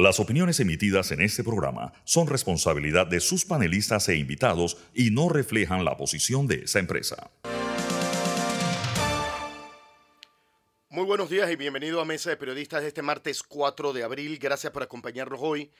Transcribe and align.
Las 0.00 0.18
opiniones 0.18 0.58
emitidas 0.60 1.12
en 1.12 1.20
este 1.20 1.44
programa 1.44 1.92
son 2.04 2.26
responsabilidad 2.26 3.06
de 3.06 3.20
sus 3.20 3.44
panelistas 3.44 4.08
e 4.08 4.16
invitados 4.16 4.78
y 4.94 5.10
no 5.10 5.28
reflejan 5.28 5.84
la 5.84 5.98
posición 5.98 6.46
de 6.46 6.62
esa 6.64 6.78
empresa. 6.78 7.30
Muy 10.88 11.04
buenos 11.04 11.28
días 11.28 11.50
y 11.50 11.56
bienvenido 11.56 12.00
a 12.00 12.06
Mesa 12.06 12.30
de 12.30 12.38
Periodistas 12.38 12.80
de 12.80 12.88
este 12.88 13.02
martes 13.02 13.42
4 13.42 13.92
de 13.92 14.02
abril. 14.02 14.38
Gracias 14.38 14.72
por 14.72 14.82
acompañarnos 14.82 15.38
hoy. 15.42 15.70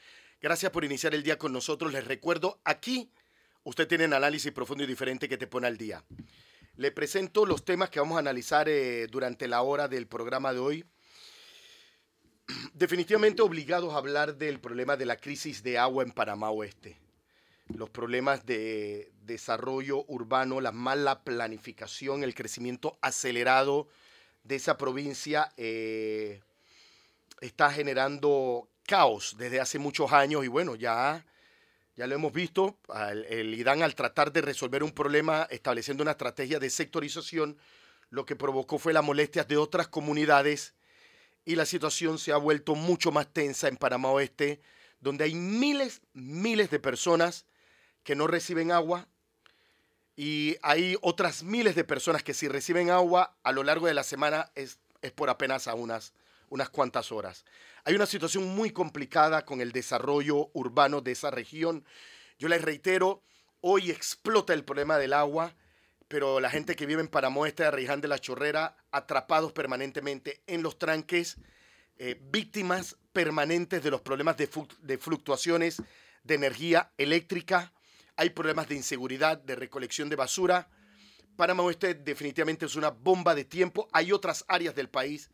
Gracias 0.43 0.71
por 0.71 0.85
iniciar 0.85 1.15
el 1.15 1.23
día 1.23 1.39
con 1.39 1.55
nosotros. 1.55 1.91
Les 1.91 2.05
recuerdo, 2.05 2.61
aquí 2.65 3.11
usted 3.65 3.89
tiene 3.89 4.05
un 4.05 4.13
análisis 4.13 4.53
profundo 4.53 4.85
y 4.85 4.87
diferente 4.87 5.31
que 5.31 5.39
te 5.39 5.47
pone 5.47 5.67
al 5.67 5.79
día. 5.79 6.05
Le 6.77 6.93
presento 6.93 7.47
los 7.47 7.65
temas 7.65 7.89
que 7.89 8.01
vamos 8.01 8.17
a 8.17 8.21
analizar 8.21 8.69
eh, 8.69 9.07
durante 9.07 9.49
la 9.49 9.63
hora 9.63 9.89
del 9.89 10.07
programa 10.07 10.53
de 10.53 10.59
hoy 10.59 10.85
definitivamente 12.75 13.43
obligados 13.43 13.93
a 13.93 13.99
hablar 13.99 14.37
del 14.37 14.61
problema 14.61 14.97
de 14.97 15.07
la 15.07 15.17
crisis 15.17 15.63
de 15.63 15.79
agua 15.79 16.03
en 16.03 16.13
Panamá 16.13 16.51
Oeste, 16.51 16.99
los 17.69 17.91
problemas 17.91 18.47
de 18.47 19.13
desarrollo 19.23 20.05
urbano, 20.09 20.61
la 20.61 20.73
mala 20.73 21.23
planificación, 21.23 22.25
el 22.25 22.35
crecimiento 22.35 22.99
acelerado 23.01 23.89
de 24.45 24.57
esa 24.57 24.77
provincia 24.77 25.53
eh, 25.57 26.41
está 27.41 27.71
generando 27.71 28.69
caos 28.87 29.37
desde 29.39 29.61
hace 29.61 29.79
muchos 29.79 30.13
años 30.13 30.45
y 30.45 30.49
bueno, 30.49 30.75
ya, 30.75 31.25
ya 31.97 32.07
lo 32.07 32.15
hemos 32.15 32.33
visto, 32.33 32.79
el, 33.11 33.25
el 33.27 33.55
IDAN 33.55 33.83
al 33.83 33.95
tratar 33.95 34.33
de 34.33 34.41
resolver 34.41 34.83
un 34.83 34.93
problema 34.93 35.47
estableciendo 35.51 36.03
una 36.03 36.13
estrategia 36.13 36.59
de 36.59 36.71
sectorización, 36.71 37.57
lo 38.09 38.25
que 38.25 38.37
provocó 38.37 38.79
fue 38.79 38.93
las 38.93 39.05
molestias 39.05 39.47
de 39.47 39.57
otras 39.57 39.87
comunidades 39.87 40.75
y 41.45 41.57
la 41.57 41.67
situación 41.67 42.19
se 42.19 42.33
ha 42.33 42.37
vuelto 42.37 42.75
mucho 42.75 43.13
más 43.13 43.33
tensa 43.33 43.69
en 43.69 43.77
Panamá 43.77 44.11
Oeste, 44.11 44.61
donde 45.01 45.25
hay 45.25 45.35
miles, 45.35 46.03
miles 46.13 46.71
de 46.71 46.79
personas 46.79 47.47
que 48.03 48.15
no 48.15 48.27
reciben 48.27 48.73
agua 48.73 49.09
y 50.17 50.57
hay 50.63 50.97
otras 51.01 51.43
miles 51.43 51.75
de 51.75 51.85
personas 51.85 52.23
que 52.23 52.35
si 52.35 52.49
reciben 52.49 52.91
agua 52.91 53.37
a 53.43 53.53
lo 53.53 53.63
largo 53.63 53.87
de 53.87 53.95
la 53.95 54.05
semana 54.05 54.51
es, 54.55 54.79
es 55.01 55.13
por 55.13 55.31
apenas 55.31 55.67
a 55.67 55.75
unas, 55.75 56.13
unas 56.51 56.69
cuantas 56.69 57.11
horas. 57.11 57.45
Hay 57.85 57.95
una 57.95 58.07
situación 58.07 58.45
muy 58.55 58.71
complicada 58.71 59.47
con 59.47 59.63
el 59.63 59.73
desarrollo 59.73 60.51
urbano 60.53 61.01
de 61.01 61.13
esa 61.13 61.31
región. 61.31 61.85
Yo 62.39 62.49
les 62.49 62.61
reitero, 62.61 63.23
hoy 63.63 63.91
explota 63.91 64.53
el 64.53 64.65
problema 64.65 64.99
del 64.99 65.15
agua 65.15 65.55
pero 66.11 66.41
la 66.41 66.51
gente 66.51 66.75
que 66.75 66.87
vive 66.87 67.01
en 67.01 67.07
Panamá 67.07 67.47
Este, 67.47 67.65
Arriján 67.65 68.01
de 68.01 68.09
la 68.09 68.19
Chorrera, 68.19 68.77
atrapados 68.91 69.53
permanentemente 69.53 70.43
en 70.49 70.61
los 70.61 70.77
tranques, 70.77 71.37
eh, 71.99 72.21
víctimas 72.21 72.97
permanentes 73.13 73.81
de 73.85 73.93
los 73.93 74.01
problemas 74.01 74.37
de, 74.37 74.49
de 74.81 74.99
fluctuaciones 74.99 75.81
de 76.25 76.35
energía 76.35 76.91
eléctrica, 76.99 77.73
hay 78.17 78.31
problemas 78.31 78.69
de 78.69 78.75
inseguridad, 78.75 79.39
de 79.39 79.55
recolección 79.55 80.09
de 80.09 80.17
basura. 80.17 80.69
Panamá 81.37 81.63
Oeste 81.63 81.95
definitivamente 81.95 82.67
es 82.67 82.75
una 82.75 82.91
bomba 82.91 83.37
de 83.37 83.45
tiempo. 83.45 83.89
Hay 83.93 84.11
otras 84.11 84.45
áreas 84.49 84.75
del 84.75 84.89
país 84.89 85.31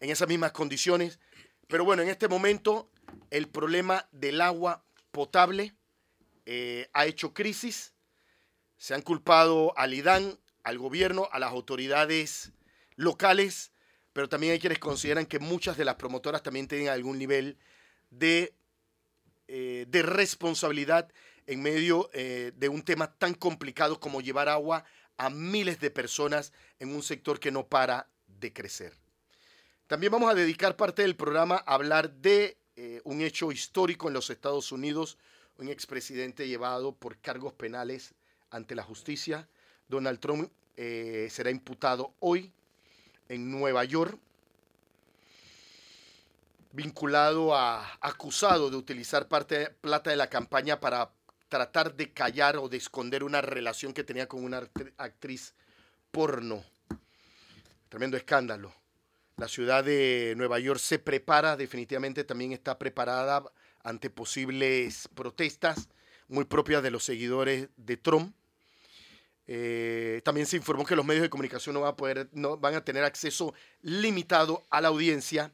en 0.00 0.10
esas 0.10 0.28
mismas 0.28 0.50
condiciones. 0.50 1.20
Pero 1.68 1.84
bueno, 1.84 2.02
en 2.02 2.08
este 2.08 2.26
momento 2.26 2.90
el 3.30 3.46
problema 3.46 4.08
del 4.10 4.40
agua 4.40 4.84
potable 5.12 5.76
eh, 6.44 6.90
ha 6.92 7.06
hecho 7.06 7.32
crisis 7.32 7.94
se 8.78 8.94
han 8.94 9.02
culpado 9.02 9.76
al 9.76 9.92
IDAN, 9.92 10.38
al 10.62 10.78
gobierno, 10.78 11.28
a 11.32 11.38
las 11.38 11.50
autoridades 11.50 12.52
locales, 12.96 13.72
pero 14.12 14.28
también 14.28 14.52
hay 14.52 14.60
quienes 14.60 14.78
consideran 14.78 15.26
que 15.26 15.38
muchas 15.38 15.76
de 15.76 15.84
las 15.84 15.96
promotoras 15.96 16.42
también 16.42 16.68
tienen 16.68 16.88
algún 16.88 17.18
nivel 17.18 17.58
de, 18.10 18.54
eh, 19.48 19.84
de 19.88 20.02
responsabilidad 20.02 21.12
en 21.46 21.62
medio 21.62 22.08
eh, 22.12 22.52
de 22.56 22.68
un 22.68 22.82
tema 22.82 23.12
tan 23.12 23.34
complicado 23.34 23.98
como 24.00 24.20
llevar 24.20 24.48
agua 24.48 24.84
a 25.16 25.30
miles 25.30 25.80
de 25.80 25.90
personas 25.90 26.52
en 26.78 26.94
un 26.94 27.02
sector 27.02 27.40
que 27.40 27.50
no 27.50 27.66
para 27.66 28.08
de 28.26 28.52
crecer. 28.52 28.94
También 29.88 30.12
vamos 30.12 30.30
a 30.30 30.34
dedicar 30.34 30.76
parte 30.76 31.02
del 31.02 31.16
programa 31.16 31.56
a 31.66 31.74
hablar 31.74 32.12
de 32.12 32.58
eh, 32.76 33.00
un 33.04 33.22
hecho 33.22 33.50
histórico 33.50 34.06
en 34.06 34.14
los 34.14 34.30
Estados 34.30 34.70
Unidos, 34.70 35.18
un 35.56 35.68
expresidente 35.68 36.46
llevado 36.46 36.94
por 36.94 37.18
cargos 37.18 37.54
penales 37.54 38.14
ante 38.50 38.74
la 38.74 38.82
justicia. 38.82 39.48
Donald 39.88 40.20
Trump 40.20 40.50
eh, 40.76 41.28
será 41.30 41.50
imputado 41.50 42.14
hoy 42.20 42.52
en 43.28 43.50
Nueva 43.50 43.84
York, 43.84 44.18
vinculado 46.72 47.54
a, 47.54 47.98
acusado 48.00 48.70
de 48.70 48.76
utilizar 48.76 49.28
parte 49.28 49.70
plata 49.80 50.10
de 50.10 50.16
la 50.16 50.28
campaña 50.28 50.80
para 50.80 51.10
tratar 51.48 51.94
de 51.94 52.12
callar 52.12 52.58
o 52.58 52.68
de 52.68 52.76
esconder 52.76 53.24
una 53.24 53.40
relación 53.40 53.92
que 53.92 54.04
tenía 54.04 54.28
con 54.28 54.44
una 54.44 54.68
actriz 54.98 55.54
porno. 56.10 56.62
Tremendo 57.88 58.16
escándalo. 58.16 58.72
La 59.36 59.48
ciudad 59.48 59.84
de 59.84 60.34
Nueva 60.36 60.58
York 60.58 60.80
se 60.80 60.98
prepara, 60.98 61.56
definitivamente 61.56 62.24
también 62.24 62.52
está 62.52 62.78
preparada 62.78 63.44
ante 63.82 64.10
posibles 64.10 65.08
protestas 65.14 65.88
muy 66.28 66.44
propias 66.44 66.82
de 66.82 66.90
los 66.90 67.04
seguidores 67.04 67.68
de 67.76 67.96
Trump. 67.96 68.34
Eh, 69.46 70.20
también 70.24 70.46
se 70.46 70.56
informó 70.56 70.84
que 70.84 70.94
los 70.94 71.04
medios 71.04 71.22
de 71.22 71.30
comunicación 71.30 71.74
no 71.74 71.80
van, 71.80 71.92
a 71.92 71.96
poder, 71.96 72.28
no 72.32 72.58
van 72.58 72.74
a 72.74 72.84
tener 72.84 73.02
acceso 73.02 73.54
limitado 73.80 74.62
a 74.70 74.80
la 74.80 74.88
audiencia. 74.88 75.52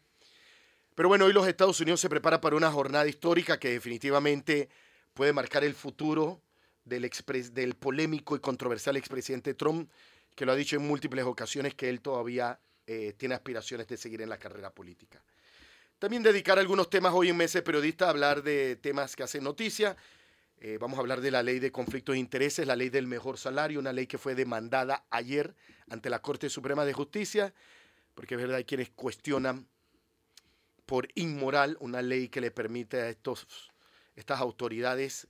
Pero 0.94 1.08
bueno, 1.08 1.24
hoy 1.24 1.32
los 1.32 1.46
Estados 1.46 1.80
Unidos 1.80 2.00
se 2.00 2.08
prepara 2.08 2.40
para 2.40 2.56
una 2.56 2.70
jornada 2.70 3.06
histórica 3.06 3.58
que 3.58 3.70
definitivamente 3.70 4.68
puede 5.12 5.32
marcar 5.32 5.64
el 5.64 5.74
futuro 5.74 6.40
del, 6.84 7.08
del 7.52 7.74
polémico 7.74 8.36
y 8.36 8.40
controversial 8.40 8.96
expresidente 8.96 9.54
Trump, 9.54 9.90
que 10.34 10.44
lo 10.44 10.52
ha 10.52 10.56
dicho 10.56 10.76
en 10.76 10.86
múltiples 10.86 11.24
ocasiones 11.24 11.74
que 11.74 11.88
él 11.88 12.00
todavía 12.00 12.58
eh, 12.86 13.14
tiene 13.16 13.34
aspiraciones 13.34 13.86
de 13.86 13.96
seguir 13.96 14.22
en 14.22 14.28
la 14.28 14.38
carrera 14.38 14.70
política. 14.70 15.22
También 15.98 16.22
dedicar 16.22 16.58
algunos 16.58 16.90
temas 16.90 17.12
hoy 17.14 17.30
en 17.30 17.36
Meses 17.36 17.62
Periodista 17.62 18.06
a 18.06 18.10
hablar 18.10 18.42
de 18.42 18.76
temas 18.76 19.16
que 19.16 19.22
hacen 19.22 19.44
noticia. 19.44 19.96
Eh, 20.60 20.78
vamos 20.80 20.98
a 20.98 21.00
hablar 21.00 21.20
de 21.20 21.30
la 21.30 21.42
ley 21.42 21.58
de 21.58 21.72
conflictos 21.72 22.14
de 22.14 22.20
intereses, 22.20 22.66
la 22.66 22.76
ley 22.76 22.88
del 22.88 23.06
mejor 23.06 23.38
salario, 23.38 23.78
una 23.78 23.92
ley 23.92 24.06
que 24.06 24.18
fue 24.18 24.34
demandada 24.34 25.04
ayer 25.10 25.54
ante 25.90 26.08
la 26.08 26.22
Corte 26.22 26.48
Suprema 26.48 26.84
de 26.84 26.92
Justicia, 26.92 27.52
porque 28.14 28.34
es 28.34 28.40
verdad, 28.40 28.56
hay 28.56 28.64
quienes 28.64 28.90
cuestionan 28.90 29.66
por 30.86 31.08
inmoral 31.14 31.76
una 31.80 32.02
ley 32.02 32.28
que 32.28 32.40
le 32.40 32.50
permite 32.50 33.00
a 33.00 33.08
estos, 33.08 33.72
estas 34.16 34.40
autoridades 34.40 35.26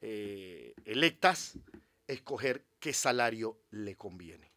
eh, 0.00 0.74
electas 0.84 1.58
escoger 2.06 2.64
qué 2.80 2.92
salario 2.92 3.58
le 3.70 3.96
conviene. 3.96 4.50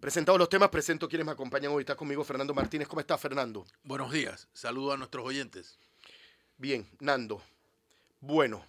Presentados 0.00 0.38
los 0.38 0.48
temas, 0.48 0.68
presento 0.68 1.08
quienes 1.08 1.24
me 1.24 1.32
acompañan 1.32 1.72
hoy. 1.72 1.80
Está 1.80 1.96
conmigo 1.96 2.24
Fernando 2.24 2.52
Martínez. 2.52 2.88
¿Cómo 2.88 3.00
está, 3.00 3.16
Fernando? 3.16 3.64
Buenos 3.84 4.12
días. 4.12 4.48
Saludo 4.52 4.92
a 4.92 4.96
nuestros 4.96 5.24
oyentes. 5.24 5.78
Bien, 6.58 6.86
Nando. 7.00 7.42
Bueno, 8.20 8.64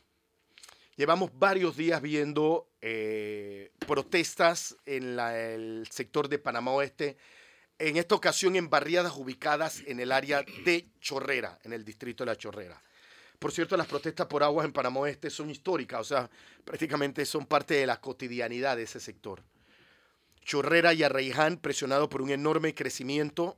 Llevamos 0.98 1.38
varios 1.38 1.76
días 1.76 2.02
viendo 2.02 2.70
eh, 2.82 3.74
protestas 3.86 4.78
en 4.86 5.20
el 5.20 5.86
sector 5.92 6.30
de 6.30 6.40
Panamá 6.40 6.72
Oeste, 6.72 7.18
en 7.78 7.98
esta 7.98 8.16
ocasión 8.16 8.56
en 8.56 8.70
barriadas 8.70 9.14
ubicadas 9.18 9.84
en 9.88 10.00
el 10.00 10.14
área 10.14 10.46
de 10.64 10.88
Chorrera, 11.02 11.60
en 11.64 11.74
el 11.74 11.84
distrito 11.84 12.24
de 12.24 12.32
La 12.32 12.38
Chorrera. 12.38 12.82
Por 13.40 13.52
cierto, 13.52 13.76
las 13.76 13.88
protestas 13.88 14.28
por 14.28 14.42
aguas 14.42 14.66
en 14.66 14.72
Panamá 14.72 15.02
Oeste 15.02 15.30
son 15.30 15.50
históricas, 15.50 16.00
o 16.00 16.04
sea, 16.06 16.30
prácticamente 16.64 17.26
son 17.26 17.46
parte 17.46 17.74
de 17.74 17.86
la 17.86 18.00
cotidianidad 18.00 18.78
de 18.78 18.84
ese 18.84 19.02
sector. 19.02 19.44
Chorrera 20.46 20.94
y 20.94 21.04
Arraiján 21.04 21.58
presionado 21.58 22.08
por 22.08 22.22
un 22.22 22.30
enorme 22.30 22.74
crecimiento, 22.74 23.58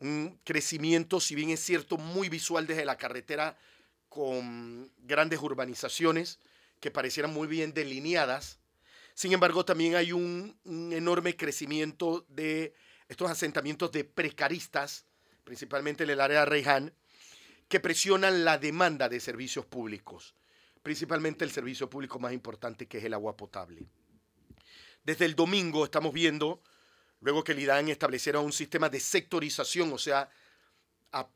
un 0.00 0.40
crecimiento, 0.42 1.20
si 1.20 1.34
bien 1.34 1.50
es 1.50 1.60
cierto, 1.60 1.98
muy 1.98 2.30
visual 2.30 2.66
desde 2.66 2.86
la 2.86 2.96
carretera 2.96 3.58
con 4.08 4.90
grandes 5.02 5.40
urbanizaciones, 5.40 6.38
que 6.82 6.90
parecieran 6.90 7.32
muy 7.32 7.46
bien 7.46 7.72
delineadas. 7.72 8.58
Sin 9.14 9.32
embargo, 9.32 9.64
también 9.64 9.94
hay 9.94 10.10
un, 10.10 10.58
enorme 10.92 11.36
crecimiento 11.36 12.26
de 12.28 12.74
estos 13.08 13.30
asentamientos 13.30 13.92
de 13.92 14.02
precaristas, 14.02 15.06
principalmente 15.44 16.02
en 16.02 16.10
el 16.10 16.20
área 16.20 16.40
de 16.40 16.46
Reyhan, 16.46 16.92
que 17.68 17.78
presionan 17.78 18.44
la 18.44 18.58
demanda 18.58 19.08
de 19.08 19.20
servicios 19.20 19.64
públicos, 19.64 20.34
principalmente 20.82 21.44
el 21.44 21.52
servicio 21.52 21.88
público 21.88 22.18
más 22.18 22.32
importante 22.32 22.88
que 22.88 22.98
es 22.98 23.04
el 23.04 23.14
agua 23.14 23.36
potable. 23.36 23.86
Desde 25.04 25.24
el 25.24 25.36
domingo 25.36 25.84
estamos 25.84 26.12
viendo, 26.12 26.62
luego 27.20 27.44
que 27.44 27.52
el 27.52 27.60
IDAN 27.60 27.90
estableciera 27.90 28.40
un 28.40 28.52
sistema 28.52 28.88
de 28.88 28.98
sectorización, 28.98 29.92
o 29.92 29.98
sea, 29.98 30.28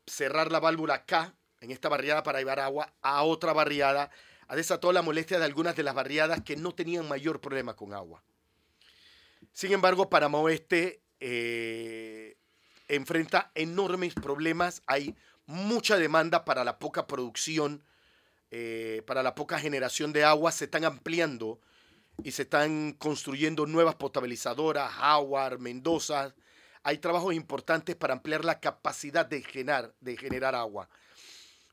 cerrar 0.05 0.51
la 0.51 0.59
válvula 0.59 0.95
acá, 0.95 1.33
en 1.61 1.71
esta 1.71 1.87
barriada 1.87 2.21
para 2.21 2.39
llevar 2.39 2.59
agua 2.59 2.93
a 3.01 3.23
otra 3.23 3.53
barriada, 3.53 4.11
ha 4.47 4.55
desatado 4.55 4.93
la 4.93 5.01
molestia 5.01 5.39
de 5.39 5.45
algunas 5.45 5.75
de 5.75 5.83
las 5.83 5.93
barriadas 5.93 6.41
que 6.41 6.55
no 6.55 6.73
tenían 6.73 7.07
mayor 7.07 7.41
problema 7.41 7.75
con 7.75 7.93
agua. 7.93 8.23
Sin 9.51 9.71
embargo, 9.73 10.09
Panamá 10.09 10.37
Oeste 10.39 11.01
eh, 11.19 12.37
enfrenta 12.87 13.51
enormes 13.55 14.13
problemas. 14.13 14.81
Hay 14.87 15.15
mucha 15.45 15.97
demanda 15.97 16.45
para 16.45 16.63
la 16.63 16.79
poca 16.79 17.07
producción, 17.07 17.83
eh, 18.51 19.03
para 19.05 19.23
la 19.23 19.35
poca 19.35 19.59
generación 19.59 20.13
de 20.13 20.23
agua, 20.23 20.51
se 20.51 20.65
están 20.65 20.85
ampliando 20.85 21.59
y 22.23 22.31
se 22.31 22.43
están 22.43 22.93
construyendo 22.93 23.65
nuevas 23.65 23.95
potabilizadoras, 23.95 24.91
Howard, 25.01 25.59
Mendoza. 25.59 26.33
Hay 26.83 26.99
trabajos 26.99 27.33
importantes 27.33 27.95
para 27.95 28.13
ampliar 28.13 28.45
la 28.45 28.59
capacidad 28.59 29.25
de 29.25 29.41
generar, 29.41 29.93
de 29.99 30.17
generar 30.17 30.55
agua, 30.55 30.89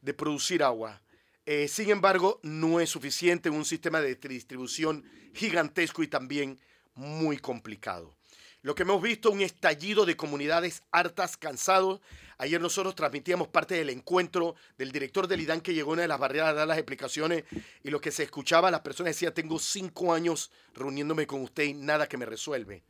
de 0.00 0.12
producir 0.12 0.62
agua. 0.62 1.00
Eh, 1.46 1.68
sin 1.68 1.90
embargo, 1.90 2.40
no 2.42 2.80
es 2.80 2.88
suficiente 2.88 3.50
un 3.50 3.64
sistema 3.64 4.00
de 4.00 4.14
distribución 4.14 5.04
gigantesco 5.34 6.02
y 6.02 6.08
también 6.08 6.58
muy 6.94 7.38
complicado. 7.38 8.14
Lo 8.62 8.74
que 8.74 8.84
hemos 8.84 9.02
visto, 9.02 9.30
un 9.30 9.42
estallido 9.42 10.06
de 10.06 10.16
comunidades 10.16 10.82
hartas, 10.90 11.36
cansados. 11.36 12.00
Ayer 12.38 12.62
nosotros 12.62 12.94
transmitíamos 12.94 13.48
parte 13.48 13.74
del 13.74 13.90
encuentro 13.90 14.54
del 14.78 14.90
director 14.90 15.28
del 15.28 15.42
IDAN 15.42 15.60
que 15.60 15.74
llegó 15.74 15.90
a 15.90 15.92
una 15.94 16.02
de 16.02 16.08
las 16.08 16.18
barreras 16.18 16.48
a 16.48 16.54
dar 16.54 16.68
las 16.68 16.78
explicaciones 16.78 17.44
y 17.82 17.90
lo 17.90 18.00
que 18.00 18.10
se 18.10 18.22
escuchaba, 18.22 18.70
las 18.70 18.80
personas 18.80 19.14
decían, 19.14 19.34
tengo 19.34 19.58
cinco 19.58 20.14
años 20.14 20.50
reuniéndome 20.72 21.26
con 21.26 21.42
usted 21.42 21.64
y 21.64 21.74
nada 21.74 22.08
que 22.08 22.16
me 22.16 22.24
resuelve. 22.24 22.82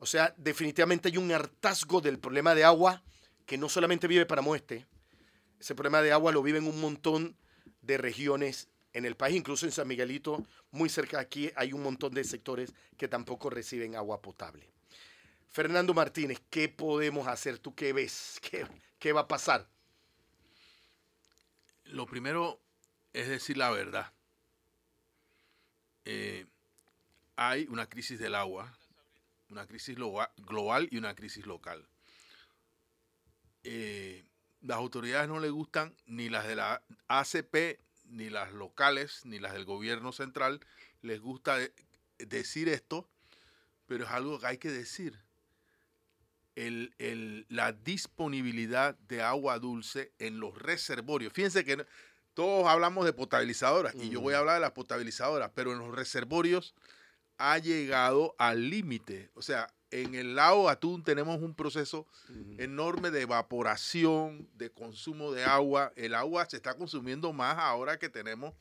O 0.00 0.06
sea, 0.06 0.34
definitivamente 0.36 1.08
hay 1.08 1.16
un 1.16 1.30
hartazgo 1.30 2.00
del 2.00 2.18
problema 2.18 2.56
de 2.56 2.64
agua 2.64 3.04
que 3.46 3.56
no 3.56 3.68
solamente 3.68 4.08
vive 4.08 4.26
para 4.26 4.42
Este. 4.56 4.84
Ese 5.60 5.76
problema 5.76 6.02
de 6.02 6.10
agua 6.10 6.32
lo 6.32 6.42
viven 6.42 6.66
un 6.66 6.80
montón 6.80 7.36
de 7.86 7.98
regiones 7.98 8.68
en 8.92 9.04
el 9.04 9.16
país, 9.16 9.36
incluso 9.36 9.66
en 9.66 9.72
San 9.72 9.88
Miguelito, 9.88 10.46
muy 10.70 10.88
cerca 10.88 11.18
de 11.18 11.24
aquí, 11.24 11.50
hay 11.56 11.72
un 11.72 11.82
montón 11.82 12.14
de 12.14 12.24
sectores 12.24 12.72
que 12.96 13.08
tampoco 13.08 13.50
reciben 13.50 13.96
agua 13.96 14.22
potable. 14.22 14.68
Fernando 15.50 15.94
Martínez, 15.94 16.40
¿qué 16.50 16.68
podemos 16.68 17.28
hacer? 17.28 17.58
¿Tú 17.58 17.74
qué 17.74 17.92
ves? 17.92 18.40
¿Qué, 18.98 19.12
va 19.12 19.22
a 19.22 19.28
pasar? 19.28 19.68
Lo 21.84 22.06
primero 22.06 22.60
es 23.12 23.28
decir 23.28 23.56
la 23.56 23.70
verdad. 23.70 24.12
Eh, 26.04 26.46
hay 27.36 27.66
una 27.68 27.88
crisis 27.88 28.18
del 28.18 28.34
agua, 28.34 28.76
una 29.48 29.66
crisis 29.66 29.96
global 29.96 30.88
y 30.90 30.96
una 30.96 31.14
crisis 31.14 31.46
local. 31.46 31.86
Eh, 33.62 34.24
las 34.64 34.78
autoridades 34.78 35.28
no 35.28 35.40
le 35.40 35.50
gustan 35.50 35.94
ni 36.06 36.28
las 36.28 36.46
de 36.46 36.56
la 36.56 36.82
ACP, 37.08 37.78
ni 38.06 38.30
las 38.30 38.52
locales, 38.52 39.20
ni 39.24 39.38
las 39.38 39.52
del 39.52 39.64
gobierno 39.64 40.12
central. 40.12 40.60
Les 41.02 41.20
gusta 41.20 41.58
decir 42.18 42.68
esto, 42.68 43.08
pero 43.86 44.04
es 44.04 44.10
algo 44.10 44.40
que 44.40 44.46
hay 44.46 44.58
que 44.58 44.70
decir 44.70 45.18
el, 46.56 47.46
la 47.48 47.72
disponibilidad 47.72 48.96
de 49.00 49.22
agua 49.22 49.58
dulce 49.58 50.12
en 50.18 50.40
los 50.40 50.56
reservorios. 50.56 51.32
Fíjense 51.32 51.64
que 51.64 51.84
todos 52.32 52.66
hablamos 52.66 53.04
de 53.04 53.12
potabilizadoras 53.12 53.94
y 53.94 54.08
yo 54.08 54.20
voy 54.20 54.34
a 54.34 54.38
hablar 54.38 54.54
de 54.56 54.60
las 54.60 54.72
potabilizadoras, 54.72 55.50
pero 55.54 55.72
en 55.72 55.78
los 55.78 55.94
reservorios 55.94 56.74
ha 57.36 57.58
llegado 57.58 58.34
al 58.38 58.70
límite. 58.70 59.30
O 59.34 59.42
sea, 59.42 59.68
en 59.94 60.16
el 60.16 60.34
lago 60.34 60.68
Atún 60.68 61.04
tenemos 61.04 61.40
un 61.40 61.54
proceso 61.54 62.06
enorme 62.58 63.12
de 63.12 63.22
evaporación, 63.22 64.48
de 64.54 64.68
consumo 64.70 65.30
de 65.30 65.44
agua. 65.44 65.92
El 65.94 66.14
agua 66.14 66.46
se 66.46 66.56
está 66.56 66.74
consumiendo 66.74 67.32
más 67.32 67.58
ahora 67.58 67.98
que 67.98 68.08
tenemos 68.08 68.54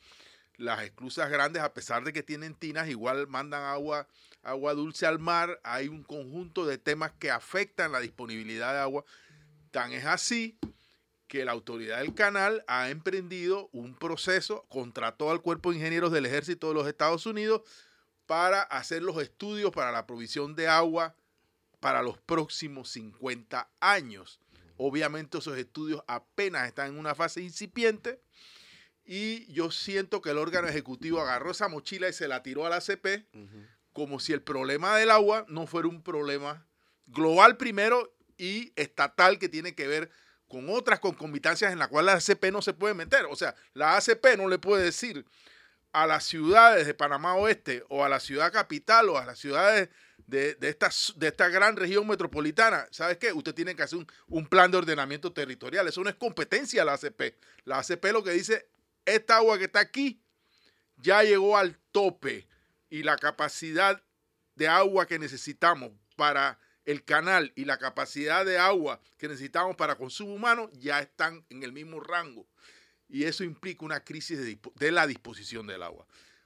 las 0.57 0.83
esclusas 0.83 1.31
grandes, 1.31 1.63
a 1.63 1.73
pesar 1.73 2.03
de 2.03 2.13
que 2.13 2.21
tienen 2.21 2.53
tinas, 2.53 2.87
igual 2.87 3.27
mandan 3.27 3.63
agua 3.63 4.07
agua 4.43 4.73
dulce 4.73 5.07
al 5.07 5.19
mar, 5.19 5.59
hay 5.63 5.87
un 5.87 6.03
conjunto 6.03 6.65
de 6.65 6.77
temas 6.77 7.13
que 7.17 7.31
afectan 7.31 7.91
la 7.91 7.99
disponibilidad 7.99 8.73
de 8.73 8.79
agua. 8.79 9.03
Tan 9.71 9.91
es 9.93 10.05
así 10.05 10.59
que 11.27 11.45
la 11.45 11.53
autoridad 11.53 11.99
del 11.99 12.13
canal 12.13 12.63
ha 12.67 12.89
emprendido 12.89 13.69
un 13.71 13.95
proceso, 13.95 14.65
contrató 14.69 15.31
al 15.31 15.41
cuerpo 15.41 15.71
de 15.71 15.77
ingenieros 15.77 16.11
del 16.11 16.27
ejército 16.27 16.67
de 16.67 16.75
los 16.75 16.87
Estados 16.87 17.25
Unidos 17.25 17.61
para 18.27 18.61
hacer 18.61 19.01
los 19.01 19.17
estudios 19.21 19.71
para 19.71 19.91
la 19.91 20.05
provisión 20.05 20.55
de 20.55 20.67
agua 20.67 21.15
para 21.83 22.01
los 22.01 22.17
próximos 22.17 22.87
50 22.91 23.69
años. 23.81 24.39
Obviamente 24.77 25.39
esos 25.39 25.57
estudios 25.57 26.01
apenas 26.07 26.65
están 26.65 26.87
en 26.87 26.97
una 26.97 27.13
fase 27.13 27.41
incipiente 27.41 28.21
y 29.03 29.51
yo 29.51 29.69
siento 29.69 30.21
que 30.21 30.29
el 30.29 30.37
órgano 30.37 30.69
ejecutivo 30.69 31.19
agarró 31.19 31.51
esa 31.51 31.67
mochila 31.67 32.07
y 32.07 32.13
se 32.13 32.29
la 32.29 32.41
tiró 32.41 32.65
a 32.65 32.69
la 32.69 32.77
ACP 32.77 33.25
como 33.91 34.21
si 34.21 34.31
el 34.31 34.41
problema 34.41 34.95
del 34.95 35.11
agua 35.11 35.45
no 35.49 35.67
fuera 35.67 35.89
un 35.89 36.01
problema 36.01 36.65
global 37.05 37.57
primero 37.57 38.15
y 38.37 38.71
estatal 38.77 39.37
que 39.37 39.49
tiene 39.49 39.75
que 39.75 39.85
ver 39.85 40.09
con 40.47 40.69
otras 40.69 41.01
concomitancias 41.01 41.73
en 41.73 41.79
las 41.79 41.89
cuales 41.89 42.13
la 42.13 42.33
ACP 42.33 42.45
no 42.53 42.61
se 42.61 42.71
puede 42.71 42.93
meter. 42.93 43.25
O 43.25 43.35
sea, 43.35 43.55
la 43.73 43.97
ACP 43.97 44.37
no 44.37 44.47
le 44.47 44.57
puede 44.57 44.85
decir 44.85 45.25
a 45.91 46.07
las 46.07 46.23
ciudades 46.23 46.87
de 46.87 46.93
Panamá 46.93 47.35
Oeste 47.35 47.83
o 47.89 48.05
a 48.05 48.09
la 48.09 48.21
ciudad 48.21 48.53
capital 48.53 49.09
o 49.09 49.17
a 49.17 49.25
las 49.25 49.37
ciudades 49.37 49.89
de, 50.27 50.57
esta, 50.61 50.89
de 51.15 51.27
esta 51.27 51.49
gran 51.49 51.75
región 51.75 52.07
metropolitana, 52.07 52.87
¿sabes 52.91 53.17
qué? 53.17 53.33
Usted 53.33 53.53
tiene 53.53 53.75
que 53.75 53.83
hacer 53.83 53.99
un, 53.99 54.07
un, 54.27 54.47
plan 54.47 54.71
de 54.71 54.77
ordenamiento 54.77 55.31
territorial. 55.31 55.87
Eso 55.87 56.03
no 56.03 56.09
es 56.09 56.15
competencia 56.15 56.81
de 56.81 56.85
la 56.85 56.93
ACP. 56.93 57.35
La 57.65 57.79
ACP 57.79 58.05
lo 58.11 58.23
que 58.23 58.31
dice, 58.31 58.67
esta 59.05 59.37
agua 59.37 59.57
que 59.57 59.65
está 59.65 59.79
aquí 59.79 60.21
ya 60.97 61.23
llegó 61.23 61.57
al 61.57 61.77
tope 61.91 62.47
y 62.89 63.03
la 63.03 63.17
capacidad 63.17 64.01
de 64.55 64.67
agua 64.67 65.07
que 65.07 65.19
necesitamos 65.19 65.91
para 66.15 66.59
el 66.85 67.03
canal 67.03 67.51
y 67.55 67.65
la 67.65 67.77
capacidad 67.77 68.45
de 68.45 68.57
agua 68.57 68.99
que 69.17 69.27
necesitamos 69.27 69.75
para 69.75 69.95
consumo 69.95 70.33
humano 70.33 70.69
ya 70.73 70.99
están 70.99 71.45
en 71.49 71.63
el 71.63 71.71
mismo 71.71 71.99
rango. 71.99 72.47
Y 73.07 73.25
eso 73.25 73.43
implica 73.43 73.85
una 73.85 74.03
crisis 74.03 74.39
de, 74.39 74.91
la 74.91 75.07
disposición 75.07 75.67
del 75.67 75.83
agua. 75.83 76.05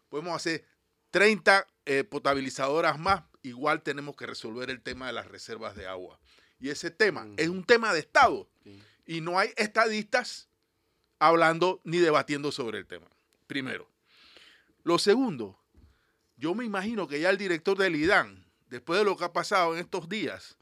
Podemos 0.09 0.35
hacer 0.35 0.65
30 1.11 1.65
eh, 1.85 2.03
potabilizadoras 2.03 2.99
más, 2.99 3.23
igual 3.47 3.81
tenemos 3.81 4.15
que 4.15 4.25
resolver 4.25 4.69
el 4.69 4.81
tema 4.81 5.07
de 5.07 5.13
las 5.13 5.27
reservas 5.27 5.75
de 5.75 5.87
agua. 5.87 6.19
Y 6.59 6.69
ese 6.69 6.91
tema 6.91 7.27
es 7.37 7.49
un 7.49 7.63
tema 7.63 7.93
de 7.93 7.99
Estado. 7.99 8.49
Y 9.05 9.21
no 9.21 9.39
hay 9.39 9.53
estadistas 9.55 10.49
hablando 11.19 11.81
ni 11.83 11.97
debatiendo 11.97 12.51
sobre 12.51 12.77
el 12.77 12.87
tema. 12.87 13.07
Primero. 13.47 13.89
Lo 14.83 14.99
segundo, 14.99 15.59
yo 16.35 16.55
me 16.55 16.65
imagino 16.65 17.07
que 17.07 17.19
ya 17.19 17.29
el 17.29 17.37
director 17.37 17.77
del 17.77 17.95
IDAN, 17.95 18.45
después 18.69 18.99
de 18.99 19.05
lo 19.05 19.17
que 19.17 19.25
ha 19.25 19.33
pasado 19.33 19.73
en 19.73 19.79
estos 19.79 20.09
días, 20.09 20.57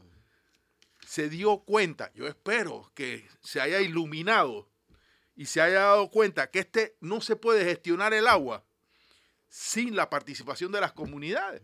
se 1.05 1.29
dio 1.29 1.59
cuenta, 1.59 2.11
yo 2.13 2.27
espero 2.27 2.91
que 2.95 3.27
se 3.41 3.61
haya 3.61 3.79
iluminado 3.81 4.67
y 5.35 5.45
se 5.45 5.61
haya 5.61 5.81
dado 5.81 6.09
cuenta 6.09 6.49
que 6.49 6.59
este 6.59 6.95
no 7.01 7.21
se 7.21 7.35
puede 7.35 7.65
gestionar 7.65 8.13
el 8.13 8.27
agua 8.27 8.65
sin 9.48 9.95
la 9.95 10.10
participación 10.10 10.71
de 10.71 10.81
las 10.81 10.93
comunidades. 10.93 11.62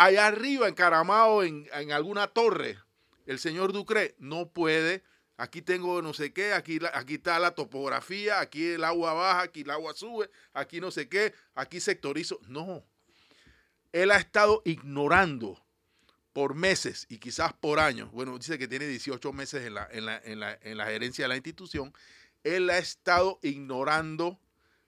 Allá 0.00 0.28
arriba, 0.28 0.66
encaramado 0.66 1.42
en, 1.42 1.68
en 1.74 1.92
alguna 1.92 2.26
torre, 2.26 2.78
el 3.26 3.38
señor 3.38 3.74
Ducre 3.74 4.14
no 4.18 4.48
puede 4.48 5.02
aquí 5.36 5.62
tengo 5.62 6.02
no 6.02 6.14
sé 6.14 6.32
qué, 6.32 6.52
aquí, 6.52 6.78
aquí 6.94 7.14
está 7.14 7.38
la 7.38 7.54
topografía, 7.54 8.40
aquí 8.40 8.72
el 8.72 8.84
agua 8.84 9.14
baja, 9.14 9.42
aquí 9.42 9.62
el 9.62 9.70
agua 9.70 9.94
sube, 9.94 10.30
aquí 10.52 10.80
no 10.80 10.90
sé 10.90 11.08
qué, 11.08 11.34
aquí 11.54 11.80
sectorizo. 11.80 12.38
No. 12.46 12.82
Él 13.92 14.10
ha 14.10 14.16
estado 14.16 14.62
ignorando 14.64 15.62
por 16.32 16.54
meses 16.54 17.06
y 17.08 17.18
quizás 17.18 17.52
por 17.52 17.78
años, 17.78 18.10
bueno, 18.12 18.38
dice 18.38 18.58
que 18.58 18.68
tiene 18.68 18.86
18 18.86 19.32
meses 19.32 19.66
en 19.66 19.74
la, 19.74 19.88
en 19.90 20.06
la, 20.06 20.18
en 20.24 20.40
la, 20.40 20.58
en 20.62 20.76
la 20.76 20.86
gerencia 20.86 21.24
de 21.24 21.28
la 21.28 21.36
institución, 21.36 21.92
él 22.44 22.70
ha 22.70 22.78
estado 22.78 23.38
ignorando 23.42 24.38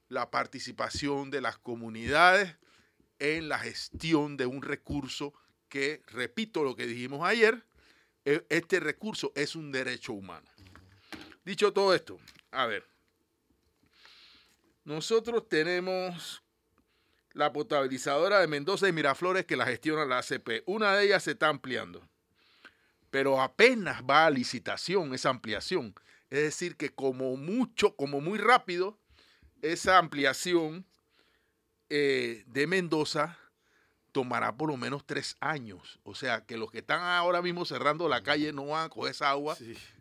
la 0.09 0.31
participación 0.31 1.31
de 1.31 1.40
las 1.40 1.59
comunidades 1.59 2.57
en 3.23 3.49
la 3.49 3.61
gestión 3.61 4.37
de 4.37 4.47
un 4.47 4.62
recurso 4.62 5.33
que, 5.69 6.02
repito 6.09 6.64
lo 6.64 6.75
que 6.75 6.88
dijimos 6.88 7.25
ayer, 7.25 7.64
e, 8.25 8.45
este 8.49 8.81
recurso 8.81 9.31
es 9.37 9.55
un 9.55 9.71
derecho 9.71 10.12
humano. 10.12 10.50
Dicho 11.45 11.73
todo 11.73 11.95
esto, 11.95 12.19
a 12.50 12.67
ver, 12.67 12.85
nosotros 14.85 15.49
tenemos 15.49 16.43
la 17.33 17.52
potabilizadora 17.52 18.41
de 18.41 18.49
Mendoza 18.49 18.88
y 18.88 18.93
Miraflores 18.93 19.47
que 19.47 19.57
la 19.57 19.67
gestiona 19.67 20.05
la 20.05 20.19
ACP. 20.19 20.64
Una 20.67 20.97
de 20.97 21.05
ellas 21.05 21.23
se 21.23 21.31
está 21.31 21.47
ampliando, 21.47 22.02
pero 23.12 23.41
apenas 23.41 24.02
va 24.02 24.26
a 24.26 24.31
licitación 24.31 25.14
esa 25.14 25.31
ampliación. 25.31 25.95
Es 26.29 26.41
decir, 26.41 26.76
que 26.76 26.91
como 26.91 27.37
mucho, 27.37 27.95
como 27.95 28.21
muy 28.21 28.38
rápido, 28.38 28.99
esa 29.62 29.99
ampliación 29.99 30.85
eh, 31.94 32.44
de 32.46 32.66
Mendoza 32.66 33.38
tomará 34.12 34.56
por 34.56 34.70
lo 34.70 34.78
menos 34.78 35.04
tres 35.04 35.37
años. 35.40 36.00
O 36.04 36.14
sea, 36.14 36.46
que 36.46 36.56
los 36.56 36.70
que 36.70 36.78
están 36.78 37.02
ahora 37.02 37.42
mismo 37.42 37.66
cerrando 37.66 38.08
la 38.08 38.22
calle 38.22 38.50
no 38.50 38.68
van 38.68 38.87
a 38.87 38.88
coger 38.88 39.11
esa 39.11 39.28
agua, 39.28 39.58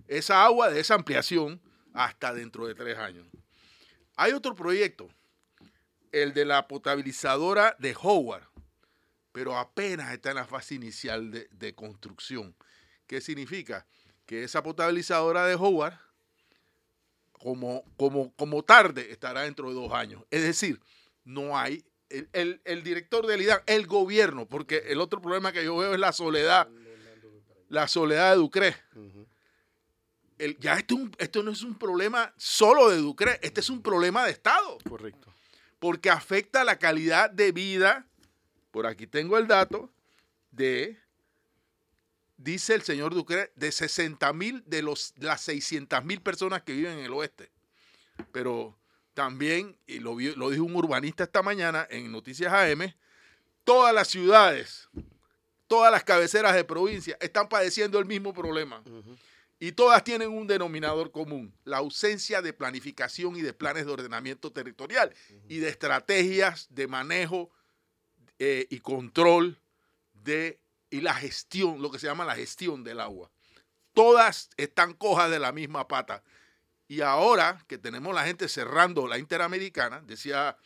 esa 0.08 0.46
agua 0.46 0.70
de 0.70 0.80
esa 0.80 0.96
ampliación 0.96 1.62
hasta 1.94 2.34
dentro 2.34 2.66
de 2.66 2.76
tres 2.76 2.98
años. 2.98 3.28
Hay 4.16 4.32
otro 4.32 4.56
proyecto, 4.56 5.10
el 6.14 6.34
de 6.34 6.46
la 6.46 6.66
potabilizadora 6.70 7.76
de 7.78 7.94
Howard, 8.02 8.48
pero 9.34 9.58
apenas 9.58 10.14
está 10.14 10.30
en 10.30 10.38
la 10.38 10.46
fase 10.46 10.76
inicial 10.76 11.30
de, 11.30 11.50
de 11.52 11.76
construcción. 11.76 12.56
¿Qué 13.06 13.20
significa? 13.20 13.86
Que 14.26 14.46
esa 14.46 14.64
potabilizadora 14.64 15.46
de 15.46 15.56
Howard 15.56 16.00
como, 17.34 17.84
como, 17.98 18.34
como 18.36 18.64
tarde 18.64 19.12
estará 19.12 19.42
dentro 19.42 19.68
de 19.68 19.76
dos 19.76 19.92
años. 19.92 20.24
Es 20.32 20.44
decir, 20.44 20.80
no 21.24 21.58
hay 21.58 21.84
el, 22.34 22.62
el, 22.66 22.84
director 22.84 23.26
del 23.26 23.42
IDAN, 23.42 23.62
el 23.66 23.88
gobierno, 23.88 24.48
porque 24.48 24.84
el 24.88 25.00
otro 25.00 25.22
problema 25.22 25.52
que 25.52 25.64
yo 25.64 25.78
veo 25.78 25.94
es 25.94 26.00
la 26.00 26.12
soledad, 26.12 26.68
la 27.70 27.88
soledad 27.88 28.32
de 28.32 28.38
Ducre. 28.38 28.76
ya 30.60 30.76
esto, 30.76 30.98
esto 31.18 31.44
no 31.44 31.52
es 31.52 31.62
un 31.64 31.78
problema 31.78 32.34
solo 32.38 32.90
de 32.90 32.98
Ducre, 32.98 33.40
este 33.42 33.62
es 33.62 33.70
un 33.70 33.82
problema 33.82 34.26
de 34.26 34.32
Estado. 34.32 34.78
Correcto. 34.88 35.34
Porque 35.80 36.10
afecta 36.10 36.64
la 36.64 36.78
calidad 36.78 37.30
de 37.30 37.52
vida, 37.52 38.06
por 38.72 38.86
aquí 38.86 39.08
tengo 39.08 39.38
el 39.38 39.48
dato, 39.48 39.92
de, 40.52 41.00
dice 42.38 42.76
el 42.76 42.82
señor 42.82 43.14
Ducre, 43.14 43.52
de 43.56 43.72
60 43.72 44.32
mil 44.34 44.64
de 44.66 44.82
los, 44.82 45.14
las 45.18 45.42
600 45.42 46.04
mil 46.04 46.22
personas 46.22 46.62
que 46.64 46.74
viven 46.74 47.00
en 47.00 47.06
el 47.06 47.14
oeste. 47.14 47.50
Pero 48.32 48.78
también, 49.22 49.78
y 49.86 50.00
lo, 50.00 50.18
lo 50.20 50.50
dijo 50.50 50.64
un 50.64 50.76
urbanista 50.76 51.24
esta 51.24 51.44
mañana 51.44 51.86
en 51.92 52.12
Noticias 52.12 52.52
AM, 52.52 52.92
todas 53.64 53.94
las 53.94 54.08
ciudades, 54.08 54.90
todas 55.68 55.92
las 55.92 56.04
cabeceras 56.04 56.56
de 56.56 56.64
provincia 56.64 57.16
están 57.22 57.48
padeciendo 57.48 58.00
el 58.00 58.06
mismo 58.06 58.34
problema. 58.34 58.82
Y 59.60 59.74
todas 59.74 60.04
tienen 60.04 60.30
un 60.30 60.48
denominador 60.48 61.12
común, 61.12 61.54
la 61.66 61.78
ausencia 61.78 62.42
de 62.42 62.52
planificación 62.52 63.36
y 63.36 63.44
de 63.44 63.54
planes 63.54 63.86
de 63.86 63.92
ordenamiento 63.92 64.52
territorial 64.52 65.14
y 65.48 65.60
de 65.60 65.70
estrategias 65.70 66.66
de 66.72 66.88
manejo 66.88 67.52
eh, 68.40 68.66
y 68.72 68.80
control 68.80 69.62
de, 70.14 70.60
y 70.90 71.02
la 71.02 71.14
gestión, 71.14 71.80
lo 71.80 71.92
que 71.92 72.00
se 72.00 72.08
llama 72.08 72.26
la 72.26 72.36
gestión 72.36 72.84
del 72.84 73.00
agua. 73.00 73.30
Todas 73.94 74.50
están 74.58 74.96
cojas 74.96 75.30
de 75.30 75.38
la 75.38 75.52
misma 75.52 75.88
pata. 75.88 76.24
Y 76.92 77.00
ahora 77.00 77.64
que 77.70 77.78
tenemos 77.78 78.14
la 78.14 78.26
gente 78.26 78.50
cerrando 78.50 79.08
la 79.08 79.18
Interamericana, 79.18 80.02
decía 80.06 80.58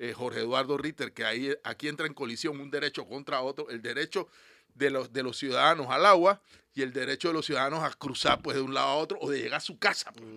eh, 0.00 0.12
Jorge 0.12 0.40
Eduardo 0.40 0.76
Ritter 0.76 1.12
que 1.12 1.24
ahí, 1.24 1.54
aquí 1.62 1.86
entra 1.86 2.08
en 2.08 2.14
colisión 2.14 2.58
un 2.58 2.68
derecho 2.68 3.06
contra 3.06 3.42
otro, 3.42 3.70
el 3.70 3.80
derecho 3.80 4.26
de 4.74 4.90
los, 4.90 5.12
de 5.12 5.22
los 5.22 5.38
ciudadanos 5.38 5.86
al 5.90 6.04
agua 6.04 6.42
y 6.74 6.82
el 6.82 6.92
derecho 6.92 7.28
de 7.28 7.34
los 7.34 7.46
ciudadanos 7.46 7.84
a 7.84 7.90
cruzar 7.90 8.42
pues, 8.42 8.56
de 8.56 8.62
un 8.64 8.74
lado 8.74 8.88
a 8.88 8.96
otro 8.96 9.18
o 9.20 9.30
de 9.30 9.38
llegar 9.38 9.58
a 9.58 9.60
su 9.60 9.78
casa. 9.78 10.10
Pues. 10.10 10.28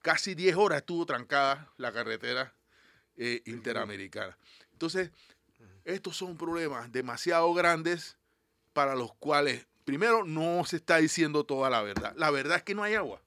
Casi 0.00 0.36
10 0.36 0.54
horas 0.54 0.78
estuvo 0.78 1.04
trancada 1.06 1.72
la 1.76 1.90
carretera 1.90 2.54
eh, 3.16 3.42
interamericana. 3.46 4.38
Entonces, 4.70 5.10
estos 5.84 6.16
son 6.16 6.36
problemas 6.36 6.92
demasiado 6.92 7.52
grandes 7.52 8.16
para 8.72 8.94
los 8.94 9.12
cuales, 9.16 9.66
primero, 9.84 10.24
no 10.24 10.64
se 10.66 10.76
está 10.76 10.98
diciendo 10.98 11.42
toda 11.42 11.68
la 11.68 11.82
verdad. 11.82 12.14
La 12.16 12.30
verdad 12.30 12.58
es 12.58 12.62
que 12.62 12.76
no 12.76 12.84
hay 12.84 12.94
agua. 12.94 13.25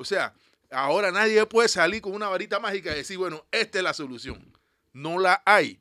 O 0.00 0.04
sea, 0.04 0.32
ahora 0.70 1.12
nadie 1.12 1.44
puede 1.44 1.68
salir 1.68 2.00
con 2.00 2.14
una 2.14 2.26
varita 2.26 2.58
mágica 2.58 2.90
y 2.90 2.96
decir, 2.96 3.18
bueno, 3.18 3.44
esta 3.52 3.78
es 3.78 3.84
la 3.84 3.92
solución. 3.92 4.50
No 4.94 5.18
la 5.18 5.42
hay. 5.44 5.78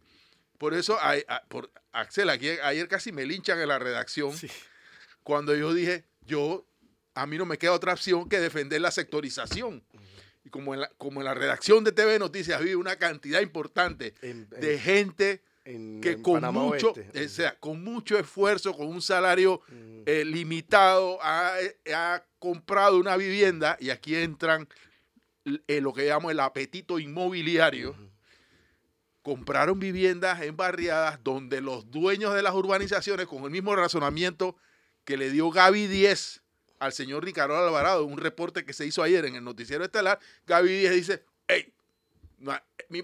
Por 0.57 0.73
eso, 0.73 0.97
hay, 1.01 1.23
por, 1.47 1.71
Axel, 1.93 2.29
aquí, 2.29 2.49
ayer 2.49 2.89
casi 2.89 3.13
me 3.13 3.25
linchan 3.25 3.61
en 3.61 3.69
la 3.69 3.79
redacción 3.79 4.35
cuando 5.23 5.55
yo 5.55 5.73
dije, 5.73 6.03
yo, 6.25 6.67
a 7.13 7.25
mí 7.27 7.37
no 7.37 7.45
me 7.45 7.57
queda 7.57 7.71
otra 7.71 7.93
opción 7.93 8.27
que 8.27 8.41
defender 8.41 8.81
la 8.81 8.91
sectorización. 8.91 9.85
Y 10.43 10.49
como 10.49 10.73
en 10.73 10.81
la, 10.81 10.89
como 10.97 11.21
en 11.21 11.25
la 11.25 11.33
redacción 11.33 11.85
de 11.85 11.93
TV 11.93 12.19
Noticias 12.19 12.59
vive 12.59 12.75
una 12.75 12.97
cantidad 12.97 13.39
importante 13.39 14.15
de 14.21 14.79
gente 14.79 15.41
que 16.01 16.21
con 16.21 16.41
mucho, 16.53 16.93
o 16.93 17.27
sea, 17.27 17.55
con 17.59 17.83
mucho 17.83 18.17
esfuerzo, 18.17 18.73
con 18.73 18.87
un 18.87 19.01
salario 19.01 19.61
mm. 19.67 20.01
eh, 20.05 20.25
limitado, 20.25 21.19
ha, 21.21 22.23
comprado 22.39 22.97
una 22.97 23.17
vivienda 23.17 23.75
y 23.81 23.89
aquí 23.89 24.15
entran 24.15 24.67
eh, 25.67 25.81
lo 25.81 25.93
que 25.93 26.05
llamamos 26.05 26.31
el 26.31 26.39
apetito 26.39 26.99
inmobiliario. 26.99 27.95
Compraron 29.21 29.79
viviendas 29.79 30.41
en 30.41 30.55
barriadas 30.55 31.19
donde 31.23 31.59
los 31.59 31.91
dueños 31.91 32.33
de 32.33 32.41
las 32.41 32.53
urbanizaciones, 32.55 33.27
con 33.27 33.43
el 33.43 33.51
mismo 33.51 33.75
razonamiento 33.75 34.55
que 35.03 35.17
le 35.17 35.29
dio 35.29 35.51
Gaby 35.51 35.87
10 35.87 36.41
al 36.79 36.93
señor 36.93 37.25
Ricardo 37.25 37.57
Alvarado, 37.57 38.05
un 38.05 38.17
reporte 38.17 38.63
que 38.63 38.71
se 38.71 38.85
hizo 38.85 39.03
ayer 39.03 39.25
en 39.25 39.35
el 39.35 39.43
noticiero 39.43 39.83
estelar, 39.83 40.17
Gaby 40.47 40.79
10 40.79 40.95
dice, 40.95 41.25
hey, 41.49 41.73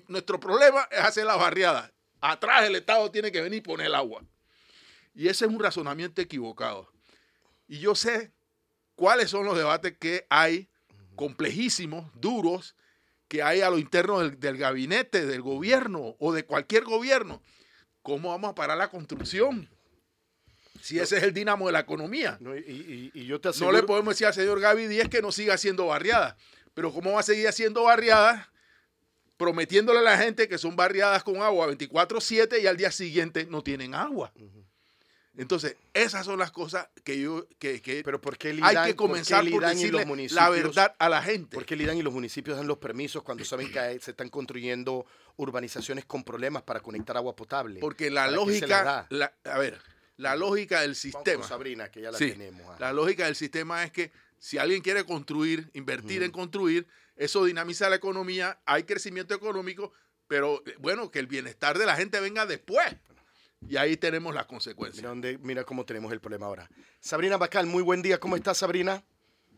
nuestro 0.07 0.39
problema 0.39 0.87
es 0.89 0.99
hacer 0.99 1.25
las 1.25 1.37
barriadas 1.37 1.91
Atrás 2.31 2.65
el 2.65 2.75
Estado 2.75 3.11
tiene 3.11 3.31
que 3.31 3.41
venir 3.41 3.59
y 3.59 3.61
poner 3.61 3.87
el 3.87 3.95
agua. 3.95 4.23
Y 5.13 5.27
ese 5.27 5.45
es 5.45 5.51
un 5.51 5.59
razonamiento 5.59 6.21
equivocado. 6.21 6.91
Y 7.67 7.79
yo 7.79 7.93
sé 7.93 8.31
cuáles 8.95 9.29
son 9.29 9.45
los 9.45 9.55
debates 9.55 9.95
que 9.97 10.25
hay, 10.29 10.67
complejísimos, 11.15 12.11
duros, 12.15 12.75
que 13.27 13.43
hay 13.43 13.61
a 13.61 13.69
lo 13.69 13.77
interno 13.77 14.19
del, 14.27 14.57
gabinete, 14.57 15.25
del 15.25 15.41
gobierno 15.41 16.15
o 16.19 16.33
de 16.33 16.45
cualquier 16.45 16.83
gobierno. 16.83 17.43
¿Cómo 18.01 18.29
vamos 18.29 18.51
a 18.51 18.55
parar 18.55 18.77
la 18.77 18.89
construcción? 18.89 19.69
Si 20.81 20.99
ese 20.99 21.17
es 21.17 21.23
el 21.23 21.33
dinamo 21.33 21.67
de 21.67 21.73
la 21.73 21.79
economía. 21.79 22.37
No, 22.39 22.55
y, 22.55 23.11
yo 23.25 23.39
te 23.39 23.49
no 23.59 23.71
le 23.71 23.83
podemos 23.83 24.15
decir 24.15 24.27
al 24.27 24.33
señor 24.33 24.59
Gaby 24.59 24.87
Díez 24.87 25.09
que 25.09 25.21
no 25.21 25.31
siga 25.31 25.53
haciendo 25.53 25.87
barriadas. 25.87 26.35
Pero 26.73 26.91
¿cómo 26.91 27.13
va 27.13 27.21
a 27.21 27.23
seguir 27.23 27.47
haciendo 27.47 27.83
barriadas 27.83 28.47
prometiéndole 29.37 29.99
a 29.99 30.03
la 30.03 30.17
gente 30.17 30.47
que 30.47 30.57
son 30.57 30.75
barriadas 30.75 31.23
con 31.23 31.41
agua 31.41 31.67
24/7 31.67 32.61
y 32.61 32.67
al 32.67 32.77
día 32.77 32.91
siguiente 32.91 33.45
no 33.45 33.61
tienen 33.61 33.95
agua. 33.95 34.31
Entonces, 35.37 35.75
esas 35.93 36.25
son 36.25 36.39
las 36.39 36.51
cosas 36.51 36.87
que 37.03 37.19
yo 37.19 37.45
que, 37.59 38.01
Pero 38.05 38.21
¿por 38.21 38.37
qué 38.37 38.57
hay 38.61 38.87
que 38.87 38.95
comenzar 38.95 39.47
por, 39.49 39.65
decirle 39.65 40.05
la 40.29 40.49
verdad 40.49 40.95
a 40.97 41.09
la 41.09 41.21
gente. 41.21 41.53
¿Por 41.53 41.65
qué 41.65 41.73
el 41.73 41.81
IDAN 41.81 41.97
y 41.97 42.01
los 42.01 42.13
municipios 42.13 42.55
dan 42.55 42.67
los 42.67 42.77
permisos 42.77 43.21
cuando 43.23 43.43
saben 43.43 43.71
que 43.71 43.99
se 43.99 44.11
están 44.11 44.29
construyendo 44.29 45.05
urbanizaciones 45.35 46.05
con 46.05 46.23
problemas 46.23 46.63
para 46.63 46.79
conectar 46.79 47.17
agua 47.17 47.35
potable? 47.35 47.81
Porque 47.81 48.09
la 48.09 48.31
lógica, 48.31 49.07
a 49.43 49.57
ver, 49.57 49.81
la 50.17 50.35
lógica 50.35 50.81
del 50.81 50.95
sistema. 50.95 51.45
Sabrina, 51.45 51.89
que 51.89 52.01
ya 52.01 52.11
la 52.11 52.17
tenemos. 52.17 52.61
Ah. 52.69 52.77
La 52.79 52.93
lógica 52.93 53.25
del 53.25 53.35
sistema 53.35 53.83
es 53.83 53.91
que 53.91 54.11
si 54.39 54.57
alguien 54.57 54.81
quiere 54.81 55.03
construir, 55.03 55.69
invertir 55.73 56.23
en 56.23 56.31
construir, 56.31 56.87
eso 57.15 57.45
dinamiza 57.45 57.89
la 57.89 57.95
economía, 57.95 58.59
hay 58.65 58.83
crecimiento 58.83 59.33
económico, 59.33 59.93
pero 60.27 60.61
eh, 60.65 60.75
bueno, 60.79 61.11
que 61.11 61.19
el 61.19 61.27
bienestar 61.27 61.77
de 61.77 61.85
la 61.85 61.95
gente 61.95 62.19
venga 62.19 62.45
después. 62.45 62.95
Y 63.67 63.77
ahí 63.77 63.97
tenemos 63.97 64.33
las 64.35 64.45
consecuencias. 64.45 65.15
Mira, 65.15 65.39
mira 65.41 65.63
cómo 65.63 65.85
tenemos 65.85 66.11
el 66.11 66.19
problema 66.19 66.45
ahora. 66.45 66.69
Sabrina 66.99 67.37
Bacal, 67.37 67.65
muy 67.65 67.81
buen 67.81 68.01
día. 68.01 68.19
¿Cómo 68.19 68.35
estás, 68.35 68.57
Sabrina? 68.57 69.03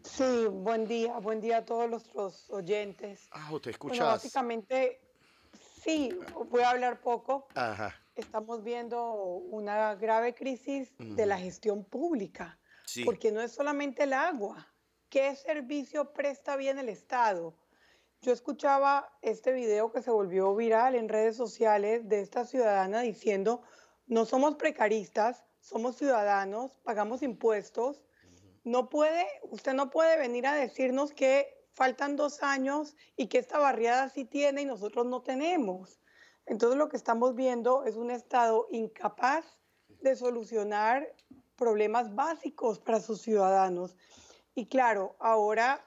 Sí, 0.03 0.45
buen 0.49 0.87
día. 0.87 1.17
Buen 1.17 1.41
día 1.41 1.57
a 1.57 1.65
todos 1.65 1.89
los, 1.89 2.49
oyentes. 2.49 3.27
Ah, 3.31 3.51
te 3.61 3.71
escuchas. 3.71 3.99
básicamente, 3.99 5.01
sí, 5.83 6.17
voy 6.49 6.61
a 6.61 6.69
hablar 6.69 7.01
poco. 7.01 7.47
Ajá. 7.55 7.99
Estamos 8.15 8.63
viendo 8.63 9.13
una 9.13 9.95
grave 9.95 10.33
crisis 10.33 10.91
de 10.97 11.25
la 11.25 11.37
gestión 11.37 11.83
pública. 11.83 12.57
Sí. 12.85 13.03
Porque 13.03 13.31
no 13.31 13.41
es 13.41 13.51
solamente 13.51 14.03
el 14.03 14.13
agua. 14.13 14.67
¿Qué 15.09 15.33
servicio 15.37 16.11
presta 16.11 16.57
bien 16.57 16.79
el 16.79 16.89
Estado? 16.89 17.55
Yo 18.21 18.33
escuchaba 18.33 19.09
este 19.21 19.53
video 19.53 19.89
que 19.89 20.01
se 20.01 20.11
volvió 20.11 20.53
viral 20.53 20.95
en 20.95 21.07
redes 21.07 21.37
sociales 21.37 22.09
de 22.09 22.19
esta 22.19 22.43
ciudadana 22.43 22.99
diciendo, 22.99 23.61
no 24.05 24.25
somos 24.25 24.55
precaristas, 24.55 25.45
somos 25.61 25.95
ciudadanos, 25.95 26.75
pagamos 26.83 27.23
impuestos. 27.23 28.03
No 28.65 28.89
puede, 28.89 29.25
usted 29.43 29.73
no 29.73 29.91
puede 29.91 30.17
venir 30.17 30.45
a 30.45 30.55
decirnos 30.55 31.13
que 31.13 31.57
faltan 31.71 32.17
dos 32.17 32.43
años 32.43 32.97
y 33.15 33.27
que 33.27 33.37
esta 33.37 33.59
barriada 33.59 34.09
sí 34.09 34.25
tiene 34.25 34.63
y 34.63 34.65
nosotros 34.65 35.05
no 35.05 35.21
tenemos. 35.21 36.01
Entonces 36.45 36.77
lo 36.77 36.89
que 36.89 36.97
estamos 36.97 37.33
viendo 37.33 37.85
es 37.85 37.95
un 37.95 38.11
Estado 38.11 38.67
incapaz 38.71 39.45
de 40.01 40.17
solucionar 40.17 41.15
problemas 41.55 42.13
básicos 42.13 42.79
para 42.79 42.99
sus 42.99 43.21
ciudadanos. 43.21 43.95
Y 44.57 44.65
claro, 44.65 45.15
ahora 45.19 45.85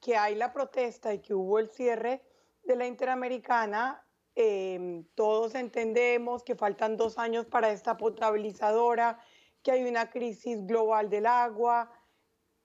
que 0.00 0.16
hay 0.16 0.34
la 0.34 0.52
protesta 0.52 1.14
y 1.14 1.20
que 1.20 1.34
hubo 1.34 1.60
el 1.60 1.68
cierre 1.68 2.20
de 2.64 2.74
la 2.74 2.84
Interamericana, 2.84 4.04
em, 4.34 5.04
todos 5.14 5.54
entendemos 5.54 6.42
que 6.42 6.56
faltan 6.56 6.96
dos 6.96 7.16
años 7.16 7.46
para 7.46 7.70
esta 7.70 7.96
potabilizadora, 7.96 9.20
que 9.62 9.70
hay 9.70 9.84
una 9.84 10.10
crisis 10.10 10.66
global 10.66 11.08
del 11.08 11.26
agua, 11.26 11.92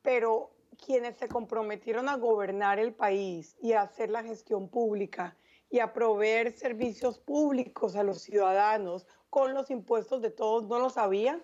pero 0.01 0.55
quienes 0.83 1.17
se 1.17 1.27
comprometieron 1.27 2.09
a 2.09 2.17
gobernar 2.17 2.79
el 2.79 2.95
país 2.95 3.55
y 3.61 3.73
a 3.73 3.83
hacer 3.83 4.09
la 4.09 4.23
gestión 4.23 4.69
pública 4.69 5.37
y 5.69 5.81
a 5.81 5.93
proveer 5.93 6.51
servicios 6.57 7.19
públicos 7.19 7.95
a 7.95 8.01
los 8.01 8.23
ciudadanos 8.23 9.05
con 9.29 9.53
los 9.53 9.69
impuestos 9.69 10.19
de 10.23 10.31
todos, 10.31 10.63
no 10.63 10.79
lo 10.79 10.89
sabían. 10.89 11.43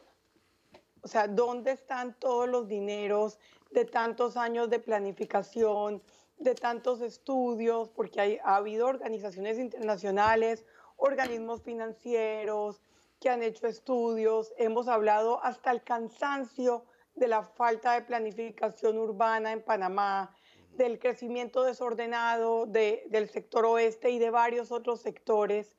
O 1.02 1.08
sea, 1.08 1.28
¿dónde 1.28 1.72
están 1.72 2.18
todos 2.20 2.50
los 2.50 2.68
dineros 2.68 3.38
de 3.70 3.86
tantos 3.86 4.38
años 4.38 4.70
de 4.70 4.80
planificación, 4.80 6.02
de 6.38 6.56
tantos 6.56 7.02
estudios, 7.02 7.90
porque 7.90 8.22
hay, 8.22 8.40
ha 8.44 8.56
habido 8.56 8.88
organizaciones 8.88 9.60
internacionales, 9.60 10.66
organismos 10.96 11.62
financieros 11.62 12.82
que 13.20 13.30
han 13.30 13.44
hecho 13.44 13.68
estudios, 13.68 14.54
hemos 14.58 14.88
hablado 14.88 15.44
hasta 15.44 15.72
el 15.72 15.84
cansancio 15.84 16.86
de 17.16 17.28
la 17.28 17.44
falta 17.44 17.94
de 17.94 18.02
planificación 18.04 18.98
urbana 18.98 19.52
en 19.52 19.62
Panamá, 19.62 20.34
del 20.72 21.00
crecimiento 21.00 21.64
desordenado 21.64 22.66
del 22.66 23.30
sector 23.30 23.66
oeste 23.66 24.12
y 24.12 24.20
de 24.20 24.30
varios 24.30 24.72
otros 24.72 25.02
sectores. 25.02 25.76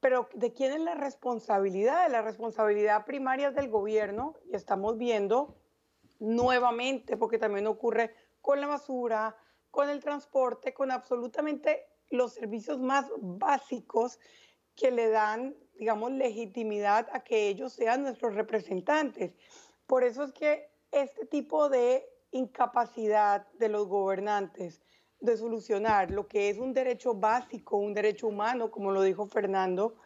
Pero 0.00 0.28
¿de 0.34 0.52
quién 0.52 0.72
es 0.72 0.80
la 0.80 0.94
responsabilidad? 0.94 2.10
La 2.10 2.22
responsabilidad 2.22 3.06
primaria 3.06 3.52
del 3.52 3.68
gobierno 3.68 4.34
y 4.50 4.56
estamos 4.56 4.98
viendo 4.98 5.56
nuevamente, 6.18 7.16
porque 7.16 7.38
también 7.38 7.66
ocurre 7.66 8.14
con 8.40 8.60
la 8.60 8.66
basura, 8.66 9.36
con 9.70 9.88
el 9.90 10.00
transporte, 10.00 10.72
con 10.72 10.90
absolutamente 10.90 11.86
los 12.10 12.34
servicios 12.34 12.80
más 12.80 13.06
básicos 13.18 14.18
que 14.74 14.90
le 14.90 15.08
dan, 15.08 15.56
digamos, 15.78 16.12
legitimidad 16.12 17.08
a 17.12 17.24
que 17.24 17.48
ellos 17.48 17.72
sean 17.72 18.02
nuestros 18.02 18.34
representantes. 18.34 19.34
Por 19.86 20.04
eso 20.04 20.24
es 20.24 20.32
que 20.32 20.70
este 20.92 21.26
tipo 21.26 21.68
de 21.68 22.08
incapacidad 22.30 23.46
de 23.54 23.68
los 23.68 23.86
gobernantes 23.88 24.82
de 25.20 25.36
solucionar 25.36 26.10
lo 26.10 26.28
que 26.28 26.50
es 26.50 26.58
un 26.58 26.72
derecho 26.72 27.14
básico, 27.14 27.78
un 27.78 27.94
derecho 27.94 28.28
humano, 28.28 28.70
como 28.70 28.92
lo 28.92 29.02
dijo 29.02 29.26
Fernando, 29.26 29.96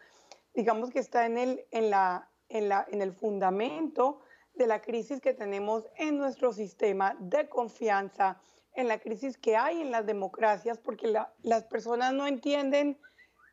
digamos 0.53 0.89
que 0.89 0.99
está 0.99 1.25
en 1.25 1.37
el, 1.37 1.65
en 1.71 1.89
la, 1.89 2.29
en 2.49 2.69
la, 2.69 2.85
en 2.89 3.01
el 3.01 3.11
fundamento 3.13 4.21
de 4.53 4.67
la 4.67 4.81
crisis 4.81 5.21
que 5.21 5.33
tenemos 5.33 5.87
en 5.97 6.17
nuestro 6.17 6.53
sistema 6.53 7.15
de 7.19 7.49
confianza, 7.49 8.39
en 8.73 8.87
la 8.87 8.99
crisis 8.99 9.37
que 9.37 9.55
hay 9.55 9.81
en 9.81 9.91
las 9.91 10.05
democracias, 10.05 10.77
porque 10.77 11.13
las 11.43 11.63
personas 11.65 12.13
no 12.13 12.27
entienden 12.27 12.99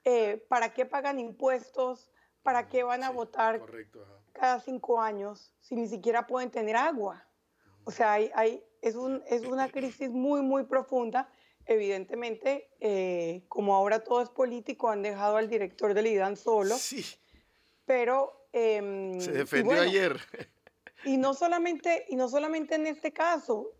eh, 0.05 0.45
para 0.49 0.73
qué 0.73 0.87
pagan 0.87 1.19
impuestos, 1.19 2.11
para 2.43 2.69
qué 2.69 2.83
van 2.83 3.03
a 3.03 3.11
votar 3.11 3.61
cada 4.33 4.61
cinco 4.61 5.01
años, 5.01 5.53
si 5.61 5.75
ni 5.75 5.89
siquiera 5.89 6.27
pueden 6.27 6.51
tener 6.51 6.77
agua. 6.77 7.27
O 7.85 7.91
sea, 7.91 8.13
hay, 8.13 8.31
hay, 8.35 8.65
es, 8.81 8.95
un, 8.95 9.23
es 9.29 9.45
una 9.45 9.71
crisis 9.71 10.11
muy, 10.11 10.43
muy 10.43 10.65
profunda. 10.65 11.29
Evidentemente, 11.67 12.71
eh, 12.81 13.45
como 13.49 13.75
ahora 13.75 14.03
todo 14.03 14.23
es 14.23 14.31
político, 14.31 14.89
han 14.89 15.03
dejado 15.03 15.37
al 15.37 15.49
director 15.49 15.93
del 15.95 16.07
IDAN 16.07 16.37
solo. 16.37 16.77
Sí. 16.77 17.05
Pero... 17.85 18.47
Em, 18.53 19.21
Se 19.21 19.33
defendió 19.33 19.81
ayer. 19.81 20.19
Y 21.09 21.17
no 21.17 21.33
solamente, 21.33 22.05
y 22.11 22.17
no 22.17 22.29
solamente 22.29 22.75
en 22.75 22.87
este 22.87 23.15
caso, 23.15 23.73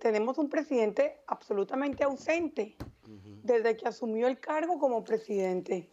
tenemos 0.00 0.38
un 0.38 0.48
presidente 0.48 1.22
absolutamente 1.26 2.02
ausente 2.02 2.76
desde 3.42 3.76
que 3.76 3.88
asumió 3.88 4.26
el 4.26 4.40
cargo 4.40 4.78
como 4.78 5.04
presidente 5.04 5.90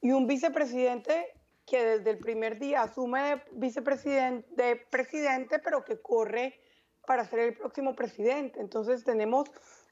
y 0.00 0.12
un 0.12 0.28
vicepresidente 0.28 1.34
que 1.66 1.84
desde 1.84 2.10
el 2.10 2.18
primer 2.18 2.60
día 2.60 2.82
asume 2.82 3.22
de 3.22 3.42
vicepresidente, 3.54 4.46
de 4.54 4.76
presidente, 4.76 5.58
pero 5.58 5.84
que 5.84 6.00
corre 6.00 6.60
para 7.04 7.24
ser 7.24 7.40
el 7.40 7.56
próximo 7.56 7.96
presidente. 7.96 8.60
Entonces 8.60 9.02
tenemos 9.02 9.50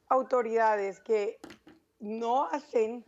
autoridades 0.09 1.01
que 1.01 1.41
no 1.99 2.45
hacen, 2.45 3.05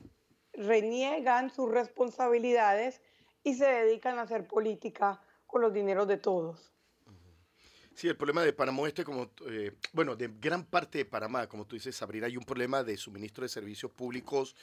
reniegan 0.53 1.51
sus 1.51 1.71
responsabilidades 1.71 3.01
y 3.45 3.55
se 3.55 3.67
dedican 3.67 4.19
a 4.19 4.23
hacer 4.23 4.49
política 4.49 5.23
con 5.47 5.61
los 5.61 5.73
dineros 5.73 6.09
de 6.09 6.17
todos. 6.17 6.73
Sí, 7.95 8.09
el 8.09 8.17
problema 8.17 8.43
de 8.43 8.53
Panamá 8.53 8.83
Oeste, 8.83 9.05
como, 9.05 9.31
eh, 9.47 9.73
bueno, 9.93 10.17
de 10.17 10.31
gran 10.41 10.65
parte 10.65 10.99
de 10.99 11.05
Panamá, 11.05 11.49
como 11.49 11.67
tú 11.67 11.77
dices, 11.77 11.95
Sabrina, 11.95 12.27
hay 12.27 12.37
un 12.37 12.45
problema 12.45 12.83
de 12.83 12.97
suministro 12.97 13.43
de 13.43 13.49
servicios 13.49 13.91
públicos. 13.93 14.55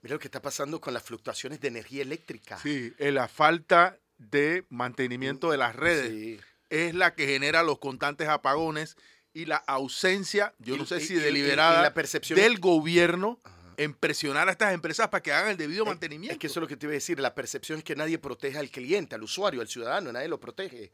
Mira 0.00 0.14
lo 0.14 0.20
que 0.20 0.28
está 0.28 0.40
pasando 0.40 0.80
con 0.80 0.94
las 0.94 1.02
fluctuaciones 1.02 1.60
de 1.60 1.68
energía 1.68 2.02
eléctrica. 2.02 2.58
Sí, 2.58 2.92
la 2.98 3.28
falta 3.28 3.98
de 4.16 4.64
mantenimiento 4.68 5.50
de 5.50 5.58
las 5.58 5.76
redes 5.76 6.40
es 6.70 6.94
la 6.94 7.14
que 7.14 7.26
genera 7.26 7.62
los 7.62 7.78
constantes 7.78 8.28
apagones 8.28 8.96
y 9.32 9.44
la 9.44 9.56
ausencia, 9.56 10.54
yo 10.58 10.76
no 10.76 10.86
sé 10.86 11.00
si 11.00 11.14
deliberada, 11.14 11.82
la 11.82 11.94
percepción 11.94 12.38
del 12.38 12.58
gobierno 12.58 13.40
en 13.76 13.94
presionar 13.94 14.48
a 14.48 14.52
estas 14.52 14.74
empresas 14.74 15.08
para 15.08 15.22
que 15.22 15.32
hagan 15.32 15.50
el 15.50 15.56
debido 15.56 15.84
mantenimiento. 15.84 16.32
Es 16.32 16.38
que 16.38 16.48
eso 16.48 16.58
es 16.58 16.62
lo 16.62 16.66
que 16.66 16.76
te 16.76 16.86
iba 16.86 16.92
a 16.92 16.94
decir, 16.94 17.20
la 17.20 17.34
percepción 17.34 17.78
es 17.78 17.84
que 17.84 17.94
nadie 17.94 18.18
protege 18.18 18.58
al 18.58 18.70
cliente, 18.70 19.14
al 19.14 19.22
usuario, 19.22 19.60
al 19.60 19.68
ciudadano, 19.68 20.12
nadie 20.12 20.28
lo 20.28 20.40
protege 20.40 20.92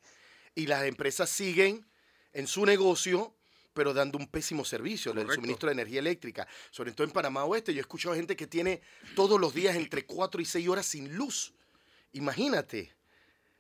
y 0.54 0.66
las 0.66 0.84
empresas 0.84 1.30
siguen 1.30 1.86
en 2.32 2.46
su 2.46 2.64
negocio 2.66 3.34
pero 3.74 3.92
dando 3.92 4.16
un 4.16 4.28
pésimo 4.28 4.64
servicio, 4.64 5.12
el 5.12 5.28
suministro 5.30 5.68
de 5.68 5.74
energía 5.74 5.98
eléctrica. 5.98 6.46
Sobre 6.70 6.92
todo 6.92 7.06
en 7.06 7.12
Panamá 7.12 7.44
Oeste, 7.44 7.74
yo 7.74 7.78
he 7.78 7.80
escuchado 7.80 8.14
gente 8.14 8.36
que 8.36 8.46
tiene 8.46 8.80
todos 9.16 9.38
los 9.38 9.52
días 9.52 9.74
entre 9.74 10.06
4 10.06 10.40
y 10.40 10.44
6 10.44 10.68
horas 10.68 10.86
sin 10.86 11.14
luz. 11.16 11.52
Imagínate. 12.12 12.94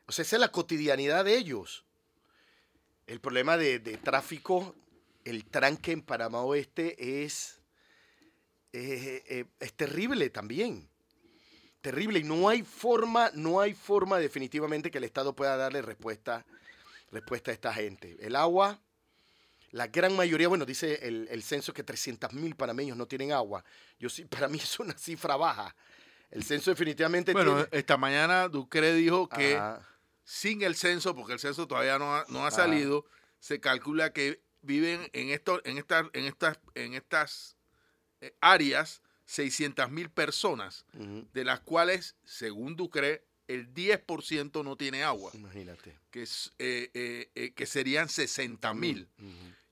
O 0.06 0.12
sea, 0.12 0.22
esa 0.22 0.36
es 0.36 0.40
la 0.40 0.52
cotidianidad 0.52 1.24
de 1.24 1.36
ellos. 1.36 1.84
El 3.08 3.20
problema 3.20 3.56
de, 3.56 3.80
tráfico, 4.02 4.76
el 5.24 5.44
tranque 5.44 5.92
en 5.92 6.02
Panamá 6.02 6.42
Oeste 6.42 7.24
es, 7.24 7.60
es, 8.72 9.46
es 9.58 9.72
terrible 9.72 10.30
también. 10.30 10.88
Terrible. 11.80 12.20
Y 12.20 12.24
no 12.24 12.48
hay 12.48 12.62
forma, 12.62 13.32
no 13.34 13.60
hay 13.60 13.74
forma 13.74 14.18
definitivamente 14.18 14.92
que 14.92 14.98
el 14.98 15.04
Estado 15.04 15.34
pueda 15.34 15.56
darle 15.56 15.82
respuesta 15.82 16.46
respuesta 17.14 17.50
a 17.50 17.54
esta 17.54 17.72
gente. 17.72 18.16
El 18.20 18.36
agua, 18.36 18.80
la 19.70 19.86
gran 19.86 20.14
mayoría, 20.14 20.48
bueno, 20.48 20.66
dice 20.66 21.00
el, 21.02 21.42
censo 21.42 21.72
que 21.72 21.82
300 21.82 22.32
mil 22.34 22.54
panameños 22.54 22.96
no 22.96 23.06
tienen 23.06 23.32
agua. 23.32 23.64
Yo 23.98 24.08
sí, 24.08 24.24
para 24.30 24.48
mí 24.48 24.58
es 24.58 24.78
una 24.78 24.96
cifra 24.96 25.36
baja. 25.36 25.74
El 26.30 26.44
censo 26.44 26.70
definitivamente 26.70 27.32
Bueno, 27.32 27.66
esta 27.70 27.96
mañana 27.96 28.48
Ducre 28.48 28.92
dijo 28.94 29.28
que 29.28 29.60
sin 30.24 30.62
el 30.62 30.74
censo, 30.74 31.14
porque 31.14 31.34
el 31.34 31.38
censo 31.38 31.68
todavía 31.68 31.98
no 31.98 32.16
ha, 32.16 32.24
no 32.28 32.46
ha 32.46 32.50
salido, 32.50 33.04
se 33.38 33.60
calcula 33.60 34.12
que 34.12 34.42
viven 34.62 35.08
en, 35.12 35.30
esto, 35.30 35.60
en, 35.64 35.78
estas 35.78 36.06
en, 36.12 36.24
estas, 36.24 36.58
en 36.74 36.94
estas 36.94 37.56
eh, 38.20 38.34
áreas 38.40 39.02
600 39.26 39.90
mil 39.90 40.10
personas, 40.10 40.84
de 40.92 41.44
las 41.44 41.60
cuales, 41.60 42.16
según 42.24 42.76
Ducre, 42.76 43.24
el 43.48 43.72
10% 43.74 44.64
no 44.64 44.76
tiene 44.76 45.02
agua. 45.02 45.30
Imagínate. 45.34 45.98
Que, 46.10 46.22
es, 46.22 46.52
eh, 46.58 46.90
eh, 46.94 47.30
eh, 47.34 47.52
que 47.52 47.66
serían 47.66 48.08
60 48.08 48.72
mil. 48.74 49.08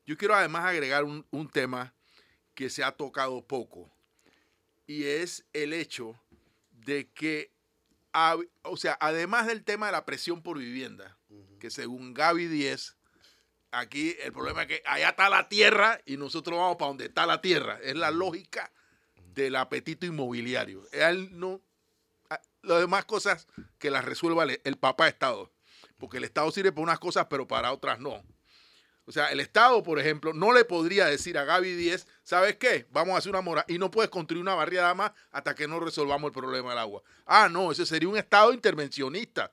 Yo 0.04 0.16
quiero 0.16 0.35
además 0.35 0.64
agregar 0.64 1.04
un, 1.04 1.50
tema 1.52 1.94
que 2.54 2.68
se 2.70 2.85
ha 2.85 2.92
tocado 2.92 3.42
poco. 3.46 3.90
Y 4.87 5.04
es 5.04 5.44
el 5.52 5.72
hecho 5.72 6.20
de 6.70 7.08
que, 7.11 7.50
o 8.62 8.76
sea, 8.76 8.96
además 9.00 9.46
del 9.46 9.64
tema 9.64 9.87
de 9.87 9.92
la 9.92 10.04
presión 10.04 10.42
por 10.42 10.58
vivienda, 10.58 11.16
que 11.61 11.70
según 11.70 12.12
Gaby 12.12 12.48
10, 12.48 12.96
aquí 13.70 14.16
el 14.20 14.32
problema 14.32 14.62
es 14.62 14.68
que 14.68 14.82
allá 14.85 15.11
está 15.11 15.30
la 15.30 15.48
tierra 15.48 16.00
y 16.04 16.16
nosotros 16.16 16.58
vamos 16.58 16.76
para 16.76 16.88
donde 16.88 17.06
está 17.06 17.26
la 17.26 17.40
tierra. 17.40 17.78
Es 17.82 17.96
la 17.96 18.11
lógica 18.11 18.72
del 19.35 19.56
apetito 19.56 20.04
inmobiliario. 20.04 20.87
Él 20.92 21.30
no, 21.32 21.62
las 22.62 22.80
demás 22.80 23.04
cosas 23.04 23.46
que 23.78 23.90
las 23.90 24.04
resuelva 24.04 24.44
el, 24.44 24.76
papá 24.78 25.08
Estado. 25.08 25.50
Porque 25.98 26.18
el 26.18 26.24
Estado 26.24 26.50
sirve 26.50 26.72
para 26.72 26.82
unas 26.82 26.98
cosas, 26.98 27.26
pero 27.28 27.46
para 27.46 27.72
otras 27.72 28.00
no. 28.00 28.22
O 29.04 29.12
sea, 29.12 29.32
el 29.32 29.40
Estado, 29.40 29.82
por 29.82 29.98
ejemplo, 29.98 30.32
no 30.32 30.52
le 30.52 30.64
podría 30.64 31.06
decir 31.06 31.36
a 31.36 31.44
Gaby 31.44 31.74
10, 31.74 32.06
¿sabes 32.22 32.56
qué? 32.56 32.86
Vamos 32.90 33.14
a 33.14 33.18
hacer 33.18 33.30
una 33.30 33.40
mora 33.40 33.64
y 33.66 33.78
no 33.78 33.90
puedes 33.90 34.10
construir 34.10 34.42
una 34.42 34.54
barriada 34.54 34.94
más 34.94 35.12
hasta 35.32 35.54
que 35.54 35.66
no 35.66 35.80
resolvamos 35.80 36.28
el 36.28 36.32
problema 36.32 36.70
del 36.70 36.78
agua. 36.78 37.02
Ah, 37.26 37.48
no, 37.50 37.72
ese 37.72 37.84
sería 37.84 38.08
un 38.08 38.16
Estado 38.16 38.52
intervencionista. 38.52 39.52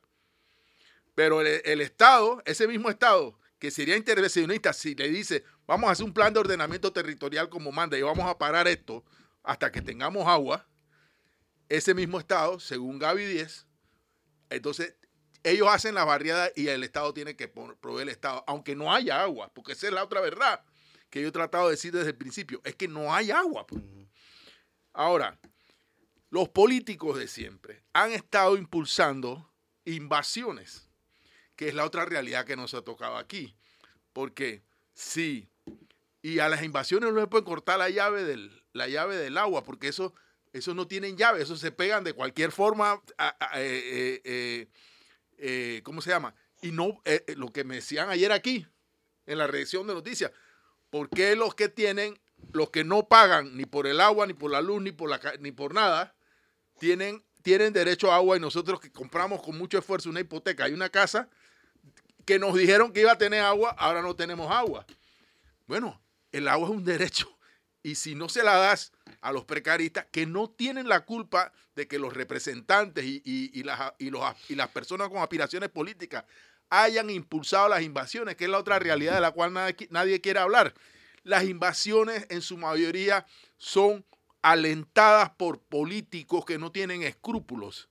Pero 1.15 1.41
el, 1.41 1.61
el 1.65 1.81
Estado, 1.81 2.41
ese 2.45 2.67
mismo 2.67 2.89
Estado 2.89 3.37
que 3.59 3.71
sería 3.71 3.97
intervencionista 3.97 4.71
si 4.71 4.95
le 4.95 5.09
dice, 5.09 5.43
vamos 5.67 5.89
a 5.89 5.91
hacer 5.91 6.05
un 6.05 6.13
plan 6.13 6.33
de 6.33 6.39
ordenamiento 6.39 6.93
territorial 6.93 7.49
como 7.49 7.71
manda 7.71 7.97
y 7.97 8.01
vamos 8.01 8.25
a 8.25 8.37
parar 8.37 8.67
esto 8.67 9.03
hasta 9.43 9.71
que 9.71 9.81
tengamos 9.81 10.25
agua, 10.27 10.65
ese 11.69 11.93
mismo 11.93 12.19
Estado, 12.19 12.60
según 12.60 12.99
Gaby 12.99 13.25
10, 13.25 13.67
entonces 14.49 14.95
ellos 15.43 15.67
hacen 15.69 15.95
la 15.95 16.03
barriada 16.03 16.51
y 16.55 16.67
el 16.67 16.84
Estado 16.84 17.13
tiene 17.13 17.36
que 17.36 17.47
proveer 17.47 18.08
el 18.08 18.10
Estado, 18.10 18.43
aunque 18.47 18.75
no 18.75 18.93
haya 18.93 19.21
agua, 19.21 19.51
porque 19.53 19.73
esa 19.73 19.88
es 19.88 19.93
la 19.93 20.03
otra 20.03 20.19
verdad 20.21 20.63
que 21.10 21.21
yo 21.21 21.29
he 21.29 21.32
tratado 21.32 21.65
de 21.65 21.71
decir 21.71 21.91
desde 21.91 22.10
el 22.10 22.15
principio, 22.15 22.62
es 22.63 22.75
que 22.75 22.88
no 22.88 23.13
hay 23.13 23.32
agua. 23.32 23.65
Pues. 23.65 23.82
Ahora, 24.93 25.39
los 26.29 26.49
políticos 26.49 27.17
de 27.17 27.27
siempre 27.27 27.84
han 27.93 28.12
estado 28.12 28.58
impulsando 28.58 29.51
invasiones, 29.86 30.88
que 31.55 31.67
es 31.67 31.73
la 31.73 31.86
otra 31.86 32.05
realidad 32.05 32.45
que 32.45 32.55
nos 32.55 32.73
ha 32.73 32.84
tocado 32.84 33.17
aquí. 33.17 33.55
Porque 34.13 34.63
sí, 34.93 35.49
y 36.21 36.39
a 36.39 36.49
las 36.49 36.63
invasiones 36.63 37.12
no 37.12 37.19
se 37.19 37.27
puede 37.27 37.43
cortar 37.43 37.79
la 37.79 37.89
llave 37.89 38.23
del, 38.23 38.63
la 38.73 38.88
llave 38.88 39.17
del 39.17 39.38
agua, 39.38 39.63
porque 39.63 39.88
eso 39.88 40.13
esos 40.53 40.75
no 40.75 40.88
tienen 40.88 41.17
llave, 41.17 41.41
esos 41.41 41.59
se 41.59 41.71
pegan 41.71 42.03
de 42.03 42.13
cualquier 42.13 42.51
forma, 42.51 43.01
eh, 43.55 44.21
eh, 44.23 44.67
eh, 45.38 45.81
¿cómo 45.83 46.01
se 46.01 46.09
llama? 46.09 46.33
Y 46.62 46.71
no, 46.71 47.01
lo 47.35 47.51
que 47.51 47.63
me 47.63 47.75
decían 47.75 48.09
ayer 48.09 48.31
aquí, 48.31 48.65
en 49.25 49.38
la 49.38 49.47
redacción 49.47 49.88
de 49.88 49.93
noticias, 49.93 50.31
¿por 50.89 51.09
qué 51.09 51.35
los 51.35 51.55
que 51.55 51.69
tienen, 51.69 52.19
los 52.51 52.71
que 52.71 52.83
no 52.83 53.07
pagan 53.07 53.55
ni 53.55 53.65
por 53.65 53.88
el 53.88 54.01
agua, 54.01 54.25
ni 54.25 54.33
por 54.33 54.51
la 54.51 54.62
luz, 54.62 54.81
ni 54.81 54.91
por, 54.91 55.09
la, 55.09 55.21
ni 55.39 55.51
por 55.51 55.73
nada, 55.73 56.15
tienen, 56.79 57.23
tienen 57.43 57.71
derecho 57.71 58.12
a 58.12 58.15
agua 58.15 58.38
y 58.38 58.39
nosotros 58.39 58.79
que 58.79 58.91
compramos 58.91 59.41
con 59.41 59.57
mucho 59.57 59.77
esfuerzo 59.77 60.09
una 60.09 60.19
hipoteca 60.19 60.67
y 60.67 60.73
una 60.73 60.89
casa, 60.89 61.29
que 62.25 62.39
nos 62.39 62.55
dijeron 62.55 62.91
que 62.91 63.01
iba 63.01 63.12
a 63.12 63.17
tener 63.17 63.41
agua, 63.41 63.75
ahora 63.77 64.01
no 64.01 64.15
tenemos 64.15 64.51
agua? 64.51 64.85
Bueno, 65.67 66.01
el 66.31 66.47
agua 66.47 66.67
es 66.67 66.75
un 66.75 66.83
derecho 66.83 67.29
y 67.83 67.95
si 67.95 68.15
no 68.15 68.29
se 68.29 68.43
la 68.43 68.55
das 68.55 68.91
a 69.21 69.32
los 69.32 69.45
precaristas, 69.45 70.08
que 70.12 70.25
no 70.25 70.49
tienen 70.49 70.88
la 70.88 71.05
culpa 71.05 71.51
de 71.75 71.88
que 71.88 71.99
los 71.99 72.13
representantes 72.13 73.05
y, 73.05 73.63
las, 73.63 73.93
y 73.97 74.55
las 74.55 74.67
personas 74.69 75.10
con 75.10 75.17
aspiraciones 75.17 75.69
políticas 75.69 76.25
hayan 76.69 77.10
impulsado 77.10 77.67
las 77.69 77.82
invasiones, 77.82 78.36
que 78.36 78.45
es 78.45 78.49
la 78.49 78.60
otra 78.60 78.79
realidad 78.79 79.15
de 79.15 79.21
la 79.21 79.32
cual 79.32 79.53
nadie, 79.53 79.88
nadie 79.89 80.21
quiere 80.21 80.39
hablar. 80.39 80.73
Las 81.23 81.43
invasiones 81.43 82.25
en 82.29 82.41
su 82.41 82.58
mayoría 82.58 83.25
son 83.58 84.05
alentadas 84.41 85.32
por 85.32 85.62
políticos 85.62 86.45
que 86.45 86.58
no 86.58 86.71
tienen 86.71 87.03
escrúpulos 87.03 87.89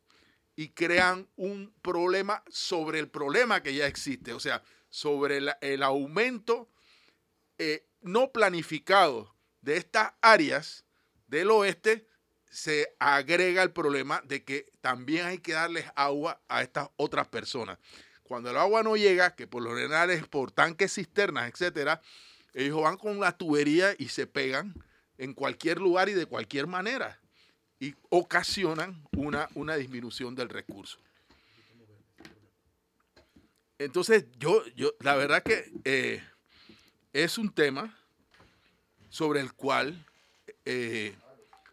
y 0.56 0.70
crean 0.70 1.28
un 1.36 1.72
problema 1.82 2.42
sobre 2.48 2.98
el 2.98 3.08
problema 3.08 3.62
que 3.62 3.74
ya 3.74 3.86
existe, 3.86 4.32
o 4.32 4.40
sea, 4.40 4.62
sobre 4.88 5.38
el, 5.60 5.82
aumento 5.82 6.68
eh, 7.58 7.86
no 8.00 8.32
planificado 8.32 9.34
de 9.60 9.76
estas 9.76 10.14
áreas 10.22 10.84
del 11.28 11.50
oeste, 11.50 12.06
se 12.50 12.94
agrega 12.98 13.62
el 13.62 13.70
problema 13.70 14.22
de 14.26 14.42
que 14.42 14.70
también 14.80 15.26
hay 15.26 15.38
que 15.38 15.52
darles 15.52 15.86
agua 15.94 16.40
a 16.48 16.62
estas 16.62 16.88
otras 16.96 17.28
personas. 17.28 17.78
Cuando 18.22 18.50
el 18.50 18.56
agua 18.56 18.82
no 18.82 18.96
llega, 18.96 19.34
que 19.34 19.46
por 19.46 19.62
lo 19.62 19.70
general 19.70 20.10
por 20.28 20.50
tanques 20.50 20.94
cisternas, 20.94 21.50
etcétera, 21.50 22.00
ellos 22.52 22.82
van 22.82 22.96
con 22.96 23.20
la 23.20 23.36
tubería 23.36 23.94
y 23.98 24.08
se 24.08 24.26
pegan 24.26 24.74
en 25.18 25.34
cualquier 25.34 25.78
lugar 25.78 26.08
y 26.08 26.14
de 26.14 26.26
cualquier 26.26 26.66
manera 26.66 27.20
y 27.80 27.94
ocasionan 28.08 29.02
una, 29.16 29.48
una 29.54 29.76
disminución 29.76 30.34
del 30.34 30.48
recurso. 30.48 30.98
Entonces, 33.78 34.26
yo, 34.38 34.64
yo 34.74 34.92
la 35.00 35.14
verdad 35.14 35.42
que 35.42 35.70
eh, 35.84 36.22
es 37.12 37.38
un 37.38 37.52
tema 37.52 37.96
sobre 39.08 39.40
el 39.40 39.52
cual 39.52 40.04
eh, 40.70 41.16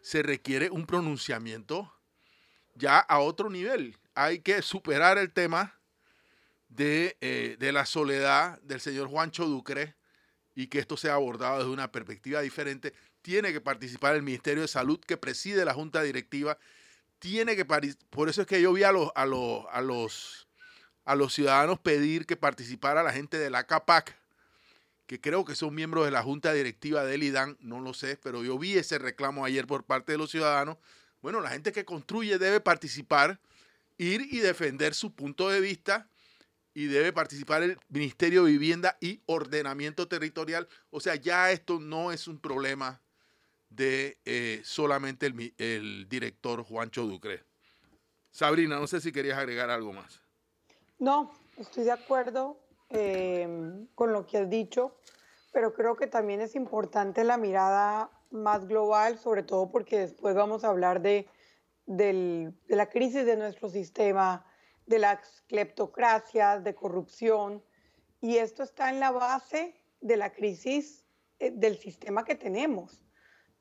se 0.00 0.22
requiere 0.22 0.70
un 0.70 0.86
pronunciamiento 0.86 1.92
ya 2.74 2.98
a 2.98 3.18
otro 3.18 3.50
nivel. 3.50 3.98
Hay 4.14 4.40
que 4.40 4.62
superar 4.62 5.18
el 5.18 5.32
tema 5.32 5.78
de, 6.68 7.18
eh, 7.20 7.56
de 7.58 7.72
la 7.72 7.84
soledad 7.84 8.58
del 8.62 8.80
señor 8.80 9.08
Juancho 9.08 9.44
Ducre 9.44 9.96
y 10.54 10.68
que 10.68 10.78
esto 10.78 10.96
sea 10.96 11.14
abordado 11.14 11.58
desde 11.58 11.70
una 11.70 11.92
perspectiva 11.92 12.40
diferente 12.40 12.94
tiene 13.20 13.52
que 13.52 13.60
participar 13.60 14.14
el 14.14 14.22
Ministerio 14.22 14.62
de 14.62 14.68
Salud 14.68 15.00
que 15.00 15.16
preside 15.16 15.64
la 15.64 15.74
Junta 15.74 16.00
Directiva, 16.02 16.56
tiene 17.18 17.56
que 17.56 17.64
por 17.64 18.28
eso 18.28 18.40
es 18.40 18.46
que 18.46 18.62
yo 18.62 18.72
vi 18.72 18.84
a 18.84 18.92
los, 18.92 19.10
a 19.16 19.26
los, 19.26 19.64
a 19.72 19.80
los, 19.82 20.48
a 21.04 21.16
los 21.16 21.34
ciudadanos 21.34 21.80
pedir 21.80 22.24
que 22.24 22.36
participara 22.36 23.02
la 23.02 23.12
gente 23.12 23.36
de 23.36 23.50
la 23.50 23.66
CAPAC, 23.66 24.16
que 25.06 25.20
creo 25.20 25.44
que 25.44 25.54
son 25.54 25.74
miembros 25.74 26.04
de 26.04 26.10
la 26.10 26.22
Junta 26.22 26.52
Directiva 26.52 27.04
del 27.04 27.22
IDAN, 27.22 27.56
no 27.60 27.80
lo 27.80 27.94
sé, 27.94 28.18
pero 28.22 28.42
yo 28.42 28.58
vi 28.58 28.76
ese 28.76 28.98
reclamo 28.98 29.44
ayer 29.44 29.66
por 29.66 29.84
parte 29.84 30.12
de 30.12 30.18
los 30.18 30.30
ciudadanos. 30.30 30.78
Bueno, 31.22 31.40
la 31.40 31.50
gente 31.50 31.72
que 31.72 31.84
construye 31.84 32.38
debe 32.38 32.60
participar, 32.60 33.40
ir 33.98 34.22
y 34.30 34.38
defender 34.38 34.94
su 34.94 35.14
punto 35.14 35.48
de 35.48 35.60
vista 35.60 36.08
y 36.74 36.86
debe 36.86 37.12
participar 37.12 37.62
el 37.62 37.78
Ministerio 37.88 38.44
de 38.44 38.50
Vivienda 38.50 38.98
y 39.00 39.22
Ordenamiento 39.26 40.08
Territorial. 40.08 40.68
O 40.90 41.00
sea, 41.00 41.14
ya 41.14 41.50
esto 41.50 41.80
no 41.80 42.12
es 42.12 42.28
un 42.28 42.38
problema 42.38 43.00
de 43.70 44.18
eh, 44.24 44.60
solamente 44.64 45.26
el, 45.26 46.06
director 46.08 46.62
Juancho 46.62 47.06
Ducre. 47.06 47.44
Sabrina, 48.30 48.78
no 48.78 48.86
sé 48.86 49.00
si 49.00 49.12
querías 49.12 49.38
agregar 49.38 49.70
algo 49.70 49.92
más. 49.92 50.20
No, 50.98 51.32
estoy 51.56 51.84
de 51.84 51.92
acuerdo 51.92 52.58
em, 52.88 53.86
con 53.94 54.12
lo 54.12 54.26
que 54.26 54.38
has 54.38 54.50
dicho, 54.50 54.96
pero 55.52 55.72
creo 55.74 55.96
que 55.96 56.06
también 56.06 56.40
es 56.40 56.54
importante 56.54 57.24
la 57.24 57.36
mirada 57.36 58.10
más 58.30 58.66
global, 58.66 59.18
sobre 59.18 59.42
todo 59.42 59.70
porque 59.70 59.98
después 59.98 60.34
vamos 60.34 60.64
a 60.64 60.68
hablar 60.68 61.00
de, 61.00 61.28
de 61.86 62.52
la 62.68 62.88
crisis 62.88 63.24
de 63.24 63.36
nuestro 63.36 63.68
sistema, 63.68 64.44
de 64.86 64.98
las 64.98 65.42
cleptocracias, 65.48 66.62
de 66.62 66.74
corrupción, 66.74 67.62
y 68.20 68.38
esto 68.38 68.62
está 68.62 68.90
en 68.90 69.00
la 69.00 69.10
base 69.10 69.74
de 70.00 70.16
la 70.16 70.32
crisis 70.32 71.04
eh, 71.38 71.50
del 71.50 71.78
sistema 71.78 72.24
que 72.24 72.34
tenemos. 72.34 73.04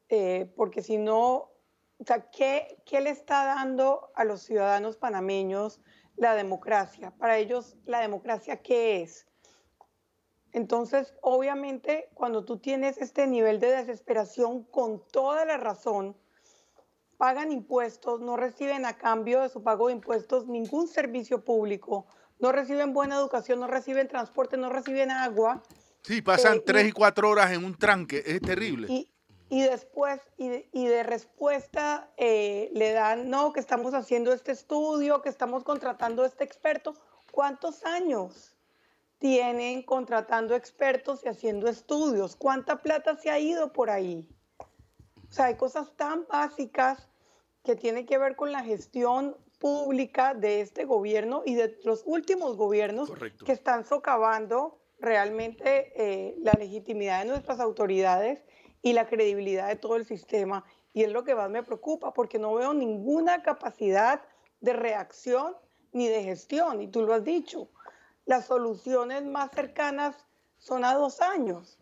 Eh, 0.10 0.52
porque 0.56 0.82
si 0.82 0.98
no, 0.98 1.52
o 1.98 2.06
sea, 2.06 2.30
¿qué, 2.30 2.82
¿qué 2.86 3.02
le 3.02 3.10
está 3.10 3.46
dando 3.46 4.12
a 4.16 4.24
los 4.24 4.42
ciudadanos 4.44 4.98
panameños 4.98 5.82
la 6.18 6.36
democracia? 6.36 7.12
Para 7.18 7.38
ellos, 7.38 7.76
¿la 7.86 8.00
democracia 8.00 8.62
qué 8.62 9.02
es? 9.02 9.28
Entonces, 10.52 11.14
obviamente, 11.22 12.10
cuando 12.14 12.46
tú 12.46 12.60
tienes 12.60 12.98
este 12.98 13.28
nivel 13.28 13.60
de 13.60 13.72
desesperación 13.72 14.64
con 14.64 15.06
toda 15.12 15.44
la 15.44 15.58
razón, 15.58 16.16
pagan 17.18 17.52
impuestos, 17.52 18.22
no 18.22 18.38
reciben 18.38 18.86
a 18.86 18.98
cambio 18.98 19.42
de 19.42 19.50
su 19.50 19.64
pago 19.64 19.88
de 19.88 19.94
impuestos 19.94 20.48
ningún 20.48 20.88
servicio 20.88 21.44
público, 21.44 22.08
no 22.40 22.52
reciben 22.52 22.94
buena 22.94 23.16
educación, 23.16 23.60
no 23.60 23.68
reciben 23.68 24.08
transporte, 24.08 24.58
no 24.58 24.70
reciben 24.70 25.12
agua. 25.12 25.62
Sí, 26.04 26.22
pasan 26.22 26.58
eh, 26.58 26.64
tres 26.66 26.88
y 26.88 26.92
cuatro 26.92 27.30
horas 27.30 27.52
en 27.52 27.66
un 27.66 27.78
tranque, 27.78 28.24
es 28.26 28.42
terrible. 28.42 28.88
Y, 28.90 29.12
y 29.56 29.62
después, 29.62 30.20
y 30.36 30.50
de, 30.50 30.70
y 30.74 30.86
de 30.86 31.04
respuesta, 31.04 32.12
eh, 32.18 32.70
le 32.74 32.92
dan, 32.92 33.30
no, 33.30 33.54
que 33.54 33.62
estamos 33.62 33.94
haciendo 33.94 34.34
este 34.34 34.52
estudio, 34.52 35.22
que 35.22 35.30
estamos 35.30 35.64
contratando 35.64 36.26
este 36.26 36.44
experto. 36.44 36.94
¿Cuántos 37.32 37.86
años 37.86 38.58
tienen 39.18 39.82
contratando 39.84 40.56
expertos 40.56 41.24
y 41.24 41.30
haciendo 41.30 41.70
estudios? 41.70 42.36
¿Cuánta 42.36 42.82
plata 42.82 43.16
se 43.16 43.30
ha 43.30 43.40
ido 43.40 43.72
por 43.72 43.90
ahí? 43.90 44.28
O 44.60 45.32
sea, 45.32 45.46
hay 45.46 45.56
cosas 45.56 45.96
tan 45.96 46.28
básicas 46.28 47.08
que 47.64 47.78
tienen 47.78 48.06
que 48.06 48.18
ver 48.18 48.36
con 48.36 48.52
la 48.52 48.62
gestión 48.62 49.38
pública 49.58 50.34
de 50.34 50.60
este 50.60 50.84
gobierno 50.84 51.44
y 51.46 51.56
de 51.56 51.80
los 51.86 52.04
últimos 52.06 52.58
gobiernos 52.58 53.10
que 53.46 53.54
están 53.54 53.86
socavando 53.86 54.82
realmente 55.00 55.94
eh, 55.96 56.36
la 56.40 56.52
legitimidad 56.60 57.20
de 57.20 57.30
nuestras 57.30 57.62
autoridades 57.62 58.44
y 58.86 58.94
la 58.94 59.08
credibilidad 59.08 59.68
de 59.68 59.78
todo 59.78 59.96
el 59.96 60.06
sistema. 60.06 60.64
Y 60.94 61.02
es 61.02 61.12
lo 61.12 61.24
que 61.24 61.34
más 61.34 61.50
me 61.50 61.64
preocupa, 61.64 62.14
porque 62.14 62.38
no 62.38 62.54
veo 62.54 62.72
ninguna 62.72 63.42
capacidad 63.42 64.22
de 64.62 64.74
reacción 64.74 65.56
ni 65.92 66.08
de 66.08 66.22
gestión. 66.22 66.84
Y 66.84 66.88
tú 66.88 67.02
lo 67.02 67.16
has 67.16 67.24
dicho, 67.24 67.68
las 68.28 68.46
soluciones 68.46 69.26
más 69.26 69.50
cercanas 69.56 70.16
son 70.60 70.86
a 70.86 70.94
dos 70.94 71.20
años. 71.20 71.80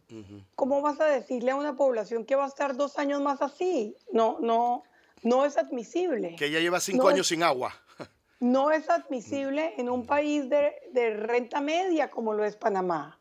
¿Cómo 0.55 0.81
vas 0.81 1.01
a 1.01 1.05
decirle 1.07 1.51
a 1.51 1.57
una 1.57 1.75
población 1.75 2.23
que 2.23 2.37
va 2.37 2.45
a 2.45 2.47
estar 2.47 2.77
dos 2.77 2.97
años 2.97 3.21
más 3.21 3.41
así? 3.41 3.97
No, 4.13 4.37
no, 4.39 4.83
no 5.23 5.43
es 5.43 5.57
admisible. 5.57 6.37
Que 6.37 6.51
ya 6.51 6.61
lleva 6.61 6.79
cinco 6.79 7.09
años 7.09 7.27
sin 7.27 7.43
agua. 7.43 7.73
No 8.39 8.71
es 8.71 8.89
admisible 8.89 9.73
en 9.77 9.89
un 9.89 10.05
país 10.05 10.49
de, 10.49 10.73
de 10.93 11.15
renta 11.15 11.59
media 11.59 12.09
como 12.09 12.33
lo 12.33 12.45
es 12.45 12.55
Panamá 12.55 13.19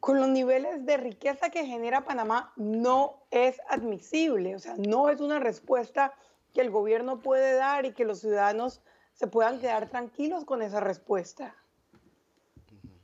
con 0.00 0.20
los 0.20 0.28
niveles 0.28 0.84
de 0.86 0.96
riqueza 0.96 1.50
que 1.50 1.66
genera 1.66 2.04
Panamá 2.04 2.52
no 2.56 3.22
es 3.30 3.60
admisible, 3.68 4.54
o 4.54 4.58
sea, 4.58 4.74
no 4.76 5.08
es 5.08 5.20
una 5.20 5.38
respuesta 5.38 6.14
que 6.52 6.60
el 6.60 6.70
gobierno 6.70 7.20
puede 7.20 7.54
dar 7.54 7.84
y 7.84 7.92
que 7.92 8.04
los 8.04 8.20
ciudadanos 8.20 8.80
se 9.12 9.26
puedan 9.26 9.58
quedar 9.58 9.88
tranquilos 9.88 10.44
con 10.44 10.62
esa 10.62 10.80
respuesta. 10.80 11.56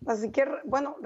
Así 0.07 0.31
que, 0.31 0.47
bueno, 0.65 0.97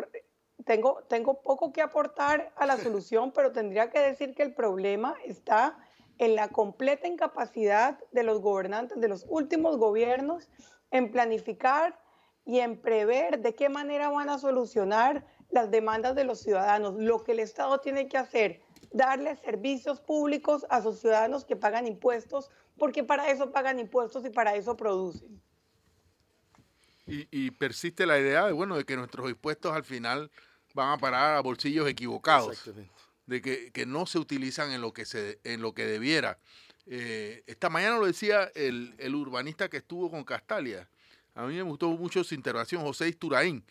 tengo, 0.64 1.02
tengo 1.08 1.40
poco 1.40 1.72
que 1.72 1.82
aportar 1.82 2.52
a 2.56 2.66
la 2.66 2.76
solución, 2.78 3.32
pero 3.32 3.52
tendría 3.52 3.90
que 3.90 4.00
decir 4.00 4.34
que 4.34 4.42
el 4.42 4.54
problema 4.54 5.16
está 5.24 5.78
en 6.18 6.34
la 6.34 6.48
completa 6.48 7.06
incapacidad 7.06 7.98
de 8.12 8.22
los 8.24 8.40
gobernantes, 8.40 9.00
de 9.00 9.08
los 9.08 9.24
últimos 9.28 9.78
gobiernos, 9.78 10.48
en 10.90 11.10
planificar 11.10 11.98
y 12.44 12.60
en 12.60 12.80
prever 12.80 13.40
de 13.40 13.54
qué 13.54 13.68
manera 13.68 14.10
van 14.10 14.28
a 14.30 14.38
solucionar 14.38 15.24
las 15.50 15.70
demandas 15.70 16.14
de 16.14 16.24
los 16.24 16.40
ciudadanos. 16.40 16.94
Lo 16.98 17.24
que 17.24 17.32
el 17.32 17.40
Estado 17.40 17.78
tiene 17.80 18.08
que 18.08 18.18
hacer, 18.18 18.60
darle 18.92 19.36
servicios 19.36 20.00
públicos 20.00 20.66
a 20.70 20.82
sus 20.82 21.00
ciudadanos 21.00 21.44
que 21.44 21.56
pagan 21.56 21.86
impuestos, 21.86 22.50
porque 22.76 23.04
para 23.04 23.30
eso 23.30 23.50
pagan 23.50 23.78
impuestos 23.78 24.24
y 24.24 24.30
para 24.30 24.54
eso 24.54 24.76
producen. 24.76 25.40
Y, 27.10 27.50
persiste 27.52 28.04
la 28.04 28.18
idea 28.18 28.46
de, 28.46 28.52
bueno, 28.52 28.76
de 28.76 28.84
que 28.84 28.94
nuestros 28.94 29.30
impuestos 29.30 29.74
al 29.74 29.82
final 29.82 30.30
van 30.74 30.90
a 30.90 30.98
parar 30.98 31.36
a 31.36 31.40
bolsillos 31.40 31.88
equivocados, 31.88 32.70
de 33.24 33.40
que, 33.40 33.86
no 33.86 34.04
se 34.04 34.18
utilizan 34.18 34.72
en 34.72 34.82
lo 34.82 34.92
que, 34.92 35.06
se, 35.06 35.40
en 35.44 35.62
lo 35.62 35.72
que 35.72 35.86
debiera. 35.86 36.38
Eh, 36.84 37.44
esta 37.46 37.70
mañana 37.70 37.96
lo 37.96 38.04
decía 38.04 38.52
el, 38.54 38.94
el 38.98 39.14
urbanista 39.14 39.70
que 39.70 39.78
estuvo 39.78 40.10
con 40.10 40.22
Castalia, 40.22 40.86
a 41.38 41.46
mí 41.46 41.54
me 41.54 41.62
gustó 41.62 41.88
mucho 41.90 42.24
su 42.24 42.34
intervención, 42.34 42.82
José 42.82 43.08
Isturaín. 43.08 43.64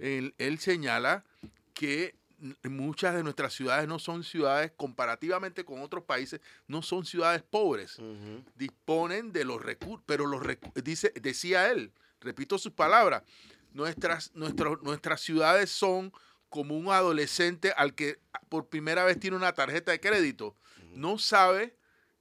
él, 0.00 0.58
señala 0.58 1.24
que 1.72 2.16
muchas 2.64 3.14
de 3.14 3.22
nuestras 3.22 3.52
ciudades 3.52 3.86
no 3.86 4.00
son 4.00 4.24
ciudades, 4.24 4.72
comparativamente 4.76 5.64
con 5.64 5.82
otros 5.82 6.02
países, 6.02 6.40
no 6.66 6.82
son 6.82 7.04
ciudades 7.06 7.42
pobres. 7.42 7.98
Disponen 8.56 9.32
de 9.32 9.44
los 9.44 9.62
recursos, 9.62 10.02
pero 10.04 10.26
los 10.26 10.42
dice, 10.82 11.12
decía 11.22 11.70
él, 11.70 11.92
repito 12.20 12.58
sus 12.58 12.72
palabras, 12.72 13.22
nuestras, 13.72 14.32
nuestras 14.34 15.20
ciudades 15.20 15.70
son 15.70 16.12
como 16.48 16.76
un 16.76 16.88
adolescente 16.88 17.72
al 17.76 17.94
que 17.94 18.18
por 18.48 18.66
primera 18.66 19.04
vez 19.04 19.20
tiene 19.20 19.36
una 19.36 19.52
tarjeta 19.52 19.92
de 19.92 20.00
crédito. 20.00 20.56
No 20.96 21.18
sabe 21.18 21.76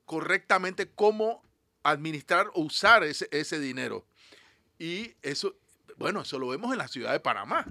correctamente 0.05 0.91
cómo 0.93 1.43
administrar 1.81 2.51
o 2.53 2.61
usar 2.61 3.03
ese, 3.03 3.27
ese 3.31 3.59
dinero. 3.59 4.05
Y 4.81 5.13
eso, 5.21 5.55
bueno, 5.97 6.21
eso 6.21 6.39
lo 6.39 6.47
vemos 6.47 6.71
en 6.71 6.79
la 6.79 6.87
ciudad 6.87 7.11
de 7.11 7.19
Panamá. 7.19 7.67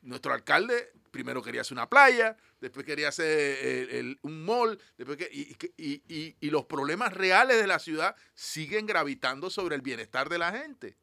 Nuestro 0.00 0.32
alcalde 0.32 0.92
primero 1.10 1.42
quería 1.42 1.60
hacer 1.60 1.74
una 1.74 1.90
playa, 1.90 2.38
después 2.58 2.86
quería 2.86 3.08
hacer 3.08 3.26
eh, 3.28 4.16
un 4.22 4.46
mall, 4.46 4.80
después 4.96 5.18
y, 5.30 6.50
los 6.50 6.64
problemas 6.64 7.12
reales 7.12 7.58
de 7.58 7.66
la 7.66 7.78
ciudad 7.78 8.16
siguen 8.34 8.86
gravitando 8.86 9.50
sobre 9.50 9.76
el 9.76 9.82
bienestar 9.82 10.30
de 10.30 10.38
la 10.38 10.52
gente. 10.52 10.96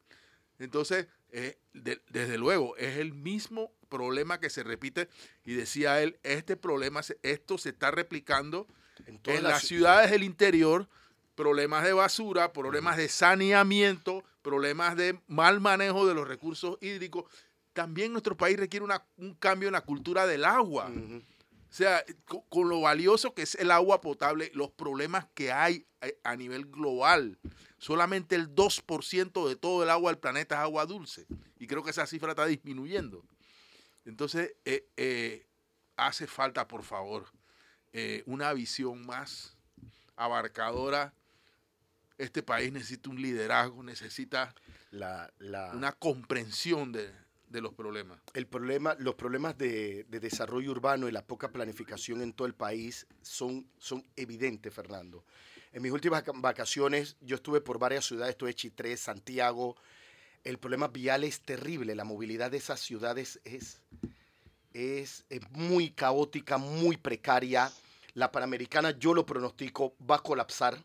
Entonces, 0.58 1.06
eh, 1.30 1.60
desde 1.72 2.38
luego, 2.38 2.76
es 2.76 2.96
el 2.96 3.12
mismo 3.12 3.72
problema 3.88 4.40
que 4.40 4.50
se 4.50 4.64
repite 4.64 5.08
y 5.44 5.54
decía 5.54 6.02
él, 6.02 6.18
este 6.24 6.56
problema, 6.56 7.02
esto 7.22 7.56
se 7.56 7.68
está 7.68 7.92
replicando 7.92 8.66
en, 9.06 9.44
las 9.44 9.62
ciudades 9.62 10.10
del 10.10 10.24
interior, 10.24 10.88
problemas 11.36 11.84
de 11.84 11.92
basura, 11.92 12.52
problemas 12.52 12.96
de 12.96 13.08
saneamiento, 13.08 14.24
problemas 14.46 14.96
de 14.96 15.18
mal 15.26 15.58
manejo 15.60 16.06
de 16.06 16.14
los 16.14 16.28
recursos 16.28 16.78
hídricos. 16.80 17.24
También 17.72 18.12
nuestro 18.12 18.36
país 18.36 18.56
requiere 18.56 18.86
un 19.16 19.34
cambio 19.34 19.68
en 19.68 19.72
la 19.72 19.80
cultura 19.80 20.24
del 20.24 20.44
agua. 20.44 20.88
O 20.88 21.72
sea, 21.72 22.04
con, 22.48 22.68
lo 22.68 22.80
valioso 22.80 23.34
que 23.34 23.42
es 23.42 23.56
el 23.56 23.72
agua 23.72 24.00
potable, 24.00 24.52
los 24.54 24.70
problemas 24.70 25.26
que 25.34 25.50
hay 25.50 25.84
eh, 26.00 26.16
a 26.22 26.36
nivel 26.36 26.66
global. 26.66 27.40
Solamente 27.78 28.36
el 28.36 28.54
2% 28.54 29.48
de 29.48 29.56
todo 29.56 29.82
el 29.82 29.90
agua 29.90 30.12
del 30.12 30.20
planeta 30.20 30.54
es 30.54 30.60
agua 30.60 30.86
dulce. 30.86 31.26
Y 31.58 31.66
creo 31.66 31.82
que 31.82 31.90
esa 31.90 32.06
cifra 32.06 32.30
está 32.30 32.46
disminuyendo. 32.46 33.24
Entonces, 34.04 34.54
eh, 34.64 34.86
eh, 34.96 35.44
hace 35.96 36.28
falta, 36.28 36.68
por 36.68 36.84
favor, 36.84 37.26
una 38.26 38.52
visión 38.52 39.04
más 39.06 39.56
abarcadora. 40.14 41.14
Este 42.18 42.42
país 42.42 42.72
necesita 42.72 43.10
un 43.10 43.20
liderazgo, 43.20 43.82
necesita 43.82 44.54
una 45.72 45.92
comprensión 45.92 46.92
de, 46.92 47.10
de 47.48 47.60
los 47.60 47.74
problemas? 47.74 48.20
El 48.34 48.46
problema, 48.46 48.96
los 48.98 49.14
problemas 49.14 49.56
de, 49.58 50.04
desarrollo 50.08 50.70
urbano 50.70 51.08
y 51.08 51.12
la 51.12 51.24
poca 51.24 51.50
planificación 51.50 52.22
en 52.22 52.32
todo 52.32 52.46
el 52.46 52.54
país 52.54 53.06
son, 53.22 53.66
son 53.78 54.04
evidentes, 54.16 54.72
Fernando. 54.72 55.24
En 55.72 55.82
mis 55.82 55.92
últimas 55.92 56.24
vacaciones 56.36 57.16
yo 57.20 57.36
estuve 57.36 57.60
por 57.60 57.78
varias 57.78 58.06
ciudades, 58.06 58.32
estuve 58.32 58.50
en 58.50 58.56
Chitré, 58.56 58.96
Santiago. 58.96 59.76
El 60.44 60.58
problema 60.58 60.88
vial 60.88 61.24
es 61.24 61.40
terrible, 61.40 61.94
la 61.94 62.04
movilidad 62.04 62.50
de 62.50 62.58
esas 62.58 62.80
ciudades 62.80 63.40
es, 63.44 63.82
es, 64.72 65.24
es 65.28 65.50
muy 65.50 65.90
caótica, 65.90 66.56
muy 66.56 66.96
precaria. 66.96 67.70
La 68.14 68.32
Panamericana, 68.32 68.92
yo 68.92 69.12
lo 69.12 69.26
pronostico, 69.26 69.94
va 70.08 70.16
a 70.16 70.22
colapsar 70.22 70.82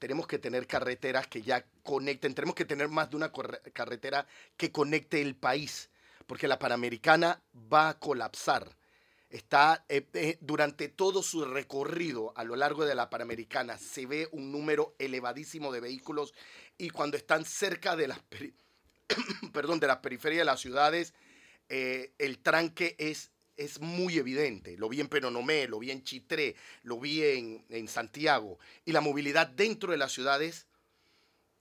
tenemos 0.00 0.26
que 0.26 0.40
tener 0.40 0.66
carreteras 0.66 1.28
que 1.28 1.42
ya 1.42 1.64
conecten, 1.84 2.34
tenemos 2.34 2.56
que 2.56 2.64
tener 2.64 2.88
más 2.88 3.10
de 3.10 3.16
una 3.16 3.30
carretera 3.72 4.26
que 4.56 4.72
conecte 4.72 5.22
el 5.22 5.36
país 5.36 5.88
porque 6.30 6.46
la 6.46 6.60
Panamericana 6.60 7.42
va 7.72 7.88
a 7.88 7.98
colapsar. 7.98 8.76
Está 9.30 9.84
eh, 9.88 10.06
eh, 10.14 10.38
durante 10.40 10.86
todo 10.86 11.24
su 11.24 11.44
recorrido 11.44 12.32
a 12.36 12.44
lo 12.44 12.54
largo 12.54 12.84
de 12.84 12.94
la 12.94 13.10
Panamericana 13.10 13.78
se 13.78 14.06
ve 14.06 14.28
un 14.30 14.52
número 14.52 14.94
elevadísimo 15.00 15.72
de 15.72 15.80
vehículos 15.80 16.32
y 16.78 16.90
cuando 16.90 17.16
están 17.16 17.44
cerca 17.44 17.96
de 17.96 18.06
las 18.06 18.20
perdón 19.52 19.80
de 19.80 19.88
las 19.88 19.98
periferias 19.98 20.42
de 20.42 20.44
las 20.44 20.60
ciudades 20.60 21.14
eh, 21.68 22.12
el 22.18 22.38
tranque 22.38 22.94
es 22.98 23.32
es 23.60 23.78
muy 23.78 24.16
evidente. 24.16 24.76
Lo 24.78 24.88
vi 24.88 25.00
en 25.00 25.08
Penonomé, 25.08 25.68
lo 25.68 25.78
vi 25.78 25.90
en 25.90 26.02
Chitré, 26.02 26.56
lo 26.82 26.98
vi 26.98 27.22
en, 27.22 27.64
en 27.68 27.88
Santiago. 27.88 28.58
Y 28.86 28.92
la 28.92 29.02
movilidad 29.02 29.48
dentro 29.48 29.92
de 29.92 29.98
las 29.98 30.12
ciudades 30.12 30.66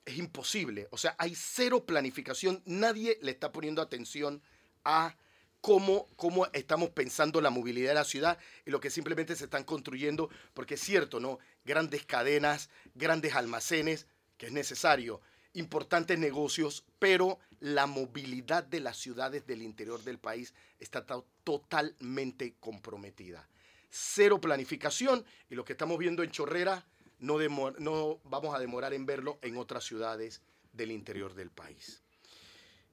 es 0.05 0.17
imposible. 0.17 0.87
O 0.91 0.97
sea, 0.97 1.13
hay 1.17 1.35
cero 1.35 1.85
planificación. 1.85 2.63
Nadie 2.65 3.19
le 3.21 3.31
está 3.31 3.51
poniendo 3.51 3.81
atención 3.81 4.41
a 4.85 5.17
cómo, 5.59 6.07
cómo 6.15 6.47
estamos 6.53 6.91
pensando 6.91 7.41
la 7.41 7.49
movilidad 7.49 7.89
de 7.89 7.95
la 7.95 8.05
ciudad 8.05 8.37
y 8.65 8.71
lo 8.71 8.79
que 8.79 8.89
simplemente 8.89 9.35
se 9.35 9.43
están 9.43 9.65
construyendo, 9.65 10.29
porque 10.53 10.75
es 10.75 10.81
cierto, 10.81 11.19
¿no? 11.19 11.39
Grandes 11.65 12.05
cadenas, 12.05 12.69
grandes 12.95 13.35
almacenes, 13.35 14.07
que 14.37 14.45
es 14.45 14.53
necesario, 14.53 15.19
importantes 15.53 16.17
negocios, 16.17 16.83
pero 16.99 17.39
la 17.59 17.87
movilidad 17.87 18.63
de 18.63 18.79
las 18.79 18.97
ciudades 18.97 19.45
del 19.45 19.61
interior 19.61 20.01
del 20.03 20.19
país 20.19 20.53
está 20.79 21.05
totalmente 21.43 22.55
comprometida. 22.59 23.47
Cero 23.89 24.39
planificación 24.39 25.25
y 25.49 25.55
lo 25.55 25.65
que 25.65 25.73
estamos 25.73 25.97
viendo 25.97 26.23
en 26.23 26.31
Chorrera 26.31 26.85
no, 27.19 27.37
no 27.79 28.19
vamos 28.23 28.55
a 28.55 28.59
demorar 28.59 28.93
en 28.93 29.05
verlo 29.05 29.39
en 29.41 29.57
otras 29.57 29.83
ciudades 29.83 30.41
del 30.71 30.91
interior 30.91 31.33
del 31.33 31.49
país. 31.49 32.01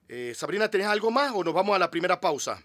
Eh, 0.08 0.32
Sabrina, 0.34 0.70
¿tenés 0.70 0.86
algo 0.86 1.10
más 1.10 1.32
o 1.34 1.44
nos 1.44 1.52
vamos 1.52 1.76
a 1.76 1.78
la 1.78 1.90
primera 1.90 2.20
pausa? 2.20 2.62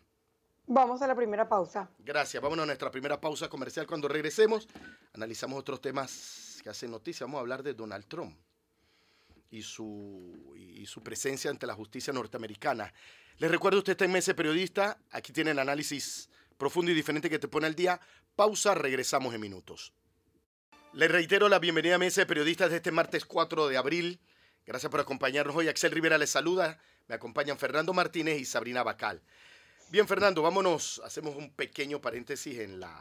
Vamos 0.67 1.01
a 1.01 1.08
la 1.08 1.15
primera 1.15 1.49
pausa. 1.49 1.89
Gracias. 1.99 2.41
Vámonos 2.41 2.63
a 2.63 2.67
nuestra 2.67 2.89
primera 2.89 3.19
pausa 3.19 3.49
comercial. 3.49 3.86
Cuando 3.86 4.08
regresemos, 4.08 4.67
analizamos 5.13 5.60
otros 5.60 5.82
temas 5.82 6.60
que 6.63 6.69
hacen 6.69 6.91
noticia. 6.91 7.25
Vamos 7.25 7.39
a 7.39 7.41
hablar 7.41 7.63
de 7.63 7.73
Donald 7.73 8.06
Trump 8.08 8.38
y 9.52 9.62
su, 9.62 10.56
y 10.56 10.86
su 10.86 11.04
presencia 11.04 11.52
ante 11.52 11.68
la 11.68 11.76
justicia 11.76 12.12
norteamericana. 12.12 12.92
Les 13.38 13.52
recuerdo, 13.52 13.80
usted 13.80 13.92
está 13.92 14.06
en 14.06 14.14
Mese 14.14 14.34
Periodista. 14.34 14.98
Aquí 15.12 15.34
tiene 15.34 15.52
el 15.52 15.60
análisis 15.60 16.30
profundo 16.58 16.92
y 16.92 16.96
diferente 16.96 17.30
que 17.30 17.40
te 17.40 17.48
pone 17.48 17.68
al 17.68 17.76
día. 17.76 18.00
Pausa, 18.36 18.74
regresamos 18.74 19.34
en 19.36 19.42
minutos. 19.42 19.94
Les 20.94 21.12
reitero 21.12 21.50
la 21.50 21.60
bienvenida 21.60 21.96
a 21.96 21.98
Mese 21.98 22.26
Periodistas 22.26 22.70
de 22.70 22.78
este 22.78 22.92
martes 22.92 23.26
4 23.26 23.68
de 23.68 23.78
abril. 23.78 24.20
Gracias 24.66 24.90
por 24.90 25.00
acompañarnos 25.00 25.56
hoy. 25.56 25.68
Axel 25.68 25.92
Rivera 25.92 26.18
les 26.18 26.30
saluda. 26.30 26.80
Me 27.08 27.16
acompañan 27.16 27.58
Fernando 27.58 27.94
Martínez 27.94 28.40
y 28.40 28.46
Sabrina 28.46 28.84
Bacal. 28.84 29.22
Bien, 29.90 30.08
Fernando, 30.08 30.42
vámonos, 30.42 31.02
hacemos 31.04 31.36
un 31.36 31.52
pequeño 31.52 32.00
paréntesis 32.00 32.60
en, 32.60 32.80
la, 32.80 32.98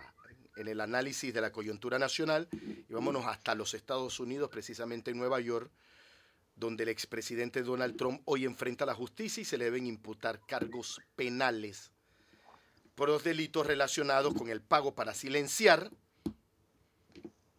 en 0.57 0.67
el 0.67 0.81
análisis 0.81 1.33
de 1.33 1.41
la 1.41 1.53
coyuntura 1.53 2.01
nacional 2.01 2.49
y 2.89 2.93
vámonos 2.93 3.27
hasta 3.27 3.55
los 3.55 3.75
Estados 3.75 4.19
Unidos, 4.19 4.51
precisamente 4.51 5.13
en 5.13 5.19
Nueva 5.19 5.39
York, 5.39 5.71
donde 6.61 6.85
el 6.85 6.90
expresidente 6.90 7.62
Donald 7.62 7.96
Trump 7.96 8.23
hoy 8.27 8.44
enfrenta 8.44 8.85
a 8.85 8.87
la 8.87 8.94
justicia 8.94 9.40
y 9.40 9.44
se 9.44 9.59
le 9.59 9.64
deben 9.64 9.87
imputar 9.87 10.40
cargos 10.46 11.01
penales 11.16 11.90
por 12.94 13.09
los 13.09 13.25
delitos 13.25 13.66
relacionados 13.66 14.35
con 14.35 14.51
el 14.51 14.61
pago 14.61 14.94
para 14.94 15.14
silenciar 15.14 15.90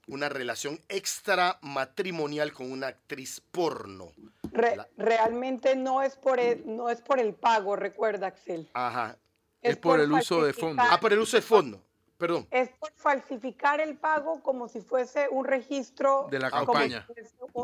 una 0.07 0.29
relación 0.29 0.79
extramatrimonial 0.87 2.53
con 2.53 2.71
una 2.71 2.87
actriz 2.87 3.41
porno 3.51 4.13
realmente 4.97 5.75
no 5.75 6.01
es, 6.01 6.15
por 6.15 6.39
el, 6.39 6.63
no 6.65 6.89
es 6.89 7.01
por 7.01 7.19
el 7.19 7.33
pago, 7.33 7.75
recuerda, 7.75 8.27
Axel. 8.27 8.69
Ajá. 8.73 9.17
Es, 9.61 9.77
por, 9.77 9.99
el 9.99 10.11
uso 10.11 10.43
de 10.43 10.53
fondo. 10.53 10.81
Ah, 10.83 10.99
por 10.99 11.13
el 11.13 11.19
uso 11.19 11.37
de 11.37 11.41
fondo. 11.41 11.83
Perdón. 12.21 12.47
Es 12.51 12.69
por 12.79 12.91
falsificar 12.97 13.81
el 13.81 13.97
pago 13.97 14.43
como 14.43 14.67
si 14.67 14.79
fuese 14.81 15.27
un 15.31 15.43
registro 15.43 16.27
de 16.29 16.37
la 16.37 16.51
campaña. 16.51 17.07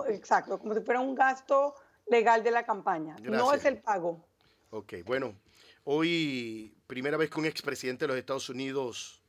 exacto, 0.07 0.57
como 0.57 0.73
si 0.73 0.81
fuera 0.81 0.99
un 0.99 1.13
gasto 1.13 1.75
legal 2.07 2.43
de 2.43 2.49
la 2.49 2.65
campaña. 2.65 3.15
No 3.21 3.53
es 3.53 3.65
el 3.65 3.77
pago. 3.77 4.27
Ok, 4.71 4.95
bueno, 5.05 5.35
hoy 5.83 6.75
primera 6.87 7.17
vez 7.17 7.29
que 7.29 7.39
un 7.39 7.45
expresidente 7.45 8.05
de 8.05 8.07
los 8.07 8.17
Estados 8.17 8.49
Unidos 8.49 9.21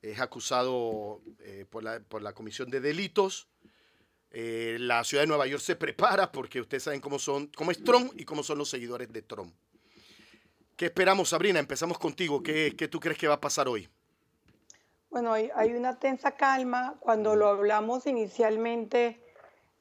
es 0.00 0.20
acusado 0.20 1.20
eh, 1.40 1.66
por, 1.68 1.82
la, 1.82 1.98
por 1.98 2.22
la 2.22 2.32
Comisión 2.32 2.70
de 2.70 2.80
Delitos 2.80 3.48
eh, 4.30 4.76
la 4.78 5.02
ciudad 5.02 5.24
de 5.24 5.26
Nueva 5.26 5.48
York 5.48 5.62
se 5.62 5.74
prepara 5.74 6.30
porque 6.30 6.60
ustedes 6.60 6.84
saben 6.84 7.00
cómo, 7.00 7.18
son, 7.18 7.48
cómo 7.48 7.72
es 7.72 7.82
Trump 7.82 8.12
y 8.16 8.24
cómo 8.24 8.44
son 8.44 8.58
los 8.58 8.70
seguidores 8.70 9.12
de 9.12 9.22
Trump. 9.22 9.52
¿Qué 10.76 10.86
esperamos, 10.86 11.30
Sabrina? 11.30 11.58
Empezamos 11.58 11.98
contigo. 11.98 12.40
¿Qué, 12.40 12.76
qué 12.78 12.86
tú 12.86 13.00
crees 13.00 13.18
que 13.18 13.26
va 13.26 13.34
a 13.34 13.40
pasar 13.40 13.66
hoy? 13.66 13.88
Bueno, 15.14 15.32
hay, 15.32 15.48
hay 15.54 15.74
una 15.74 16.00
tensa 16.00 16.32
calma. 16.32 16.96
Cuando 16.98 17.36
lo 17.36 17.46
hablamos 17.46 18.04
inicialmente, 18.08 19.22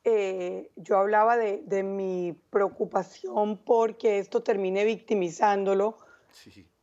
eh, 0.04 0.70
yo 0.76 1.00
hablaba 1.00 1.38
de, 1.38 1.64
de, 1.66 1.82
mi 1.82 2.40
preocupación 2.52 3.58
porque 3.58 4.20
esto 4.20 4.44
termine 4.44 4.86
victimizándolo. 4.86 5.98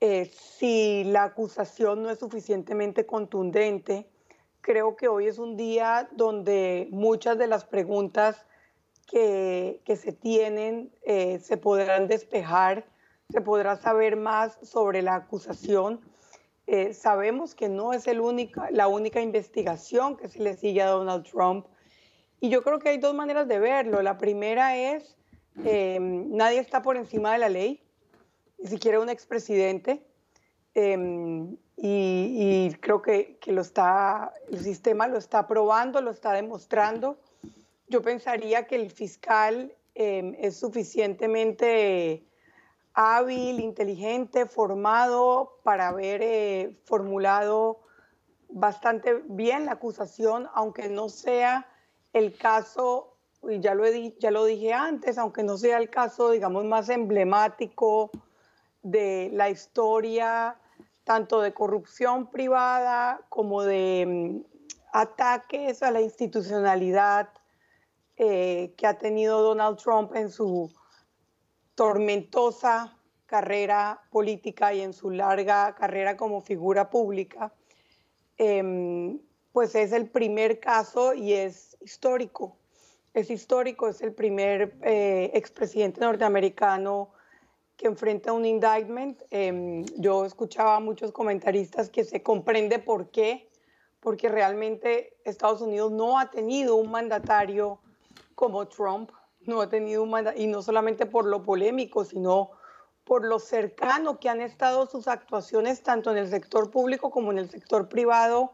Eh, 0.01 0.25
si 0.35 1.05
la 1.05 1.23
acusación 1.23 2.03
no 2.03 2.11
es 2.11 2.19
suficientemente 2.19 3.07
contundente 3.07 4.11
creo 4.61 4.97
que 4.97 5.07
hoy 5.07 5.29
es 5.29 5.39
un 5.39 5.57
día 5.57 6.09
donde 6.11 6.89
muchas 6.91 7.39
de 7.39 7.47
las 7.47 7.65
preguntas 7.65 8.47
que, 9.07 9.81
se 9.87 10.13
tienen 10.13 10.93
eh, 11.03 11.39
se 11.39 11.57
podrán 11.57 12.09
despejar, 12.09 12.85
se 13.31 13.41
podrá 13.41 13.77
saber 13.77 14.17
más 14.17 14.59
sobre 14.63 15.03
la 15.03 15.15
acusación. 15.15 16.01
Eh, 16.73 16.95
sabemos 16.95 17.57
que 17.57 17.69
no 17.69 17.93
es 17.93 18.07
la 18.07 18.87
única 18.87 19.21
investigación 19.21 20.17
que 20.17 20.29
se 20.29 20.39
le 20.39 20.57
sigue 20.57 20.81
a 20.81 20.87
Donald 20.87 21.29
Trump. 21.29 21.67
Y 22.39 22.49
yo 22.49 22.63
creo 22.63 22.79
que 22.79 22.91
hay 22.91 22.99
dos 22.99 23.13
maneras 23.13 23.49
de 23.49 23.59
verlo. 23.59 24.03
La 24.03 24.19
primera 24.19 24.77
es, 24.77 25.17
eh, 25.65 25.99
nadie 26.01 26.61
está 26.61 26.81
por 26.81 26.97
encima 26.97 27.33
de 27.33 27.39
la 27.39 27.49
ley, 27.49 27.83
ni 28.59 28.69
siquiera 28.69 29.01
un 29.01 29.09
expresidente. 29.09 30.07
Em, 30.75 31.57
y, 31.77 32.73
creo 32.79 33.03
que, 33.03 33.41
lo 33.47 33.63
está, 33.63 34.33
el 34.49 34.61
sistema 34.61 35.09
lo 35.09 35.19
está 35.19 35.49
probando, 35.49 36.01
lo 36.01 36.13
está 36.13 36.35
demostrando. 36.35 37.19
Yo 37.89 38.01
pensaría 38.01 38.69
que 38.69 38.77
el 38.77 38.93
fiscal 38.93 39.75
em, 39.97 40.37
es 40.39 40.61
suficientemente 40.61 42.30
hábil, 42.95 43.61
inteligente, 43.61 44.47
formado 44.47 45.59
para 45.63 45.89
haber 45.89 46.23
eh, 46.23 46.81
formulado 46.85 47.81
bastante 48.49 49.23
bien 49.27 49.67
la 49.67 49.73
acusación, 49.73 50.49
aunque 50.55 50.89
no 50.89 51.09
sea 51.09 51.69
el 52.13 52.37
caso, 52.37 53.17
y 53.49 53.61
ya 53.61 53.75
lo, 53.75 53.85
ya 53.87 54.31
lo 54.31 54.45
dije 54.45 54.73
antes, 54.73 55.19
aunque 55.19 55.43
no 55.43 55.57
sea 55.57 55.79
el 55.79 55.89
caso, 55.89 56.31
digamos, 56.31 56.65
más 56.65 56.89
emblemático 56.89 58.11
de 58.83 59.31
la 59.33 59.51
historia, 59.51 60.57
tanto 61.05 61.41
de 61.41 61.55
corrupción 61.55 62.31
privada 62.31 63.21
como 63.29 63.63
de 63.63 64.05
mm, 64.07 64.51
ataques 64.93 65.83
a 65.83 65.91
la 65.91 66.01
institucionalidad 66.01 67.31
eh, 68.17 68.75
que 68.77 68.87
ha 68.87 68.99
tenido 68.99 69.41
Donald 69.41 69.79
Trump 69.79 70.15
en 70.15 70.31
su 70.31 70.71
tormentosa 71.75 72.97
carrera 73.31 74.03
política 74.11 74.75
y 74.75 74.81
en 74.81 74.93
su 74.93 75.11
larga 75.11 75.75
carrera 75.77 76.17
como 76.17 76.41
figura 76.41 76.91
pública, 76.91 77.53
em, 78.37 79.21
pues 79.53 79.75
es 79.75 79.93
el 79.93 80.09
primer 80.09 80.59
caso 80.59 81.15
y 81.15 81.33
es 81.33 81.77
histórico. 81.81 82.57
Es 83.15 83.31
histórico, 83.31 83.89
es 83.89 84.01
el 84.03 84.13
primer 84.13 84.77
eh, 84.83 85.31
expresidente 85.35 86.01
norteamericano 86.01 87.11
que 87.77 87.87
enfrenta 87.87 88.33
un 88.33 88.45
indictment. 88.45 89.23
Em, 89.31 89.85
yo 89.97 90.25
escuchaba 90.25 90.77
a 90.77 90.81
muchos 90.81 91.13
comentaristas 91.13 91.89
que 91.89 92.05
se 92.05 92.23
comprende 92.23 92.79
por 92.79 93.11
qué, 93.11 93.49
porque 94.01 94.29
realmente 94.29 95.17
Estados 95.25 95.61
Unidos 95.61 95.93
no 95.93 96.19
ha 96.19 96.31
tenido 96.31 96.77
un 96.77 96.91
mandatario 96.91 97.79
como 98.35 98.67
Trump 98.67 99.11
no 99.47 99.61
ha 99.61 99.69
tenido 99.69 100.03
un 100.03 100.11
mandato, 100.11 100.41
y 100.41 100.47
no 100.47 100.63
solamente 100.63 101.07
por 101.07 101.27
lo 101.27 101.43
polémico, 101.43 102.05
sino 102.05 102.51
por 103.05 103.25
lo 103.25 103.39
cercano 103.39 104.21
que 104.21 104.29
han 104.29 104.41
estado 104.41 104.87
sus 104.87 105.09
actuaciones 105.09 105.83
tanto 105.83 106.11
en 106.11 106.19
el 106.19 106.29
sector 106.29 106.71
público 106.71 107.11
como 107.11 107.33
en 107.33 107.39
el 107.39 107.51
sector 107.51 107.89
privado 107.89 108.53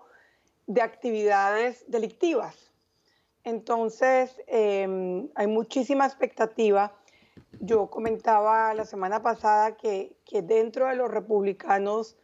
de 0.66 0.82
actividades 0.82 1.84
delictivas. 1.88 2.72
Entonces, 3.44 4.40
em, 4.46 5.28
hay 5.34 5.46
muchísima 5.46 6.06
expectativa. 6.06 6.96
Yo 7.60 7.88
comentaba 7.90 8.74
la 8.74 8.84
semana 8.84 9.22
pasada 9.22 9.76
que, 9.76 10.16
que 10.24 10.42
dentro 10.42 10.88
de 10.88 10.96
los 10.96 11.10
republicanos 11.10 12.16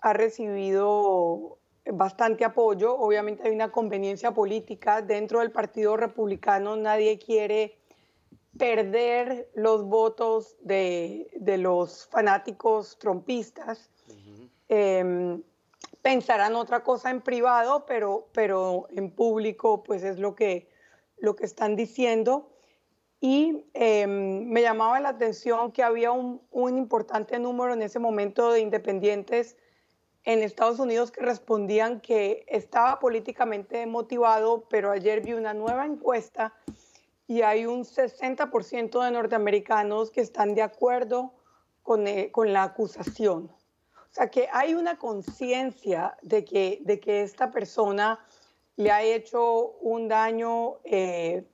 ha 0.00 0.12
recibido 0.12 1.58
bastante 1.92 2.44
apoyo. 2.44 2.96
Obviamente 2.98 3.44
hay 3.46 3.54
una 3.54 3.70
conveniencia 3.70 4.32
política. 4.32 5.02
Dentro 5.02 5.40
del 5.40 5.52
Partido 5.52 5.96
Republicano 5.96 6.76
nadie 6.76 7.18
quiere 7.18 7.78
perder 8.58 9.50
los 9.54 9.84
votos 9.84 10.56
de, 10.60 11.28
los 11.58 12.06
fanáticos 12.06 12.98
trompistas. 12.98 13.90
Em, 14.68 15.42
pensarán 16.02 16.54
otra 16.54 16.82
cosa 16.82 17.10
en 17.10 17.20
privado, 17.20 17.84
pero, 17.86 18.28
pero 18.32 18.86
en 18.90 19.10
público 19.10 19.82
pues 19.82 20.02
es 20.02 20.18
lo 20.18 20.34
que, 20.34 20.68
lo 21.18 21.36
que 21.36 21.44
están 21.44 21.76
diciendo. 21.76 22.50
Y 23.20 23.64
em, 23.74 24.46
me 24.48 24.62
llamaba 24.62 25.00
la 25.00 25.10
atención 25.10 25.72
que 25.72 25.82
había 25.82 26.12
un, 26.12 26.42
un, 26.50 26.76
importante 26.76 27.38
número 27.38 27.72
en 27.72 27.82
ese 27.82 27.98
momento 27.98 28.52
de 28.52 28.60
independientes 28.60 29.56
en 30.24 30.42
Estados 30.42 30.78
Unidos 30.80 31.10
que 31.10 31.22
respondían 31.22 32.00
que 32.00 32.44
estaba 32.48 32.98
políticamente 32.98 33.86
motivado, 33.86 34.66
pero 34.68 34.90
ayer 34.90 35.22
vi 35.22 35.32
una 35.32 35.54
nueva 35.54 35.86
encuesta 35.86 36.52
y 37.26 37.42
hay 37.42 37.66
un 37.66 37.84
60% 37.84 39.04
de 39.04 39.10
norteamericanos 39.10 40.10
que 40.10 40.20
están 40.20 40.54
de 40.54 40.62
acuerdo 40.62 41.34
con, 41.82 42.06
eh, 42.06 42.30
con, 42.30 42.52
la 42.52 42.62
acusación. 42.62 43.50
O 43.94 44.12
sea 44.16 44.28
que 44.30 44.48
hay 44.52 44.74
una 44.74 44.98
conciencia 44.98 46.16
de 46.22 46.44
que, 46.44 46.78
de 46.82 47.00
que 47.00 47.22
esta 47.22 47.50
persona 47.50 48.18
le 48.76 48.90
ha 48.90 49.02
hecho 49.02 49.72
un 49.80 50.08
daño 50.08 50.78
eh, 50.84 51.44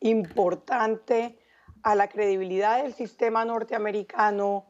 importante 0.00 1.38
a 1.82 1.94
la 1.94 2.08
credibilidad 2.08 2.82
del 2.82 2.94
sistema 2.94 3.44
norteamericano, 3.44 4.66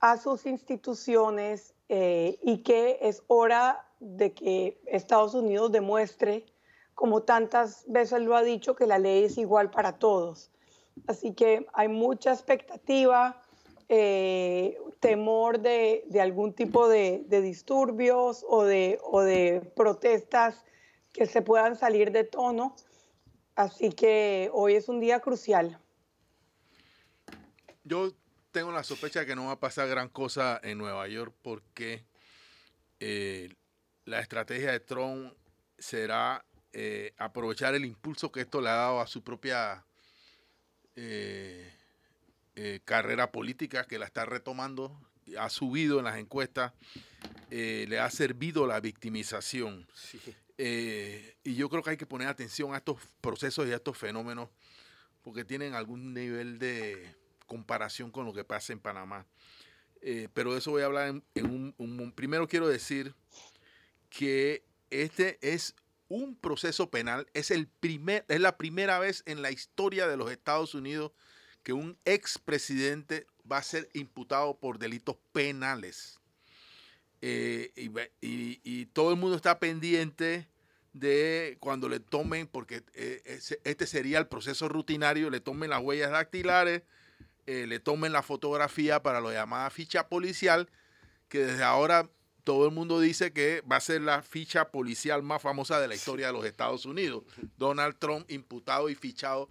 a 0.00 0.16
sus 0.16 0.46
instituciones 0.46 1.74
eh, 1.88 2.38
y 2.42 2.62
que 2.62 2.98
es 3.02 3.22
hora 3.26 3.86
de 3.98 4.32
que 4.32 4.80
Estados 4.86 5.34
Unidos 5.34 5.72
demuestre 5.72 6.46
como 6.94 7.22
tantas 7.22 7.84
veces 7.86 8.22
lo 8.22 8.36
ha 8.36 8.42
dicho, 8.42 8.74
que 8.74 8.86
la 8.86 8.98
ley 8.98 9.24
es 9.24 9.38
igual 9.38 9.70
para 9.70 9.98
todos. 9.98 10.50
Así 11.06 11.32
que 11.32 11.66
hay 11.72 11.88
mucha 11.88 12.32
expectativa, 12.32 13.42
eh, 13.88 14.78
temor 15.00 15.60
de, 15.60 16.04
algún 16.20 16.52
tipo 16.52 16.88
de, 16.88 17.24
disturbios 17.28 18.44
o 18.48 18.64
de, 18.64 18.98
o 19.02 19.22
de 19.22 19.62
protestas 19.74 20.64
que 21.12 21.26
se 21.26 21.42
puedan 21.42 21.76
salir 21.76 22.12
de 22.12 22.24
tono. 22.24 22.76
Así 23.56 23.90
que 23.90 24.50
hoy 24.52 24.74
es 24.74 24.88
un 24.88 25.00
día 25.00 25.20
crucial. 25.20 25.78
Yo 27.84 28.12
tengo 28.52 28.72
la 28.72 28.84
sospecha 28.84 29.20
de 29.20 29.26
que 29.26 29.34
no 29.34 29.46
va 29.46 29.52
a 29.52 29.60
pasar 29.60 29.88
gran 29.88 30.08
cosa 30.08 30.60
en 30.62 30.78
Nueva 30.78 31.08
York 31.08 31.34
porque 31.42 32.04
eh, 33.00 33.54
la 34.04 34.20
estrategia 34.20 34.72
de 34.72 34.80
Trump 34.80 35.32
será 35.78 36.44
eh, 36.72 37.14
aprovechar 37.16 37.74
el 37.74 37.84
impulso 37.84 38.30
que 38.30 38.42
esto 38.42 38.60
le 38.60 38.68
ha 38.68 38.74
dado 38.74 39.00
a 39.00 39.08
su 39.08 39.24
propia 39.24 39.84
eh, 40.94 41.68
eh, 42.54 42.80
carrera 42.84 43.32
política, 43.32 43.84
que 43.86 43.98
la 43.98 44.06
está 44.06 44.24
retomando, 44.24 45.00
ha 45.36 45.50
subido 45.50 45.98
en 45.98 46.04
las 46.04 46.18
encuestas, 46.18 46.72
le 47.50 47.98
ha 47.98 48.08
servido 48.10 48.68
la 48.68 48.80
victimización. 48.80 49.88
y 50.58 51.54
yo 51.54 51.68
creo 51.68 51.82
que 51.82 51.90
hay 51.90 51.96
que 51.96 52.06
poner 52.06 52.28
atención 52.28 52.72
a 52.74 52.76
estos 52.76 52.98
procesos 53.20 53.66
y 53.66 53.72
a 53.72 53.76
estos 53.76 53.98
fenómenos, 53.98 54.48
porque 55.22 55.44
tienen 55.44 55.74
algún 55.74 56.14
nivel 56.14 56.60
de 56.60 57.16
comparación 57.46 58.12
con 58.12 58.26
lo 58.26 58.32
que 58.32 58.44
pasa 58.44 58.72
en 58.72 58.78
Panamá. 58.78 59.26
pero 60.34 60.52
de 60.52 60.58
eso 60.58 60.70
voy 60.70 60.82
a 60.82 60.86
hablar 60.86 61.20
en, 61.34 61.74
un... 61.78 62.12
Primero 62.12 62.46
quiero 62.46 62.68
decir 62.68 63.14
que 64.08 64.64
este 64.90 65.38
es 65.40 65.74
un 66.10 66.34
proceso 66.34 66.90
penal. 66.90 67.26
Es, 67.32 67.50
el 67.50 67.68
primer, 67.68 68.26
es 68.28 68.40
la 68.40 68.58
primera 68.58 68.98
vez 68.98 69.22
en 69.24 69.40
la 69.40 69.50
historia 69.50 70.06
de 70.06 70.18
los 70.18 70.30
Estados 70.30 70.74
Unidos 70.74 71.12
que 71.62 71.72
un 71.72 71.96
expresidente 72.04 73.26
va 73.50 73.58
a 73.58 73.62
ser 73.62 73.88
imputado 73.94 74.58
por 74.58 74.78
delitos 74.78 75.16
penales. 75.32 76.20
Eh, 77.22 77.72
y, 78.20 78.86
todo 78.86 79.10
el 79.10 79.16
mundo 79.16 79.36
está 79.36 79.58
pendiente 79.60 80.48
de 80.92 81.56
cuando 81.60 81.88
le 81.88 82.00
tomen, 82.00 82.48
porque 82.48 82.82
eh, 82.94 83.22
este 83.64 83.86
sería 83.86 84.18
el 84.18 84.26
proceso 84.26 84.68
rutinario, 84.68 85.30
le 85.30 85.40
tomen 85.40 85.70
las 85.70 85.80
huellas 85.80 86.10
dactilares, 86.10 86.82
eh, 87.46 87.66
le 87.68 87.78
tomen 87.78 88.12
la 88.12 88.22
fotografía 88.22 89.02
para 89.02 89.20
lo 89.20 89.32
llamada 89.32 89.70
ficha 89.70 90.08
policial, 90.08 90.68
que 91.28 91.44
desde 91.44 91.62
ahora 91.62 92.10
todo 92.44 92.66
el 92.66 92.72
mundo 92.72 93.00
dice 93.00 93.32
que 93.32 93.62
va 93.62 93.76
a 93.76 93.80
ser 93.80 94.02
la 94.02 94.22
ficha 94.22 94.70
policial 94.70 95.22
más 95.22 95.42
famosa 95.42 95.80
de 95.80 95.88
la 95.88 95.94
historia 95.94 96.28
de 96.28 96.32
los 96.32 96.44
Estados 96.44 96.84
Unidos. 96.86 97.24
Donald 97.56 97.96
Trump 97.98 98.30
imputado 98.30 98.88
y 98.88 98.94
fichado 98.94 99.48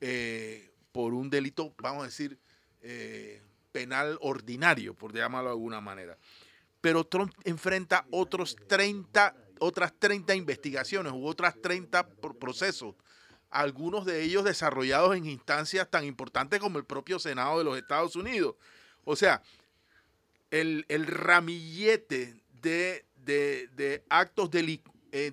eh, 0.00 0.70
por 0.92 1.14
un 1.14 1.30
delito, 1.30 1.74
vamos 1.78 2.02
a 2.02 2.06
decir, 2.06 2.38
eh, 2.82 3.42
penal 3.72 4.18
ordinario, 4.20 4.94
por 4.94 5.12
llamarlo 5.12 5.50
de 5.50 5.54
alguna 5.54 5.80
manera. 5.80 6.16
Pero 6.80 7.04
Trump 7.04 7.32
enfrenta 7.44 8.06
otros 8.10 8.56
30, 8.68 9.34
otras 9.58 9.92
30 9.98 10.34
investigaciones 10.34 11.12
u 11.12 11.26
otras 11.26 11.60
30 11.60 12.06
procesos, 12.38 12.94
algunos 13.50 14.04
de 14.04 14.22
ellos 14.22 14.44
desarrollados 14.44 15.16
en 15.16 15.26
instancias 15.26 15.90
tan 15.90 16.04
importantes 16.04 16.60
como 16.60 16.78
el 16.78 16.84
propio 16.84 17.18
Senado 17.18 17.58
de 17.58 17.64
los 17.64 17.78
Estados 17.78 18.16
Unidos. 18.16 18.54
O 19.04 19.16
sea, 19.16 19.42
el, 20.60 21.06
ramillete 21.06 22.36
de, 22.62 24.04
actos 24.08 24.50
eh, 24.52 25.32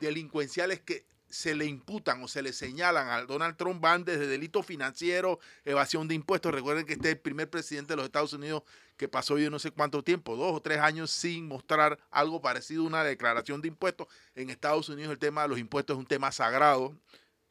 delincuenciales 0.00 0.80
que 0.80 1.06
se 1.28 1.54
le 1.54 1.66
imputan 1.66 2.22
o 2.22 2.28
se 2.28 2.42
le 2.42 2.52
señalan 2.52 3.08
a 3.08 3.22
Donald 3.22 3.56
Trump 3.56 3.80
van 3.80 4.04
desde 4.04 4.26
delito 4.26 4.62
financiero, 4.62 5.38
evasión 5.64 6.08
de 6.08 6.14
impuestos. 6.14 6.52
Recuerden 6.52 6.86
que 6.86 6.94
este 6.94 7.08
es 7.08 7.14
el 7.14 7.20
primer 7.20 7.50
presidente 7.50 7.92
de 7.92 7.96
los 7.96 8.06
Estados 8.06 8.32
Unidos 8.32 8.62
que 8.96 9.08
pasó 9.08 9.38
yo 9.38 9.48
no 9.48 9.60
sé 9.60 9.70
cuánto 9.70 10.02
tiempo, 10.02 10.36
dos 10.36 10.56
o 10.56 10.60
tres 10.60 10.78
años 10.78 11.10
sin 11.10 11.46
mostrar 11.46 11.98
algo 12.10 12.40
parecido 12.40 12.82
a 12.82 12.86
una 12.86 13.04
declaración 13.04 13.60
de 13.60 13.68
impuestos. 13.68 14.08
En 14.34 14.50
Estados 14.50 14.88
Unidos 14.88 15.12
el 15.12 15.18
tema 15.18 15.42
de 15.42 15.48
los 15.48 15.58
impuestos 15.58 15.94
es 15.94 15.98
un 16.00 16.06
tema 16.06 16.32
sagrado, 16.32 16.96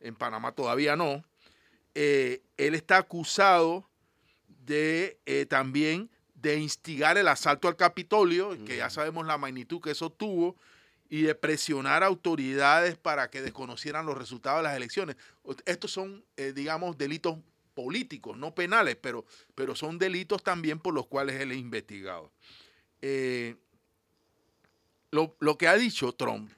en 0.01 0.15
Panamá 0.15 0.51
todavía 0.51 0.95
no. 0.95 1.23
Eh, 1.95 2.41
él 2.57 2.75
está 2.75 2.97
acusado 2.97 3.87
de 4.65 5.19
eh, 5.25 5.45
también 5.45 6.09
de 6.49 6.59
instigar 6.59 7.17
el 7.17 7.27
asalto 7.27 7.67
al 7.67 7.75
Capitolio, 7.75 8.57
que 8.65 8.77
ya 8.77 8.89
sabemos 8.89 9.25
la 9.25 9.37
magnitud 9.37 9.81
que 9.81 9.91
eso 9.91 10.09
tuvo, 10.09 10.55
y 11.09 11.23
de 11.23 11.35
presionar 11.35 12.03
autoridades 12.03 12.97
para 12.97 13.29
que 13.29 13.41
desconocieran 13.41 14.05
los 14.05 14.17
resultados 14.17 14.59
de 14.59 14.63
las 14.63 14.75
elecciones. 14.75 15.15
Estos 15.65 15.91
son, 15.91 16.23
eh, 16.35 16.51
digamos, 16.53 16.97
delitos 16.97 17.37
políticos, 17.73 18.37
no 18.37 18.53
penales, 18.53 18.97
pero, 18.97 19.25
pero 19.55 19.75
son 19.75 19.99
delitos 19.99 20.43
también 20.43 20.79
por 20.79 20.93
los 20.93 21.07
cuales 21.07 21.39
él 21.39 21.51
es 21.51 21.57
investigado. 21.57 22.31
Eh, 23.01 23.55
lo, 25.11 25.57
que 25.57 25.67
ha 25.67 25.75
dicho 25.75 26.11
Trump, 26.13 26.51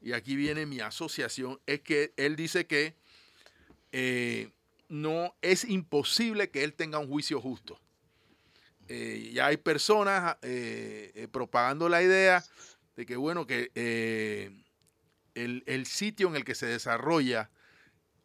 y 0.00 0.12
aquí 0.12 0.36
viene 0.36 0.66
mi 0.66 0.80
asociación, 0.80 1.58
es 1.66 1.80
que 1.80 2.12
él 2.16 2.36
dice 2.36 2.66
que 2.66 2.94
eh, 3.92 4.50
no 4.88 5.34
es 5.42 5.64
imposible 5.64 6.50
que 6.50 6.62
él 6.62 6.74
tenga 6.74 6.98
un 6.98 7.08
juicio 7.08 7.40
justo. 7.40 7.80
Ya 8.88 9.46
hay 9.46 9.56
personas 9.56 10.36
propagando 11.30 11.88
la 11.88 12.02
idea 12.02 12.44
de 12.96 13.04
que, 13.04 13.16
bueno, 13.16 13.46
que 13.46 13.70
eh, 13.74 14.50
el, 15.34 15.86
sitio 15.86 16.28
en 16.28 16.36
el 16.36 16.44
que 16.44 16.54
se 16.54 16.66
desarrolla 16.66 17.50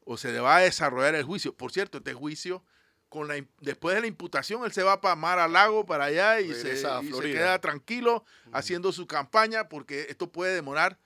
o 0.06 0.18
se 0.18 0.38
va 0.40 0.58
a 0.58 0.62
desarrollar 0.62 1.14
el 1.16 1.24
juicio, 1.24 1.54
por 1.54 1.72
cierto, 1.72 2.00
este 2.00 2.14
juicio, 2.14 2.64
con 3.10 3.28
la, 3.28 3.36
después 3.60 3.96
de 3.96 4.02
la 4.02 4.08
imputación, 4.08 4.64
él 4.64 4.72
se 4.72 4.84
va 4.84 5.02
para 5.02 5.18
Mar 5.18 5.40
a 5.40 5.50
Lago, 5.50 5.86
para 5.86 6.06
allá, 6.06 6.40
y, 6.40 6.54
se, 6.54 6.82
queda 7.22 7.60
tranquilo 7.60 8.24
haciendo 8.54 8.94
su 8.94 9.06
campaña, 9.06 9.68
porque 9.68 10.08
esto 10.10 10.32
puede 10.32 10.56
demorar 10.56 10.98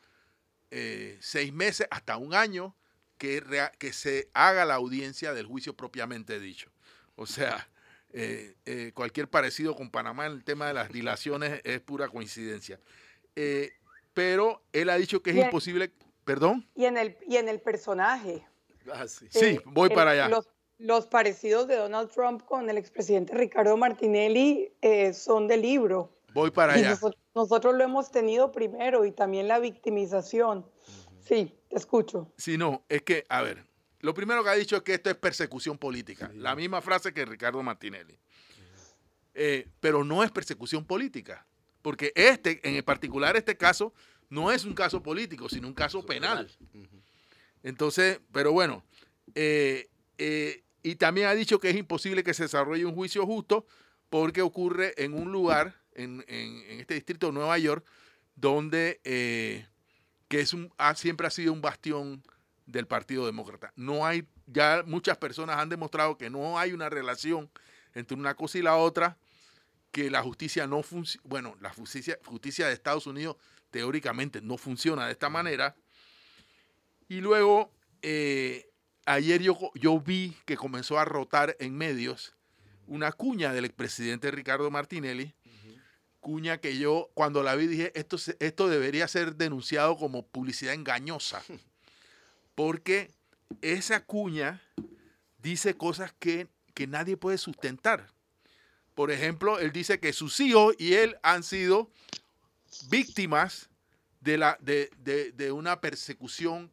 eh, 0.69 1.17
seis 1.19 1.51
meses 1.51 1.87
hasta 1.89 2.17
un 2.17 2.35
año 2.35 2.75
que, 3.17 3.43
que 3.79 3.91
se 3.91 4.29
haga 4.33 4.65
la 4.65 4.75
audiencia 4.75 5.33
del 5.33 5.47
juicio 5.47 5.75
propiamente 5.75 6.39
dicho. 6.39 6.69
O 7.15 7.25
sea, 7.25 7.67
eh, 8.17 8.91
cualquier 8.93 9.29
parecido 9.29 9.75
con 9.75 9.89
Panamá 9.91 10.25
en 10.25 10.33
el 10.33 10.43
tema 10.43 10.67
de 10.67 10.73
las 10.73 10.91
dilaciones 10.91 11.61
es 11.63 11.79
pura 11.81 12.07
coincidencia. 12.07 12.79
Eh, 13.35 13.71
pero 14.13 14.61
él 14.73 14.89
ha 14.89 14.95
dicho 14.95 15.21
que 15.21 15.31
es 15.31 15.37
imposible. 15.37 15.91
¿Perdón? 16.25 16.67
Y 16.73 16.85
en 16.85 16.97
el, 16.97 17.15
y 17.27 17.37
en 17.37 17.47
el 17.47 17.61
personaje. 17.61 18.43
Ah, 18.91 19.07
sí. 19.07 19.27
Eh, 19.35 19.59
voy 19.65 19.89
para 19.89 20.11
allá. 20.11 20.41
Los, 20.77 21.05
parecidos 21.05 21.67
de 21.67 21.75
Donald 21.75 22.09
Trump 22.09 22.43
con 22.43 22.69
el 22.69 22.77
expresidente 22.77 23.33
Ricardo 23.33 23.77
Martinelli 23.77 24.73
eh, 24.81 25.13
son 25.13 25.47
de 25.47 25.57
libro. 25.57 26.17
Voy 26.33 26.51
para 26.51 26.73
allá. 26.73 26.97
Nosotros, 27.35 27.75
lo 27.75 27.83
hemos 27.83 28.11
tenido 28.11 28.51
primero 28.51 29.05
y 29.05 29.11
también 29.11 29.47
la 29.47 29.59
victimización. 29.59 30.65
Sí, 31.21 31.53
te 31.69 31.77
escucho. 31.77 32.31
Sí, 32.37 32.57
no, 32.57 32.83
es 32.89 33.03
que, 33.03 33.25
a 33.29 33.41
ver, 33.41 33.65
lo 34.05 34.13
primero 34.13 34.43
que 34.43 34.49
ha 34.49 34.55
dicho 34.55 34.77
es 34.77 34.83
que 34.83 34.93
esto 34.93 35.09
es 35.09 35.15
persecución 35.15 35.77
política. 35.77 36.31
La 36.35 36.55
misma 36.55 36.81
frase 36.81 37.13
que 37.13 37.25
Ricardo 37.25 37.61
Martinelli. 37.63 38.17
pero 39.79 40.03
no 40.03 40.23
es 40.23 40.31
persecución 40.31 40.85
política 40.85 41.45
porque 41.85 42.11
este, 42.15 42.59
en 42.63 42.83
particular 42.83 43.37
este 43.37 43.57
caso, 43.57 43.93
no 44.31 44.51
es 44.51 44.65
un 44.65 44.73
caso 44.73 45.03
político, 45.03 45.49
sino 45.49 45.67
un 45.67 45.75
caso 45.75 46.03
penal. 46.03 46.49
Entonces, 47.61 48.21
pero 48.31 48.53
bueno, 48.53 48.83
eh, 49.35 49.87
eh, 50.17 50.63
y 50.81 50.95
también 50.95 51.27
ha 51.27 51.35
dicho 51.35 51.59
que 51.59 51.69
es 51.69 51.75
imposible 51.75 52.23
que 52.23 52.33
se 52.33 52.41
desarrolle 52.41 52.87
un 52.87 52.95
juicio 52.95 53.23
justo 53.27 53.67
porque 54.09 54.41
ocurre 54.41 54.95
en 54.97 55.13
un 55.13 55.31
lugar, 55.31 55.79
en, 55.93 56.25
este 56.27 56.95
distrito 56.95 57.27
de 57.27 57.33
Nueva 57.33 57.55
York, 57.59 57.85
donde 58.35 58.99
eh, 59.03 59.67
que 60.27 60.39
es 60.39 60.55
un, 60.55 60.73
siempre 60.95 61.27
ha 61.27 61.29
sido 61.29 61.53
un 61.53 61.61
bastión 61.61 62.23
del 62.65 62.87
Partido 62.87 63.25
Demócrata. 63.25 63.71
No 63.75 64.05
hay, 64.05 64.27
ya 64.47 64.83
muchas 64.85 65.17
personas 65.17 65.57
han 65.57 65.69
demostrado 65.69 66.17
que 66.17 66.29
no 66.29 66.57
hay 66.59 66.73
una 66.73 66.89
relación 66.89 67.49
entre 67.93 68.17
una 68.17 68.35
cosa 68.35 68.57
y 68.57 68.61
la 68.61 68.75
otra 68.75 69.17
que 69.91 70.09
la 70.09 70.21
justicia 70.21 70.67
no 70.67 70.83
funciona, 70.83 71.23
bueno, 71.25 71.55
la 71.61 71.69
justicia, 71.69 72.19
justicia 72.25 72.67
de 72.67 72.73
Estados 72.73 73.07
Unidos 73.07 73.37
teóricamente 73.71 74.41
no 74.41 74.57
funciona 74.57 75.05
de 75.05 75.13
esta 75.13 75.29
manera. 75.29 75.75
Y 77.07 77.21
luego, 77.21 77.71
eh, 78.01 78.69
ayer 79.05 79.41
yo, 79.41 79.57
yo 79.75 79.99
vi 79.99 80.35
que 80.45 80.57
comenzó 80.57 80.99
a 80.99 81.05
rotar 81.05 81.55
en 81.59 81.77
medios 81.77 82.35
una 82.87 83.11
cuña 83.11 83.53
del 83.53 83.65
expresidente 83.65 84.31
Ricardo 84.31 84.69
Martinelli, 84.69 85.33
cuña 86.19 86.57
que 86.57 86.77
yo 86.77 87.11
cuando 87.13 87.43
la 87.43 87.55
vi 87.55 87.67
dije, 87.67 87.91
esto, 87.95 88.17
esto 88.39 88.67
debería 88.67 89.07
ser 89.07 89.35
denunciado 89.35 89.95
como 89.95 90.25
publicidad 90.25 90.73
engañosa, 90.73 91.41
porque 92.55 93.11
esa 93.61 94.03
cuña 94.03 94.61
dice 95.37 95.75
cosas 95.75 96.13
que, 96.17 96.47
que 96.73 96.87
nadie 96.87 97.17
puede 97.17 97.37
sustentar. 97.37 98.07
Por 98.95 99.11
ejemplo, 99.11 99.59
él 99.59 99.71
dice 99.71 99.99
que 99.99 100.13
sus 100.13 100.39
hijos 100.39 100.73
y 100.79 100.93
él 100.93 101.17
han 101.21 101.43
sido 101.43 101.91
víctimas 102.89 103.69
de, 104.21 104.37
la, 104.37 104.57
de, 104.61 104.89
de, 105.35 105.51
una 105.51 105.81
persecución 105.81 106.71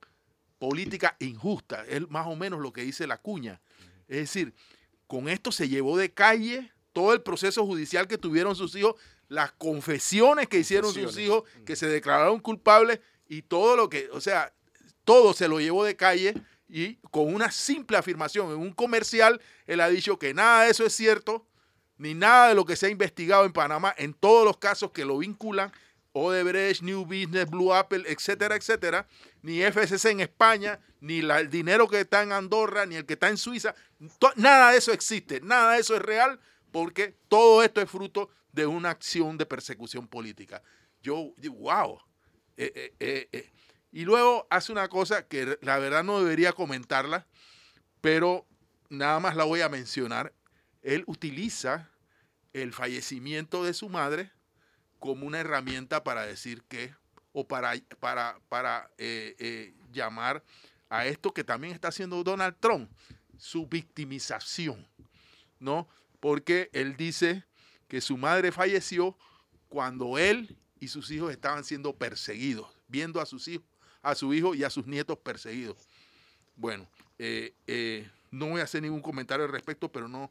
política 0.58 1.16
injusta. 1.18 1.84
Es 1.86 2.08
más 2.08 2.26
o 2.26 2.36
menos 2.36 2.60
lo 2.60 2.72
que 2.72 2.82
dice 2.82 3.06
la 3.06 3.18
cuña. 3.18 3.60
Es 4.08 4.18
decir, 4.18 4.54
con 5.06 5.28
esto 5.28 5.52
se 5.52 5.68
llevó 5.68 5.98
de 5.98 6.12
calle 6.12 6.72
todo 6.92 7.12
el 7.12 7.22
proceso 7.22 7.66
judicial 7.66 8.06
que 8.06 8.18
tuvieron 8.18 8.54
sus 8.54 8.74
hijos, 8.76 8.94
las 9.28 9.52
confesiones 9.52 10.48
que 10.48 10.58
hicieron 10.58 10.92
sus 10.92 11.18
hijos, 11.18 11.42
que 11.66 11.76
se 11.76 11.86
declararon 11.86 12.38
culpables 12.38 13.00
y 13.28 13.42
todo 13.42 13.76
lo 13.76 13.88
que, 13.88 14.08
o 14.12 14.20
sea, 14.20 14.52
todo 15.04 15.32
se 15.32 15.48
lo 15.48 15.60
llevó 15.60 15.84
de 15.84 15.96
calle 15.96 16.34
y 16.68 16.96
con 17.10 17.32
una 17.34 17.50
simple 17.50 17.96
afirmación 17.96 18.50
en 18.50 18.58
un 18.58 18.72
comercial, 18.72 19.40
él 19.66 19.80
ha 19.80 19.88
dicho 19.88 20.18
que 20.18 20.32
nada 20.32 20.64
de 20.64 20.70
eso 20.70 20.86
es 20.86 20.94
cierto, 20.94 21.46
ni 21.98 22.14
nada 22.14 22.48
de 22.48 22.54
lo 22.54 22.64
que 22.64 22.76
se 22.76 22.86
ha 22.86 22.90
investigado 22.90 23.44
en 23.44 23.52
Panamá 23.52 23.94
en 23.98 24.14
todos 24.14 24.44
los 24.44 24.56
casos 24.56 24.90
que 24.92 25.04
lo 25.04 25.18
vinculan, 25.18 25.72
Odebrecht, 26.12 26.82
New 26.82 27.04
Business, 27.04 27.48
Blue 27.48 27.72
Apple, 27.72 28.04
etcétera, 28.06 28.56
etcétera, 28.56 29.06
ni 29.42 29.60
FCC 29.62 30.06
en 30.06 30.20
España, 30.20 30.78
ni 31.00 31.18
el 31.18 31.50
dinero 31.50 31.88
que 31.88 32.00
está 32.00 32.22
en 32.22 32.32
Andorra, 32.32 32.86
ni 32.86 32.96
el 32.96 33.06
que 33.06 33.14
está 33.14 33.28
en 33.28 33.38
Suiza, 33.38 33.74
nada 34.36 34.72
de 34.72 34.78
eso 34.78 34.92
existe, 34.92 35.40
nada 35.40 35.74
de 35.74 35.80
eso 35.80 35.96
es 35.96 36.02
real, 36.02 36.38
porque 36.70 37.16
todo 37.28 37.62
esto 37.62 37.80
es 37.80 37.90
fruto 37.90 38.30
de 38.52 38.66
una 38.66 38.90
acción 38.90 39.38
de 39.38 39.46
persecución 39.46 40.06
política. 40.06 40.62
Yo 41.02 41.32
wow. 41.50 41.98
Eh, 42.56 42.94
eh, 43.00 43.28
eh, 43.32 43.50
y 43.92 44.06
luego 44.06 44.46
hace 44.50 44.72
una 44.72 44.88
cosa 44.88 45.28
que 45.28 45.58
la 45.60 45.78
verdad 45.78 46.02
no 46.02 46.18
debería 46.18 46.54
comentarla, 46.54 47.26
pero 48.00 48.46
nada 48.88 49.20
más 49.20 49.36
la 49.36 49.44
voy 49.44 49.60
a 49.60 49.68
mencionar. 49.68 50.32
Él 50.80 51.04
utiliza 51.06 51.90
el 52.54 52.72
fallecimiento 52.72 53.64
de 53.64 53.74
su 53.74 53.90
madre 53.90 54.32
como 54.98 55.26
una 55.26 55.40
herramienta 55.40 56.02
para 56.04 56.24
decir 56.24 56.62
que, 56.64 56.94
o 57.32 57.46
para, 57.46 57.74
para, 58.00 58.40
para 58.48 58.90
eh, 58.96 59.36
eh, 59.38 59.74
llamar 59.92 60.42
a 60.88 61.06
esto 61.06 61.34
que 61.34 61.44
también 61.44 61.74
está 61.74 61.88
haciendo 61.88 62.24
Donald 62.24 62.56
Trump, 62.60 62.90
su 63.36 63.66
victimización, 63.66 64.86
¿no? 65.58 65.86
Porque 66.18 66.70
él 66.72 66.96
dice 66.96 67.44
que 67.88 68.00
su 68.00 68.16
madre 68.16 68.52
falleció 68.52 69.18
cuando 69.68 70.16
él 70.18 70.56
y 70.80 70.88
sus 70.88 71.10
hijos 71.10 71.30
estaban 71.30 71.64
siendo 71.64 71.94
perseguidos, 71.96 72.68
viendo 72.88 73.20
a 73.20 73.26
sus 73.26 73.48
hijos, 73.48 73.66
a 74.02 74.14
su 74.14 74.34
hijo 74.34 74.54
y 74.54 74.64
a 74.64 74.70
sus 74.70 74.86
nietos 74.86 75.18
perseguidos. 75.18 75.76
Bueno, 76.56 76.86
eh, 77.18 78.08
no 78.30 78.48
voy 78.48 78.60
a 78.60 78.64
hacer 78.64 78.82
ningún 78.82 79.00
comentario 79.00 79.44
al 79.44 79.52
respecto, 79.52 79.90
pero 79.90 80.08
no, 80.08 80.30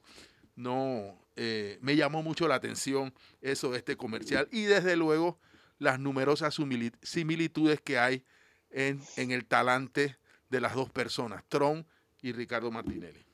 no 0.56 1.18
eh, 1.36 1.78
me 1.82 1.96
llamó 1.96 2.22
mucho 2.24 2.48
la 2.48 2.56
atención 2.56 3.14
eso 3.42 3.72
de 3.72 3.78
este 3.78 3.96
comercial 3.96 4.48
y 4.52 4.64
desde 4.64 4.96
luego 4.96 5.40
las 5.80 6.00
numerosas 6.00 6.56
similitudes 7.02 7.82
que 7.82 7.98
hay 7.98 8.24
en, 8.70 9.02
el 9.16 9.46
talante 9.46 10.18
de 10.50 10.62
las 10.62 10.76
dos 10.76 10.90
personas, 10.90 11.44
Trump 11.48 11.88
y 12.22 12.34
Ricardo 12.34 12.70
Martinelli. 12.70 13.26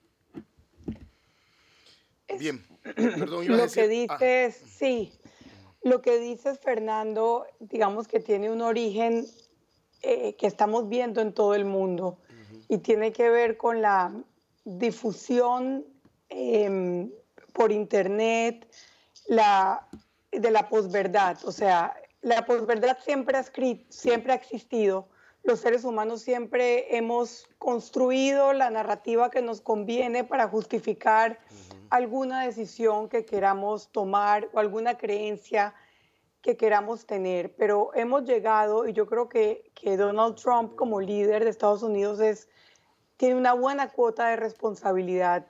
Bien, 2.39 2.63
perdón, 2.95 3.45
iba 3.45 3.57
lo 3.57 3.69
que 3.69 3.87
dices, 3.87 4.61
ah. 4.61 4.67
sí, 4.77 5.11
lo 5.83 6.01
que 6.01 6.19
dices 6.19 6.59
Fernando, 6.59 7.45
digamos 7.59 8.07
que 8.07 8.19
tiene 8.19 8.51
un 8.51 8.61
origen 8.61 9.25
eh, 10.01 10.35
que 10.35 10.47
estamos 10.47 10.89
viendo 10.89 11.21
en 11.21 11.33
todo 11.33 11.55
el 11.55 11.65
mundo 11.65 12.19
y 12.69 12.79
tiene 12.79 13.11
que 13.11 13.29
ver 13.29 13.57
con 13.57 13.81
la 13.81 14.13
difusión 14.65 15.85
Em, 16.29 17.09
por 17.53 17.71
internet 17.71 18.67
la, 19.27 19.87
de 20.31 20.51
la 20.51 20.69
posverdad. 20.69 21.37
O 21.45 21.51
sea, 21.51 21.95
la 22.21 22.45
posverdad 22.45 22.97
siempre 23.03 23.37
ha, 23.37 23.45
siempre 23.89 24.33
ha 24.33 24.35
existido. 24.35 25.07
Los 25.43 25.61
seres 25.61 25.85
humanos 25.85 26.21
siempre 26.21 26.97
hemos 26.97 27.47
construido 27.57 28.53
la 28.53 28.69
narrativa 28.69 29.31
que 29.31 29.41
nos 29.41 29.61
conviene 29.61 30.23
para 30.23 30.49
justificar 30.49 31.39
alguna 31.89 32.45
decisión 32.45 33.07
que 33.07 33.25
queramos 33.25 33.89
tomar 33.91 34.49
o 34.53 34.59
alguna 34.59 34.97
creencia 34.97 35.73
que 36.47 36.55
queramos 36.55 37.05
tener. 37.05 37.53
Pero 37.57 37.91
hemos 37.93 38.23
llegado, 38.23 38.87
y 38.87 38.93
yo 38.93 39.05
creo 39.05 39.27
que, 39.27 39.69
que 39.75 39.97
Donald 39.97 40.35
Trump 40.35 40.75
como 40.75 41.01
líder 41.01 41.43
de 41.43 41.49
Estados 41.49 41.83
Unidos 41.83 42.21
es, 42.21 42.47
tiene 43.17 43.35
una 43.35 43.51
buena 43.51 43.89
cuota 43.89 44.29
de 44.29 44.37
responsabilidad 44.37 45.45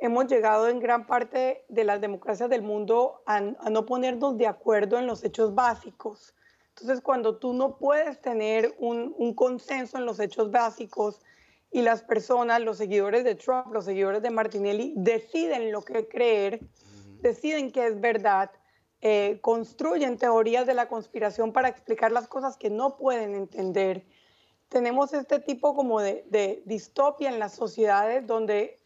hemos 0.00 0.26
llegado 0.26 0.68
en 0.68 0.80
gran 0.80 1.06
parte 1.06 1.64
de 1.70 1.84
las 1.84 1.98
democracias 1.98 2.50
del 2.50 2.60
mundo 2.60 3.22
a, 3.24 3.40
no 3.40 3.86
ponernos 3.86 4.36
de 4.36 4.46
acuerdo 4.46 4.98
en 4.98 5.06
los 5.06 5.24
hechos 5.24 5.54
básicos. 5.54 6.34
Entonces, 6.70 7.00
cuando 7.00 7.38
tú 7.38 7.54
no 7.54 7.78
puedes 7.78 8.20
tener 8.20 8.74
un, 8.78 9.14
un, 9.16 9.32
consenso 9.32 9.96
en 9.96 10.04
los 10.04 10.20
hechos 10.20 10.50
básicos 10.50 11.22
y 11.70 11.80
las 11.80 12.02
personas, 12.02 12.60
los 12.60 12.76
seguidores 12.76 13.24
de 13.24 13.34
Trump, 13.34 13.72
los 13.72 13.86
seguidores 13.86 14.20
de 14.20 14.28
Martinelli, 14.28 14.92
deciden 14.96 15.72
lo 15.72 15.82
que 15.82 16.06
creer, 16.06 16.60
deciden 17.22 17.72
que 17.72 17.86
es 17.86 17.98
verdad, 17.98 18.50
eh, 19.06 19.38
construyen 19.42 20.16
teorías 20.16 20.66
de 20.66 20.72
la 20.72 20.88
conspiración 20.88 21.52
para 21.52 21.68
explicar 21.68 22.10
las 22.10 22.26
cosas 22.26 22.56
que 22.56 22.70
no 22.70 22.96
pueden 22.96 23.34
entender. 23.34 24.06
Tenemos 24.70 25.12
este 25.12 25.40
tipo 25.40 25.76
como 25.76 26.00
de, 26.00 26.62
distopia 26.64 27.28
en 27.28 27.38
las 27.38 27.52
sociedades 27.52 28.26
donde, 28.26 28.80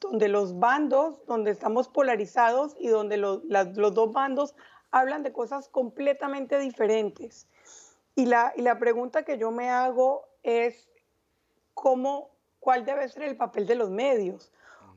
donde 0.00 0.28
los 0.28 0.58
bandos, 0.58 1.22
donde 1.26 1.50
estamos 1.50 1.86
polarizados 1.86 2.76
y 2.80 2.88
donde 2.88 3.18
los, 3.18 3.44
los 3.44 3.92
dos 3.92 4.10
bandos 4.10 4.54
hablan 4.90 5.22
de 5.22 5.34
cosas 5.34 5.68
completamente 5.68 6.58
diferentes. 6.58 7.46
Y 8.14 8.24
la, 8.24 8.54
y 8.56 8.62
la 8.62 8.78
pregunta 8.78 9.26
que 9.26 9.36
yo 9.36 9.50
me 9.50 9.68
hago 9.68 10.24
es, 10.44 10.88
¿cómo, 11.74 12.30
¿cuál 12.58 12.86
debe 12.86 13.06
ser 13.10 13.24
el 13.24 13.36
papel 13.36 13.66
de 13.66 13.74
los 13.74 13.90
medios? 13.90 14.50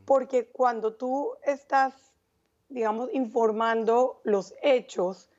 Porque 0.06 0.48
cuando 0.48 0.94
tú 0.96 1.34
estás 1.44 2.11
digamos, 2.72 3.10
informando 3.14 4.22
los 4.24 4.54
hechos, 4.62 5.30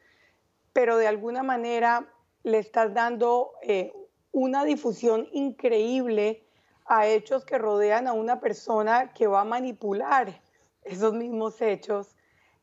pero 0.72 0.97
de 0.97 1.07
alguna 1.07 1.43
manera 1.43 2.12
le 2.43 2.59
estás 2.59 2.95
dando 2.95 3.53
eh, 3.62 3.93
una 4.33 4.64
difusión 4.64 5.28
increíble 5.33 6.47
a 6.87 7.07
hechos 7.07 7.45
que 7.45 7.59
rodean 7.59 8.07
a 8.07 8.12
una 8.12 8.41
persona 8.41 9.12
que 9.12 9.26
va 9.26 9.43
a 9.43 9.45
manipular 9.45 10.41
esos 10.83 11.14
mismos 11.14 11.61
hechos. 11.61 12.16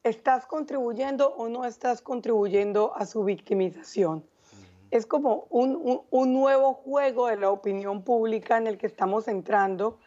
¿Estás 0.03 0.45
contribuyendo 0.45 1.35
o 1.35 1.49
no 1.49 1.65
estás 1.65 2.01
contribuyendo 2.01 2.95
a 2.95 3.05
su 3.05 3.23
victimización? 3.23 4.27
Es 4.91 5.05
como 5.05 5.47
un, 5.49 6.33
nuevo 6.33 6.73
juego 6.73 7.27
de 7.27 7.37
la 7.37 7.51
opinión 7.51 8.03
pública 8.03 8.57
en 8.57 8.67
el 8.67 8.77
que 8.77 8.87
estamos 8.87 9.27
entrando 9.27 9.99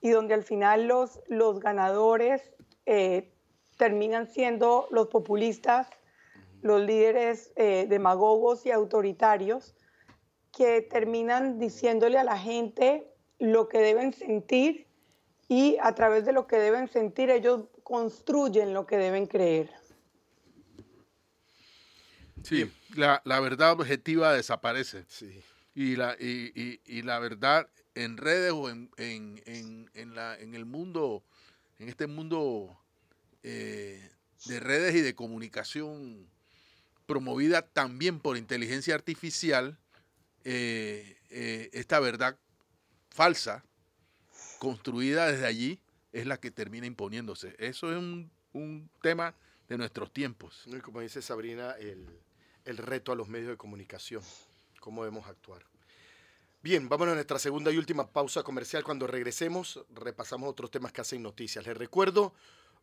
y 0.00 0.10
donde 0.10 0.34
al 0.34 0.42
final 0.42 0.86
los, 0.86 1.20
los 1.26 1.58
ganadores 1.60 2.52
eh, 2.84 3.32
terminan 3.76 4.26
siendo 4.26 4.88
los 4.90 5.08
populistas, 5.08 5.88
los 6.62 6.80
líderes 6.82 7.52
eh, 7.56 7.86
demagogos 7.88 8.66
y 8.66 8.70
autoritarios 8.70 9.74
que 10.56 10.80
terminan 10.80 11.58
diciéndole 11.58 12.18
a 12.18 12.24
la 12.24 12.38
gente 12.38 13.06
lo 13.38 13.68
que 13.68 13.78
deben 13.78 14.12
sentir 14.12 14.86
y 15.48 15.76
a 15.80 15.94
través 15.94 16.24
de 16.24 16.32
lo 16.32 16.46
que 16.46 16.56
deben 16.56 16.88
sentir 16.88 17.30
ellos 17.30 17.64
construyen 17.82 18.72
lo 18.72 18.86
que 18.86 18.96
deben 18.96 19.26
creer. 19.26 19.70
Sí, 22.42 22.70
la, 22.94 23.20
verdad 23.40 23.72
objetiva 23.72 24.32
desaparece. 24.32 25.04
Sí. 25.08 25.42
Y, 25.74 25.96
la, 25.96 26.16
y, 26.18 27.02
la 27.02 27.18
verdad 27.18 27.68
en 27.94 28.16
redes 28.16 28.52
o 28.52 28.70
en, 28.70 28.90
en, 28.96 30.14
la, 30.14 30.38
en 30.38 30.54
el 30.54 30.64
mundo, 30.64 31.22
en 31.78 31.88
este 31.88 32.06
mundo 32.06 32.78
eh, 33.48 34.10
de 34.46 34.58
redes 34.58 34.96
y 34.96 35.02
de 35.02 35.14
comunicación 35.14 36.26
promovida 37.06 37.62
también 37.62 38.18
por 38.18 38.36
inteligencia 38.36 38.96
artificial, 38.96 39.78
eh, 40.42 41.16
eh, 41.30 41.70
esta 41.72 42.00
verdad 42.00 42.36
falsa, 43.08 43.64
construida 44.58 45.28
desde 45.28 45.46
allí, 45.46 45.78
es 46.12 46.26
la 46.26 46.38
que 46.38 46.50
termina 46.50 46.88
imponiéndose. 46.88 47.54
Eso 47.60 47.92
es 47.92 47.98
un, 47.98 48.90
tema 49.00 49.32
de 49.68 49.78
nuestros 49.78 50.12
tiempos. 50.12 50.64
como 50.82 51.00
dice 51.00 51.22
Sabrina, 51.22 51.70
el, 51.78 52.04
el 52.64 52.78
reto 52.78 53.12
a 53.12 53.14
los 53.14 53.28
medios 53.28 53.50
de 53.50 53.56
comunicación, 53.56 54.24
cómo 54.80 55.04
debemos 55.04 55.28
actuar. 55.28 55.64
Bien, 56.62 56.88
vámonos 56.88 57.12
a 57.12 57.14
nuestra 57.14 57.38
segunda 57.38 57.70
y 57.70 57.78
última 57.78 58.10
pausa 58.10 58.42
comercial. 58.42 58.82
Cuando 58.82 59.06
regresemos, 59.06 59.84
repasamos 59.94 60.50
otros 60.50 60.72
temas 60.72 60.90
que 60.90 61.02
hacen 61.02 61.22
noticias. 61.22 61.64
Les 61.64 61.76
recuerdo 61.76 62.34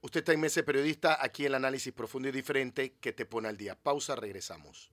Usted 0.03 0.19
está 0.19 0.33
en 0.33 0.41
Mese 0.41 0.63
Periodista, 0.63 1.17
aquí 1.21 1.45
el 1.45 1.55
análisis 1.55 1.93
profundo 1.93 2.27
y 2.27 2.33
diferente 2.33 2.95
que 2.99 3.13
te 3.13 3.25
pone 3.25 3.47
al 3.47 3.55
día. 3.55 3.79
Pausa, 3.81 4.17
regresamos. 4.17 4.91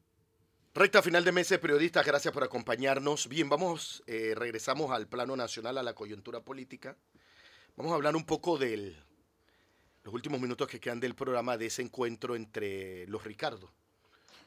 Recta 0.72 1.02
final 1.02 1.24
de 1.24 1.32
Mese 1.32 1.58
Periodistas, 1.58 2.06
gracias 2.06 2.32
por 2.32 2.44
acompañarnos. 2.44 3.26
Bien, 3.26 3.48
vamos, 3.48 4.04
eh, 4.06 4.34
regresamos 4.36 4.92
al 4.92 5.08
plano 5.08 5.34
nacional, 5.34 5.78
a 5.78 5.82
la 5.82 5.94
coyuntura 5.94 6.42
política. 6.42 6.96
Vamos 7.76 7.90
a 7.90 7.96
hablar 7.96 8.14
un 8.14 8.24
poco 8.24 8.56
de 8.56 8.94
los 10.04 10.14
últimos 10.14 10.40
minutos 10.40 10.68
que 10.68 10.78
quedan 10.78 11.00
del 11.00 11.16
programa, 11.16 11.58
de 11.58 11.66
ese 11.66 11.82
encuentro 11.82 12.36
entre 12.36 13.04
los 13.08 13.24
Ricardo, 13.24 13.68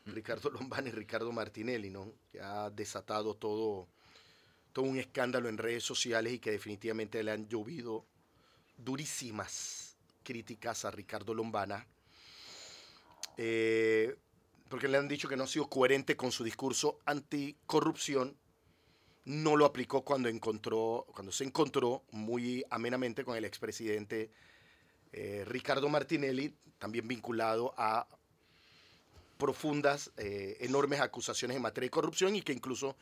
Ricardo 0.05 0.49
Lombana 0.49 0.87
y 0.87 0.91
Ricardo 0.93 1.33
Martinelli, 1.33 1.89
¿no? 1.89 2.09
Que 2.31 2.39
ha 2.39 2.69
desatado 2.69 3.35
todo, 3.35 3.89
todo 4.71 4.85
un 4.85 4.97
escándalo 4.97 5.49
en 5.49 5.57
redes 5.57 5.83
sociales 5.83 6.31
y 6.31 6.39
que 6.39 6.51
definitivamente 6.51 7.21
le 7.21 7.31
han 7.31 7.49
llovido 7.49 8.05
durísimas 8.77 9.82
críticas 10.23 10.85
a 10.85 10.91
Ricardo 10.91 11.33
Lombana, 11.33 11.85
eh, 13.37 14.15
porque 14.69 14.87
le 14.87 14.97
han 14.97 15.07
dicho 15.07 15.27
que 15.27 15.35
no 15.35 15.43
ha 15.43 15.47
sido 15.47 15.67
coherente 15.67 16.15
con 16.15 16.31
su 16.31 16.43
discurso 16.43 16.99
anticorrupción, 17.05 18.35
no 19.25 19.55
lo 19.55 19.65
aplicó 19.65 20.03
cuando, 20.03 20.29
encontró, 20.29 21.05
cuando 21.13 21.31
se 21.31 21.43
encontró 21.43 22.03
muy 22.11 22.63
amenamente 22.69 23.23
con 23.23 23.37
el 23.37 23.45
expresidente 23.45 24.31
eh, 25.11 25.43
Ricardo 25.45 25.87
Martinelli, 25.89 26.53
también 26.79 27.07
vinculado 27.07 27.73
a 27.77 28.07
profundas, 29.37 30.11
eh, 30.17 30.57
enormes 30.61 31.01
acusaciones 31.01 31.55
en 31.55 31.63
materia 31.63 31.87
de 31.87 31.91
corrupción 31.91 32.35
y 32.35 32.41
que 32.41 32.53
incluso 32.53 32.95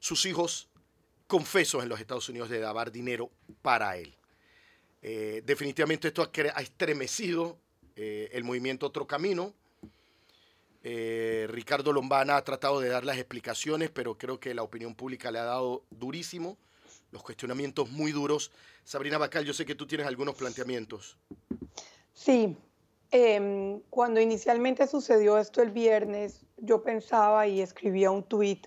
sus 0.00 0.26
hijos 0.26 0.68
confesos 1.26 1.82
en 1.82 1.88
los 1.88 2.00
Estados 2.00 2.28
Unidos 2.28 2.48
de 2.50 2.58
dar 2.58 2.90
dinero 2.90 3.30
para 3.62 3.96
él. 3.96 4.14
Eh, 5.02 5.42
definitivamente 5.44 6.08
esto 6.08 6.22
ha, 6.22 6.60
estremecido 6.60 7.58
eh, 7.96 8.30
el 8.32 8.44
movimiento 8.44 8.86
Otro 8.86 9.06
Camino. 9.06 9.52
Eh, 10.84 11.46
Ricardo 11.50 11.92
Lombana 11.92 12.36
ha 12.36 12.44
tratado 12.44 12.80
de 12.80 12.88
dar 12.88 13.04
las 13.04 13.18
explicaciones, 13.18 13.90
pero 13.90 14.16
creo 14.16 14.38
que 14.38 14.54
la 14.54 14.62
opinión 14.62 14.94
pública 14.94 15.30
le 15.30 15.38
ha 15.40 15.44
dado 15.44 15.84
durísimo, 15.90 16.56
los 17.10 17.22
cuestionamientos 17.22 17.90
muy 17.90 18.12
duros. 18.12 18.52
Sabrina 18.84 19.18
Bacal, 19.18 19.44
yo 19.44 19.52
sé 19.52 19.64
que 19.64 19.74
tú 19.74 19.86
tienes 19.86 20.06
algunos 20.06 20.34
planteamientos. 20.34 21.18
Sí, 22.14 22.56
em, 23.10 23.80
cuando 23.90 24.20
inicialmente 24.20 24.86
sucedió 24.86 25.38
esto 25.38 25.62
el 25.62 25.70
viernes, 25.70 26.44
yo 26.58 26.82
pensaba 26.82 27.46
y 27.46 27.60
escribía 27.60 28.10
un 28.10 28.22
tuit 28.22 28.66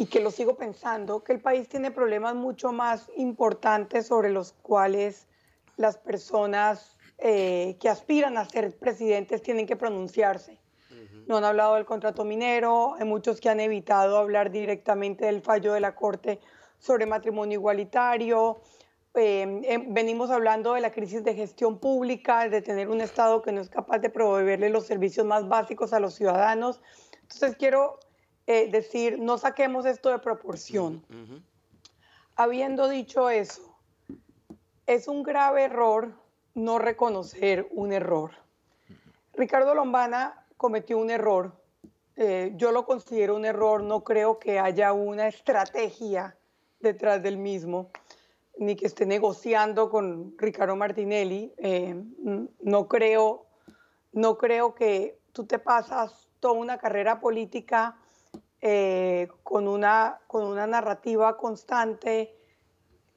y 0.00 0.06
que 0.06 0.20
lo 0.20 0.30
sigo 0.30 0.54
pensando, 0.54 1.22
que 1.22 1.34
el 1.34 1.40
país 1.42 1.68
tiene 1.68 1.90
problemas 1.90 2.34
mucho 2.34 2.72
más 2.72 3.10
importantes 3.18 4.06
sobre 4.06 4.30
los 4.30 4.54
cuales 4.62 5.26
las 5.76 5.98
personas 5.98 6.96
eh, 7.18 7.76
que 7.78 7.90
aspiran 7.90 8.38
a 8.38 8.46
ser 8.46 8.74
presidentes 8.78 9.42
tienen 9.42 9.66
que 9.66 9.76
pronunciarse. 9.76 10.58
No 11.26 11.36
han 11.36 11.44
hablado 11.44 11.74
del 11.74 11.84
contrato 11.84 12.24
minero, 12.24 12.94
hay 12.94 13.04
muchos 13.04 13.42
que 13.42 13.50
han 13.50 13.60
evitado 13.60 14.16
hablar 14.16 14.50
directamente 14.50 15.26
del 15.26 15.42
fallo 15.42 15.74
de 15.74 15.80
la 15.80 15.94
Corte 15.94 16.40
sobre 16.78 17.04
matrimonio 17.04 17.58
igualitario. 17.58 18.62
Eh, 19.12 19.42
em, 19.64 19.92
venimos 19.92 20.30
hablando 20.30 20.72
de 20.72 20.80
la 20.80 20.92
crisis 20.92 21.22
de 21.24 21.34
gestión 21.34 21.78
pública, 21.78 22.48
de 22.48 22.62
tener 22.62 22.88
un 22.88 23.02
Estado 23.02 23.42
que 23.42 23.52
no 23.52 23.60
es 23.60 23.68
capaz 23.68 23.98
de 23.98 24.08
proveerle 24.08 24.70
los 24.70 24.86
servicios 24.86 25.26
más 25.26 25.46
básicos 25.46 25.92
a 25.92 26.00
los 26.00 26.14
ciudadanos. 26.14 26.80
Entonces 27.20 27.54
quiero 27.58 27.98
eh, 28.52 28.68
decir, 28.68 29.20
no 29.20 29.38
saquemos 29.38 29.86
esto 29.86 30.08
de 30.08 30.18
proporción. 30.18 31.04
Habiendo 32.34 32.88
dicho 32.88 33.30
eso, 33.30 33.78
es 34.88 35.06
un 35.06 35.22
grave 35.22 35.62
error 35.62 36.14
no 36.54 36.80
reconocer 36.80 37.68
un 37.70 37.92
error. 37.92 38.32
Ricardo 39.34 39.72
Lombana 39.72 40.46
cometió 40.56 40.98
un 40.98 41.10
error. 41.10 41.52
Eh, 42.16 42.52
yo 42.56 42.72
lo 42.72 42.86
considero 42.86 43.36
un 43.36 43.44
error, 43.44 43.84
no 43.84 44.02
creo 44.02 44.40
que 44.40 44.58
haya 44.58 44.92
una 44.92 45.28
estrategia 45.28 46.36
detrás 46.80 47.22
del 47.22 47.38
mismo, 47.38 47.92
ni 48.58 48.74
que 48.74 48.86
esté 48.86 49.06
negociando 49.06 49.90
con 49.90 50.34
Ricardo 50.38 50.74
Martinelli. 50.74 51.54
Eh, 51.56 51.94
no, 52.62 52.88
creo, 52.88 53.46
no 54.10 54.36
creo 54.38 54.74
que 54.74 55.20
tú 55.30 55.46
te 55.46 55.60
pasas 55.60 56.28
toda 56.40 56.54
una 56.54 56.78
carrera 56.78 57.20
política 57.20 57.96
eh, 58.62 59.28
con, 59.42 59.66
una, 59.68 60.20
con 60.26 60.44
una 60.44 60.66
narrativa 60.66 61.36
constante 61.38 62.36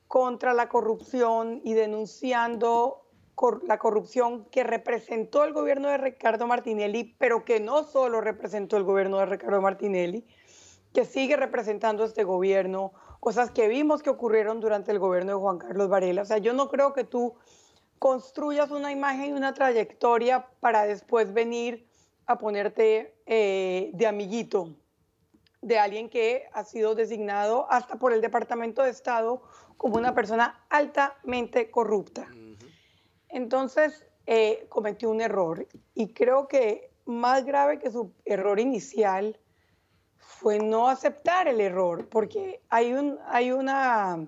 contra 0.07 0.53
la 0.53 0.69
corrupción 0.69 1.59
y 1.63 1.73
denunciando 1.73 3.03
la 3.65 3.77
corrupción 3.77 4.45
que 4.45 4.63
representó 4.63 5.43
el 5.43 5.53
gobierno 5.53 5.89
de 5.89 5.97
Ricardo 5.97 6.47
Martinelli, 6.47 7.15
pero 7.17 7.43
que 7.43 7.59
no 7.59 7.83
solo 7.83 8.21
representó 8.21 8.77
el 8.77 8.83
gobierno 8.83 9.17
de 9.17 9.25
Ricardo 9.25 9.61
Martinelli, 9.61 10.25
que 10.93 11.03
sigue 11.03 11.35
representando 11.35 12.05
este 12.05 12.23
gobierno, 12.23 12.93
cosas 13.19 13.51
que 13.51 13.67
vimos 13.67 14.03
que 14.03 14.11
ocurrieron 14.11 14.59
durante 14.59 14.91
el 14.91 14.99
gobierno 14.99 15.33
de 15.33 15.39
Juan 15.39 15.57
Carlos 15.57 15.89
Varela. 15.89 16.21
O 16.21 16.25
sea, 16.25 16.37
yo 16.37 16.53
no 16.53 16.69
creo 16.69 16.93
que 16.93 17.03
tú 17.03 17.33
construyas 17.99 18.69
una 18.71 18.91
imagen 18.91 19.31
y 19.31 19.33
una 19.33 19.53
trayectoria 19.53 20.47
para 20.59 20.85
después 20.85 21.33
venir 21.33 21.87
a 22.27 22.37
ponerte 22.37 23.15
eh, 23.25 23.89
de 23.93 24.07
amiguito 24.07 24.75
de 25.63 25.79
alguien 25.79 26.09
que 26.09 26.47
ha 26.53 26.63
sido 26.63 26.93
designado 26.93 27.67
hasta 27.71 27.95
por 27.95 28.13
el 28.13 28.21
Departamento 28.21 28.83
de 28.83 28.91
Estado 28.91 29.41
como 29.77 29.95
una 29.95 30.13
persona 30.13 30.65
altamente 30.69 31.71
corrupta. 31.71 32.27
Entonces, 33.29 34.05
eh, 34.25 34.65
cometió 34.69 35.09
un 35.09 35.21
error 35.21 35.67
y 35.95 36.13
creo 36.13 36.47
que 36.47 36.91
más 37.05 37.45
grave 37.45 37.79
que 37.79 37.91
su 37.91 38.13
error 38.25 38.59
inicial 38.59 39.39
fue 40.17 40.59
no 40.59 40.89
aceptar 40.89 41.47
el 41.47 41.59
error, 41.59 42.07
porque 42.09 42.61
hay, 42.69 42.93
un, 42.93 43.19
hay 43.27 43.51
una 43.51 44.27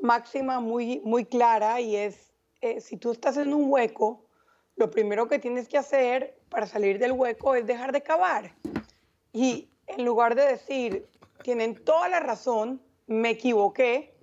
máxima 0.00 0.60
muy, 0.60 1.00
muy 1.04 1.24
clara 1.24 1.80
y 1.80 1.96
es, 1.96 2.32
eh, 2.60 2.80
si 2.80 2.96
tú 2.96 3.12
estás 3.12 3.36
en 3.36 3.52
un 3.52 3.70
hueco, 3.70 4.24
lo 4.76 4.90
primero 4.90 5.28
que 5.28 5.38
tienes 5.38 5.68
que 5.68 5.78
hacer 5.78 6.38
para 6.50 6.66
salir 6.66 6.98
del 6.98 7.12
hueco 7.12 7.54
es 7.54 7.66
dejar 7.66 7.92
de 7.92 8.02
cavar. 8.02 8.54
Y 9.32 9.70
en 9.86 10.04
lugar 10.04 10.34
de 10.34 10.46
decir, 10.46 11.08
tienen 11.42 11.84
toda 11.84 12.08
la 12.08 12.20
razón, 12.20 12.82
me 13.06 13.30
equivoqué, 13.30 14.16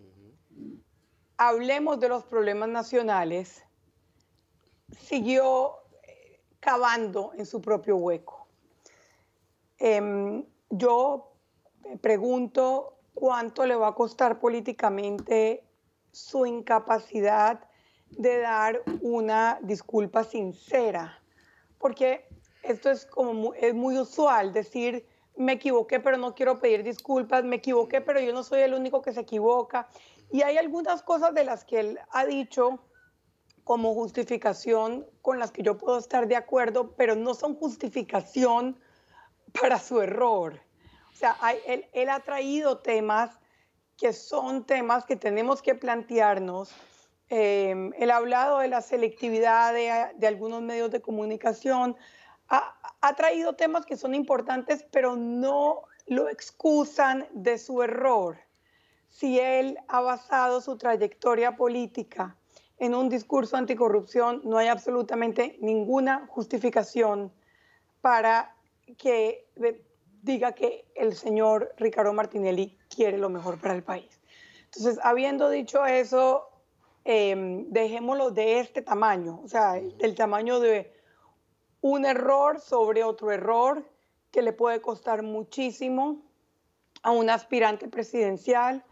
hablemos 1.38 2.00
de 2.00 2.10
los 2.10 2.24
problemas 2.26 2.70
nacionales, 2.70 3.64
siguió 4.98 5.76
eh, 6.04 6.42
cavando 6.60 7.32
en 7.36 7.46
su 7.46 7.62
propio 7.62 7.98
hueco. 7.98 8.48
Em, 9.78 10.46
yo 10.70 11.34
me 11.84 11.98
pregunto 11.98 13.00
cuánto 13.14 13.66
le 13.66 13.76
va 13.76 13.90
a 13.90 13.96
costar 13.96 14.40
políticamente 14.40 15.64
su 16.12 16.46
incapacidad 16.46 17.68
de 18.10 18.40
dar 18.40 18.84
una 19.02 19.60
disculpa 19.62 20.24
sincera, 20.24 21.20
porque 21.80 22.28
esto 22.62 22.92
es 22.92 23.06
como 23.06 23.54
es 23.56 23.74
muy 23.74 23.98
usual 23.98 24.54
decir 24.54 25.08
me 25.36 25.54
equivoqué 25.54 26.00
pero 26.00 26.18
no 26.18 26.36
quiero 26.36 26.60
pedir 26.60 26.84
disculpas, 26.84 27.44
me 27.44 27.58
equivoqué 27.58 28.02
pero 28.02 28.20
yo 28.20 28.34
no 28.34 28.44
soy 28.44 28.62
el 28.62 28.74
único 28.74 29.02
que 29.02 29.14
se 29.14 29.22
equivoca 29.22 29.88
y 30.32 30.42
hay 30.42 30.58
algunas 30.58 31.04
cosas 31.04 31.34
de 31.34 31.44
las 31.44 31.64
que 31.66 31.80
él 31.80 32.00
ha 32.12 32.26
dicho 32.26 32.80
como 33.64 33.94
justificación 33.94 35.06
con 35.22 35.40
las 35.40 35.52
que 35.52 35.64
yo 35.64 35.78
puedo 35.78 35.98
estar 35.98 36.28
de 36.28 36.36
acuerdo, 36.36 36.96
pero 36.96 37.16
no 37.16 37.34
son 37.34 37.56
justificación 37.56 38.78
para 39.60 39.80
su 39.80 40.02
error. 40.02 40.60
O 41.12 41.16
sea, 41.16 41.38
él, 41.68 41.86
él, 41.94 42.10
ha 42.10 42.20
traído 42.20 42.80
temas 42.80 43.40
que 43.98 44.12
son 44.12 44.66
temas 44.66 45.06
que 45.06 45.16
tenemos 45.16 45.62
que 45.62 45.76
plantearnos. 45.76 46.74
Eh, 47.30 47.92
él 47.98 48.12
ha 48.12 48.18
hablado 48.18 48.60
de 48.60 48.68
la 48.68 48.82
selectividad 48.82 49.74
de, 49.74 50.10
de 50.16 50.28
algunos 50.28 50.62
medios 50.62 50.92
de 50.92 51.02
comunicación, 51.02 51.96
ha, 52.50 52.76
ha, 53.02 53.16
traído 53.16 53.54
temas 53.54 53.86
que 53.86 53.98
son 53.98 54.14
importantes, 54.16 54.86
pero 54.92 55.16
no 55.16 55.84
lo 56.08 56.30
excusan 56.30 57.28
de 57.32 57.58
su 57.58 57.82
error. 57.82 58.38
Si 59.10 59.40
él 59.40 59.78
ha 59.88 60.02
basado 60.02 60.62
su 60.62 60.78
trayectoria 60.78 61.56
política 61.56 62.36
en 62.78 62.96
un 62.96 63.10
discurso 63.10 63.56
anticorrupción 63.56 64.42
no 64.44 64.58
hay 64.58 64.68
absolutamente 64.68 65.58
ninguna 65.62 66.28
justificación 66.28 67.32
para 68.02 68.56
que 68.98 69.48
diga 70.22 70.54
que 70.54 70.86
el 70.96 71.16
señor 71.16 71.74
Ricardo 71.78 72.14
Martinelli 72.14 72.78
quiere 72.94 73.18
lo 73.18 73.30
mejor 73.30 73.60
para 73.60 73.76
el 73.76 73.84
país. 73.84 74.20
Entonces, 74.66 75.00
habiendo 75.04 75.50
dicho 75.50 75.86
eso, 75.86 76.50
em, 77.06 77.70
dejémoslo 77.70 78.32
de 78.32 78.60
este 78.60 78.82
tamaño, 78.82 79.40
o 79.44 79.48
sea, 79.48 79.74
del 79.74 80.16
tamaño 80.16 80.60
de 80.60 80.93
un 81.84 82.06
error 82.06 82.62
sobre 82.62 83.04
otro 83.04 83.30
error 83.32 83.84
que 84.32 84.42
le 84.42 84.54
puede 84.54 84.82
costar 84.82 85.22
muchísimo 85.22 86.24
a 87.04 87.12
un 87.12 87.30
aspirante 87.30 87.90
presidencial, 87.90 88.86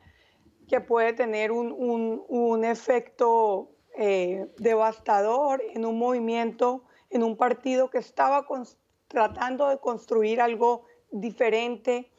que 0.67 0.81
puede 0.81 1.13
tener 1.13 1.53
un, 1.53 2.65
efecto 2.65 3.71
eh, 3.97 4.51
devastador 4.57 5.63
en 5.73 5.85
un 5.85 5.97
movimiento, 5.97 6.83
en 7.09 7.23
un 7.23 7.37
partido 7.37 7.89
que 7.89 7.99
estaba 7.99 8.45
tratando 9.07 9.69
de 9.69 9.77
construir 9.77 10.41
algo 10.41 10.83
diferente, 11.11 12.11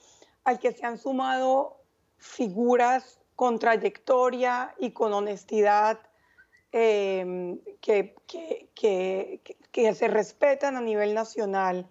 al 0.44 0.58
que 0.58 0.72
se 0.72 0.86
han 0.86 0.96
sumado 0.96 1.82
figuras 2.16 3.20
con 3.36 3.58
trayectoria 3.58 4.74
y 4.78 4.92
con 4.92 5.12
honestidad 5.12 6.00
em, 6.72 7.58
que, 7.80 8.14
que, 8.74 9.94
se 9.94 10.08
respetan 10.08 10.76
a 10.76 10.80
nivel 10.80 11.14
nacional. 11.14 11.88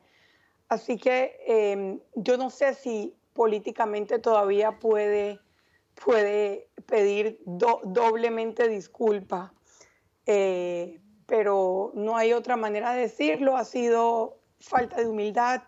Así 0.67 0.97
que 0.97 1.37
em, 1.47 1.99
yo 2.15 2.37
no 2.37 2.49
sé 2.49 2.73
si 2.73 3.15
políticamente 3.33 4.19
todavía 4.19 4.79
puede 4.79 5.39
puede 6.03 6.69
pedir 6.85 7.39
doblemente 7.45 8.67
disculpa, 8.67 9.53
eh, 10.25 10.99
pero 11.25 11.91
no 11.93 12.17
hay 12.17 12.33
otra 12.33 12.57
manera 12.57 12.93
de 12.93 13.01
decirlo, 13.01 13.55
ha 13.55 13.65
sido 13.65 14.37
falta 14.59 14.97
de 14.97 15.07
humildad, 15.07 15.61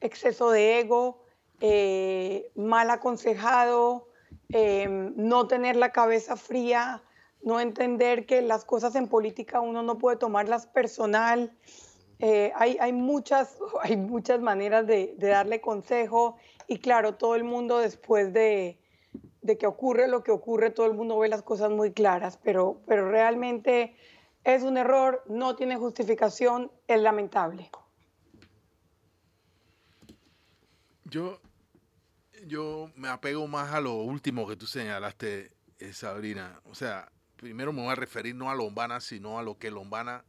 exceso 0.00 0.50
de 0.50 0.80
ego, 0.80 1.22
eh, 1.60 2.50
mal 2.54 2.90
aconsejado, 2.90 4.08
em, 4.48 5.12
no 5.16 5.46
tener 5.46 5.76
la 5.76 5.92
cabeza 5.92 6.36
fría, 6.36 7.02
no 7.42 7.60
entender 7.60 8.26
que 8.26 8.42
las 8.42 8.64
cosas 8.64 8.94
en 8.94 9.08
política 9.08 9.60
uno 9.60 9.82
no 9.82 9.98
puede 9.98 10.16
tomarlas 10.16 10.66
personal. 10.66 11.52
Eh, 12.18 12.52
hay, 12.54 12.76
hay, 12.80 12.92
muchas, 12.92 13.56
hay 13.82 13.96
muchas 13.96 14.40
maneras 14.40 14.86
de, 14.86 15.14
de 15.16 15.28
darle 15.28 15.60
consejo 15.60 16.36
y 16.66 16.78
claro, 16.78 17.14
todo 17.14 17.34
el 17.34 17.44
mundo 17.44 17.78
después 17.78 18.32
de, 18.32 18.78
de 19.42 19.58
que 19.58 19.66
ocurre 19.66 20.08
lo 20.08 20.22
que 20.22 20.30
ocurre, 20.30 20.70
todo 20.70 20.86
el 20.86 20.94
mundo 20.94 21.18
ve 21.18 21.28
las 21.28 21.42
cosas 21.42 21.70
muy 21.70 21.92
claras, 21.92 22.38
pero, 22.42 22.80
pero 22.86 23.10
realmente 23.10 23.96
es 24.44 24.62
un 24.62 24.76
error, 24.76 25.22
no 25.28 25.56
tiene 25.56 25.76
justificación, 25.76 26.70
es 26.86 27.00
lamentable. 27.00 27.70
Yo, 31.04 31.40
yo 32.46 32.90
me 32.94 33.08
apego 33.08 33.46
más 33.48 33.72
a 33.74 33.80
lo 33.80 33.94
último 33.94 34.46
que 34.46 34.56
tú 34.56 34.66
señalaste, 34.66 35.50
eh, 35.78 35.92
Sabrina. 35.92 36.60
O 36.64 36.74
sea, 36.74 37.10
primero 37.40 37.72
me 37.72 37.80
voy 37.80 37.90
a 37.90 37.94
referir 37.94 38.34
no 38.34 38.50
a 38.50 38.54
Lombana, 38.54 39.00
sino 39.00 39.38
a 39.38 39.42
lo 39.42 39.58
que 39.58 39.70
Lombana 39.70 40.24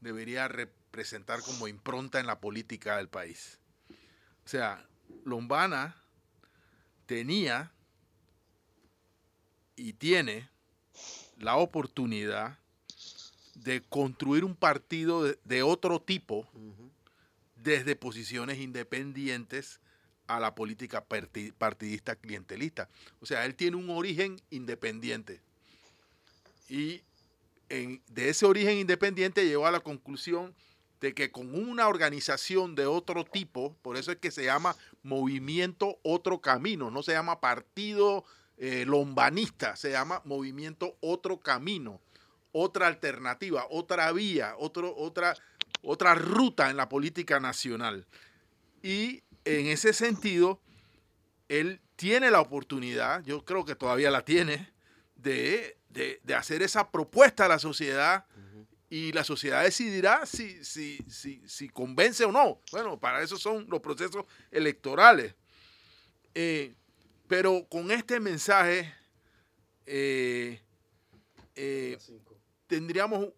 debería 0.00 0.48
representar 0.48 1.42
como 1.42 1.68
impronta 1.68 2.20
en 2.20 2.26
la 2.26 2.40
política 2.40 2.96
del 2.96 3.08
país. 3.08 3.58
O 4.46 4.48
sea, 4.48 4.82
Lombana 5.26 5.94
tenía 7.04 7.70
y 9.76 9.92
tiene 9.92 10.48
la 11.36 11.56
oportunidad 11.56 12.58
de 13.54 13.82
construir 13.82 14.42
un 14.42 14.56
partido 14.56 15.24
de, 15.44 15.62
otro 15.62 16.00
tipo 16.00 16.48
desde 17.56 17.94
posiciones 17.94 18.58
independientes 18.58 19.80
a 20.26 20.40
la 20.40 20.54
política 20.54 21.04
partidista 21.58 22.16
clientelista. 22.16 22.88
O 23.20 23.26
sea, 23.26 23.44
él 23.44 23.54
tiene 23.54 23.76
un 23.76 23.90
origen 23.90 24.40
independiente. 24.48 25.42
Y 26.68 27.02
de 27.68 28.28
ese 28.28 28.46
origen 28.46 28.78
independiente 28.78 29.46
llegó 29.46 29.66
a 29.66 29.70
la 29.70 29.80
conclusión 29.80 30.54
de 31.00 31.14
que 31.14 31.30
con 31.30 31.54
una 31.54 31.88
organización 31.88 32.74
de 32.74 32.86
otro 32.86 33.24
tipo, 33.24 33.76
por 33.82 33.96
eso 33.96 34.10
es 34.10 34.18
que 34.18 34.30
se 34.30 34.44
llama 34.44 34.74
Movimiento 35.02 35.98
Otro 36.02 36.40
Camino, 36.40 36.90
no 36.90 37.02
se 37.02 37.12
llama 37.12 37.40
Partido 37.40 38.24
eh, 38.56 38.84
lombanista, 38.86 39.76
se 39.76 39.92
llama 39.92 40.22
Movimiento 40.24 40.96
Otro 41.00 41.38
Camino, 41.38 42.00
otra 42.50 42.88
alternativa, 42.88 43.66
otra 43.70 44.10
vía, 44.12 44.54
otro, 44.58 44.94
otra, 44.96 45.36
otra 45.82 46.14
ruta 46.14 46.70
en 46.70 46.76
la 46.76 46.88
política 46.88 47.38
nacional. 47.38 48.06
Y 48.82 49.22
en 49.44 49.66
ese 49.66 49.92
sentido, 49.92 50.60
él 51.48 51.80
tiene 51.94 52.30
la 52.30 52.40
oportunidad, 52.40 53.22
yo 53.24 53.44
creo 53.44 53.64
que 53.64 53.76
todavía 53.76 54.10
la 54.10 54.24
tiene, 54.24 54.72
de, 55.14 55.77
hacer 56.36 56.62
esa 56.62 56.90
propuesta 56.90 57.46
a 57.46 57.48
la 57.48 57.58
sociedad 57.58 58.24
y 58.90 59.12
la 59.12 59.24
sociedad 59.24 59.64
decidirá 59.64 60.24
si, 60.24 60.64
si, 60.64 60.98
si, 61.08 61.42
si, 61.46 61.68
convence 61.68 62.24
o 62.24 62.32
no. 62.32 62.60
Bueno, 62.72 62.98
para 62.98 63.22
eso 63.22 63.36
son 63.36 63.66
los 63.68 63.80
procesos 63.80 64.24
electorales. 64.50 65.34
Eh, 66.34 66.74
pero 67.26 67.66
con 67.68 67.90
este 67.90 68.18
mensaje 68.20 68.94
eh, 69.84 70.62
eh, 71.54 71.98
tendríamos 72.66 73.28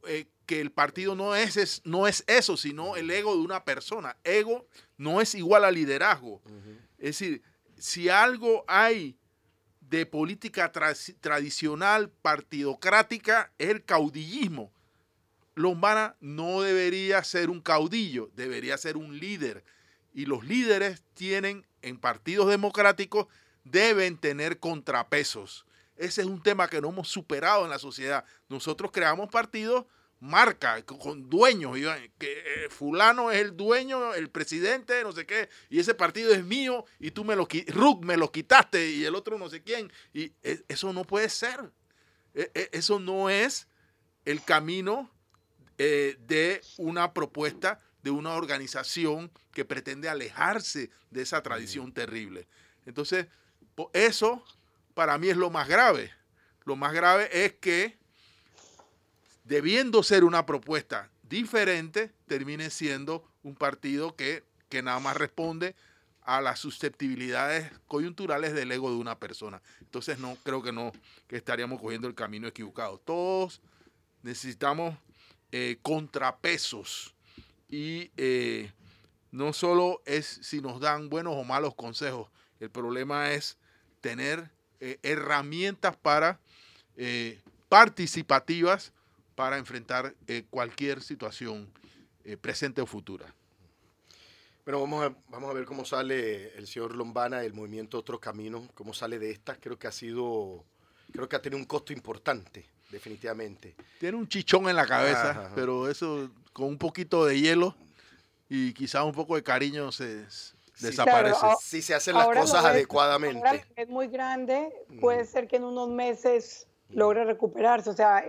que 0.46 0.61
el 0.61 0.70
partido 0.70 1.16
no 1.16 1.34
es, 1.34 1.82
no 1.84 2.07
es 2.07 2.22
eso, 2.28 2.57
sino 2.57 2.96
el 2.96 3.11
ego 3.11 3.34
de 3.34 3.42
una 3.42 3.64
persona. 3.64 4.16
Ego 4.22 4.68
no 4.96 5.20
es 5.20 5.34
igual 5.34 5.64
a 5.64 5.70
liderazgo. 5.70 6.40
Es 6.98 7.18
decir, 7.18 7.42
si 7.76 8.09
algo 8.09 8.64
hay 8.68 9.16
de 9.91 10.07
política 10.07 10.70
tradicional 10.70 12.11
partidocrática 12.22 13.53
es 13.59 13.70
el 13.70 13.84
caudillismo. 13.84 14.72
Lombana 15.57 16.14
no 16.20 16.62
debería 16.62 17.24
ser 17.24 17.51
un 17.51 17.61
caudillo, 17.61 18.30
debería 18.36 18.78
ser 18.78 18.97
un 18.97 19.18
líder. 19.18 19.64
Y 20.14 20.26
los 20.26 20.45
líderes 20.45 21.03
tienen, 21.14 21.66
en 21.82 21.99
partidos 21.99 22.49
democráticos, 22.49 23.26
deben 23.64 24.16
tener 24.16 24.61
contrapesos. 24.61 25.66
Ese 25.97 26.20
es 26.22 26.28
un 26.28 26.41
tema 26.41 26.68
que 26.68 26.80
no 26.80 26.91
hemos 26.91 27.09
superado 27.09 27.64
en 27.64 27.70
la 27.70 27.80
sociedad. 27.80 28.24
Nosotros 28.49 28.93
creamos 28.93 29.28
partidos 29.28 29.86
marca, 30.21 30.85
con 30.85 31.29
dueños, 31.29 31.77
que 32.18 32.33
eh, 32.33 32.68
fulano 32.68 33.31
es 33.31 33.41
el 33.41 33.57
dueño, 33.57 34.14
el 34.14 34.29
presidente, 34.29 35.03
no 35.03 35.12
sé 35.12 35.27
qué, 35.27 35.49
y 35.71 35.81
ese 35.81 35.95
partido 35.95 36.33
es 36.33 36.45
mío 36.45 36.85
y 36.99 37.11
tú 37.11 37.25
me 37.25 37.35
lo, 37.35 37.49
me 38.03 38.16
lo 38.16 38.31
quitaste 38.31 38.91
y 38.91 39.05
el 39.05 39.14
otro 39.14 39.39
no 39.39 39.49
sé 39.49 39.62
quién. 39.62 39.91
Y 40.12 40.33
e, 40.43 40.62
eso 40.68 40.93
no 40.93 41.05
puede 41.05 41.31
ser. 41.31 41.73
E, 42.35 42.51
e, 42.55 42.68
eso 42.73 43.01
no 43.01 43.31
es 43.31 43.66
el 44.27 44.45
camino 44.45 45.11
eh, 45.79 46.16
de 46.21 46.61
una 46.77 47.14
propuesta 47.14 47.81
de 48.03 48.11
una 48.11 48.35
organización 48.35 49.31
que 49.53 49.64
pretende 49.64 50.09
alejarse 50.09 50.91
de 51.11 51.23
esa 51.23 51.43
tradición 51.43 51.93
terrible. 51.93 52.47
Entonces, 52.87 53.27
eso 53.93 54.45
para 54.95 55.16
mí 55.18 55.29
es 55.29 55.37
lo 55.37 55.51
más 55.51 55.68
grave. 55.68 56.12
Lo 56.64 56.77
más 56.77 56.93
grave 56.93 57.45
es 57.45 57.55
que 57.55 57.99
debiendo 59.51 60.05
ser 60.05 60.22
una 60.22 60.46
propuesta 60.46 61.11
diferente, 61.24 62.12
termine 62.28 62.70
siendo 62.70 63.28
un 63.42 63.57
partido 63.57 64.14
que, 64.14 64.44
que 64.68 64.80
nada 64.80 65.01
más 65.01 65.16
responde 65.16 65.74
a 66.22 66.40
las 66.40 66.61
susceptibilidades 66.61 67.68
coyunturales 67.88 68.55
del 68.55 68.70
ego 68.70 68.92
de 68.92 68.98
una 68.98 69.18
persona. 69.18 69.61
Entonces 69.80 70.20
no 70.20 70.36
creo 70.44 70.62
que 70.62 70.70
no 70.70 70.92
que 71.26 71.36
estaríamos 71.36 71.80
cogiendo 71.80 72.07
el 72.07 72.14
camino 72.14 72.46
equivocado. 72.46 72.98
Todos 72.98 73.61
necesitamos 74.22 74.96
eh, 75.51 75.78
contrapesos 75.82 77.16
y 77.68 78.12
eh, 78.16 78.70
no 79.32 79.53
solo 79.53 80.01
es 80.07 80.26
si 80.42 80.61
nos 80.61 80.78
dan 80.78 81.09
buenos 81.09 81.34
o 81.34 81.42
malos 81.42 81.74
consejos, 81.74 82.28
el 82.61 82.70
problema 82.70 83.32
es 83.32 83.59
tener 84.01 84.53
eh, 84.78 85.01
herramientas 85.03 85.96
para 85.96 86.38
participativas 87.68 88.92
para 89.41 89.57
enfrentar 89.57 90.14
eh, 90.26 90.45
cualquier 90.51 91.01
situación 91.03 91.72
eh, 92.26 92.36
presente 92.36 92.82
o 92.82 92.86
futura. 92.86 93.24
Bueno, 94.66 94.82
vamos 94.82 95.07
a, 95.07 95.14
vamos 95.30 95.49
a 95.49 95.55
ver 95.55 95.64
cómo 95.64 95.86
sale 95.86 96.55
el 96.59 96.66
señor 96.66 96.95
Lombana 96.95 97.41
del 97.41 97.55
movimiento 97.55 97.97
Otro 97.97 98.20
Camino, 98.20 98.68
cómo 98.74 98.93
sale 98.93 99.18
de 99.18 99.30
esta. 99.30 99.57
Creo 99.57 99.78
que 99.78 99.86
ha 99.86 99.93
sido, 99.93 100.62
creo 101.11 101.26
que 101.26 101.36
ha 101.36 101.41
tenido 101.41 101.59
un 101.59 101.64
costo 101.64 101.95
importante, 101.95 102.66
definitivamente. 102.91 103.76
Tiene 103.99 104.18
un 104.18 104.28
chichón 104.28 104.68
en 104.68 104.76
la 104.76 104.84
cabeza, 104.86 105.51
pero 105.55 105.88
eso 105.88 106.30
con 106.53 106.66
un 106.66 106.76
poquito 106.76 107.24
de 107.24 107.41
hielo 107.41 107.74
y 108.47 108.74
quizás 108.74 109.05
un 109.05 109.12
poco 109.12 109.36
de 109.36 109.43
cariño 109.43 109.91
se, 109.91 110.26
desaparece. 110.80 111.47
si 111.62 111.80
se 111.80 111.95
hacen 111.95 112.14
las 112.14 112.28
cosas 112.28 112.62
adecuadamente. 112.62 113.64
es 113.74 113.88
muy 113.88 114.09
grande, 114.09 114.68
puede 115.01 115.22
mm. 115.22 115.26
ser 115.26 115.49
que 115.49 115.57
en 115.57 115.64
unos 115.64 115.88
meses 115.88 116.66
logre 116.93 117.24
recuperarse. 117.24 117.91
O 117.91 117.95
sea, 117.95 118.24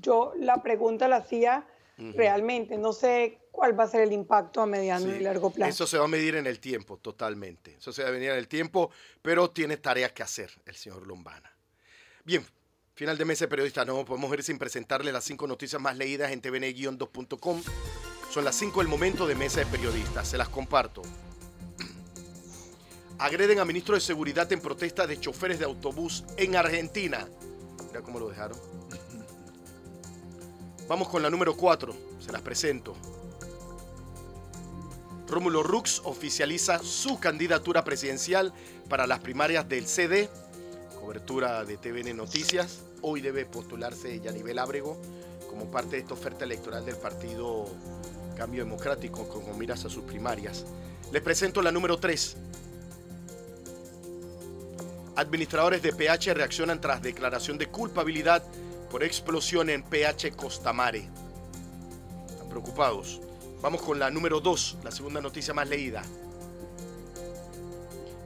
yo 0.00 0.32
la 0.38 0.62
pregunta 0.62 1.08
la 1.08 1.16
hacía 1.16 1.66
realmente, 1.98 2.76
no 2.76 2.92
sé 2.92 3.38
cuál 3.50 3.78
va 3.78 3.84
a 3.84 3.88
ser 3.88 4.02
el 4.02 4.12
impacto 4.12 4.60
a 4.60 4.66
mediano 4.66 5.14
y 5.14 5.20
largo 5.20 5.50
plazo. 5.50 5.70
Eso 5.70 5.86
se 5.86 5.98
va 5.98 6.04
a 6.04 6.08
medir 6.08 6.36
en 6.36 6.46
el 6.46 6.60
tiempo, 6.60 6.98
totalmente. 6.98 7.76
Eso 7.78 7.92
se 7.92 8.02
va 8.02 8.10
a 8.10 8.12
medir 8.12 8.30
en 8.30 8.36
el 8.36 8.48
tiempo, 8.48 8.90
pero 9.22 9.50
tiene 9.50 9.78
tareas 9.78 10.12
que 10.12 10.22
hacer 10.22 10.50
el 10.66 10.74
señor 10.74 11.06
Lombana. 11.06 11.50
Bien, 12.24 12.44
final 12.94 13.16
de 13.16 13.24
mes 13.24 13.38
de 13.38 13.48
periodista, 13.48 13.84
no 13.84 14.04
podemos 14.04 14.32
ir 14.34 14.42
sin 14.42 14.58
presentarle 14.58 15.10
las 15.10 15.24
cinco 15.24 15.46
noticias 15.46 15.80
más 15.80 15.96
leídas 15.96 16.32
en 16.32 16.42
tvn-2.com. 16.42 17.62
Son 18.30 18.44
las 18.44 18.56
cinco 18.56 18.80
del 18.80 18.88
momento 18.88 19.26
de 19.26 19.34
mesa 19.34 19.60
de 19.60 19.66
periodistas, 19.66 20.28
se 20.28 20.36
las 20.36 20.50
comparto. 20.50 21.00
Agreden 23.18 23.58
a 23.58 23.64
ministro 23.64 23.94
de 23.94 24.02
Seguridad 24.02 24.52
en 24.52 24.60
protesta 24.60 25.06
de 25.06 25.18
choferes 25.18 25.58
de 25.58 25.64
autobús 25.64 26.24
en 26.36 26.56
Argentina 26.56 27.26
cómo 28.02 28.18
lo 28.18 28.28
dejaron. 28.28 28.58
Vamos 30.88 31.08
con 31.08 31.22
la 31.22 31.30
número 31.30 31.56
4, 31.56 31.94
se 32.20 32.32
las 32.32 32.42
presento. 32.42 32.94
Rómulo 35.28 35.64
Rux 35.64 36.00
oficializa 36.04 36.78
su 36.78 37.18
candidatura 37.18 37.82
presidencial 37.82 38.52
para 38.88 39.08
las 39.08 39.18
primarias 39.18 39.68
del 39.68 39.86
CD, 39.86 40.30
cobertura 41.00 41.64
de 41.64 41.76
TVN 41.76 42.16
Noticias. 42.16 42.82
Hoy 43.02 43.20
debe 43.20 43.44
postularse 43.44 44.20
Yanivel 44.20 44.60
Ábrego 44.60 44.96
como 45.50 45.68
parte 45.70 45.96
de 45.96 46.02
esta 46.02 46.14
oferta 46.14 46.44
electoral 46.44 46.86
del 46.86 46.96
partido 46.96 47.66
Cambio 48.36 48.64
Democrático, 48.64 49.28
con 49.28 49.58
miras 49.58 49.84
a 49.84 49.88
sus 49.88 50.04
primarias. 50.04 50.64
Les 51.10 51.22
presento 51.22 51.62
la 51.62 51.72
número 51.72 51.98
3. 51.98 52.36
Administradores 55.16 55.80
de 55.80 55.94
PH 55.94 56.34
reaccionan 56.34 56.78
tras 56.78 57.00
declaración 57.00 57.56
de 57.56 57.68
culpabilidad 57.68 58.44
por 58.90 59.02
explosión 59.02 59.70
en 59.70 59.82
PH 59.82 60.32
Costamare. 60.36 61.08
Están 62.28 62.50
preocupados. 62.50 63.22
Vamos 63.62 63.80
con 63.80 63.98
la 63.98 64.10
número 64.10 64.40
2, 64.40 64.78
la 64.84 64.90
segunda 64.90 65.22
noticia 65.22 65.54
más 65.54 65.70
leída. 65.70 66.02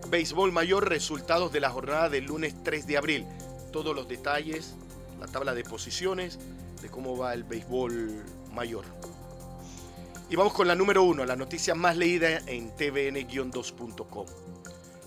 Béisbol 0.08 0.50
mayor, 0.50 0.88
resultados 0.88 1.52
de 1.52 1.60
la 1.60 1.70
jornada 1.70 2.08
del 2.08 2.24
lunes 2.24 2.56
3 2.64 2.84
de 2.88 2.96
abril. 2.96 3.26
Todos 3.70 3.94
los 3.94 4.08
detalles, 4.08 4.74
la 5.20 5.28
tabla 5.28 5.54
de 5.54 5.62
posiciones, 5.62 6.40
de 6.82 6.88
cómo 6.88 7.16
va 7.16 7.34
el 7.34 7.44
béisbol 7.44 8.24
mayor. 8.52 8.84
Y 10.28 10.34
vamos 10.34 10.54
con 10.54 10.66
la 10.66 10.74
número 10.74 11.04
1, 11.04 11.24
la 11.24 11.36
noticia 11.36 11.76
más 11.76 11.96
leída 11.96 12.38
en 12.46 12.76
tvn-2.com 12.76 14.26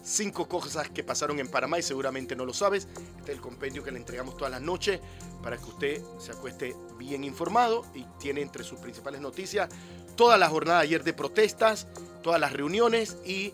cinco 0.04 0.48
cosas 0.48 0.90
que 0.90 1.04
pasaron 1.04 1.40
en 1.40 1.48
Panamá 1.48 1.80
y 1.80 1.82
seguramente 1.82 2.36
no 2.36 2.46
lo 2.46 2.54
sabes. 2.54 2.88
Este 3.18 3.32
es 3.32 3.38
el 3.38 3.42
compendio 3.42 3.84
que 3.84 3.92
le 3.92 3.98
entregamos 3.98 4.38
todas 4.38 4.52
las 4.52 4.62
noches 4.62 5.00
para 5.42 5.58
que 5.58 5.66
usted 5.66 6.04
se 6.20 6.32
acueste 6.32 6.76
bien 6.98 7.24
informado 7.24 7.86
y 7.96 8.06
tiene 8.20 8.42
entre 8.42 8.64
sus 8.64 8.80
principales 8.80 9.22
noticias 9.22 9.70
toda 10.16 10.38
la 10.38 10.48
jornada 10.48 10.80
ayer 10.80 11.04
de 11.04 11.14
protestas, 11.14 11.88
todas 12.22 12.40
las 12.40 12.54
reuniones 12.54 13.18
y 13.26 13.54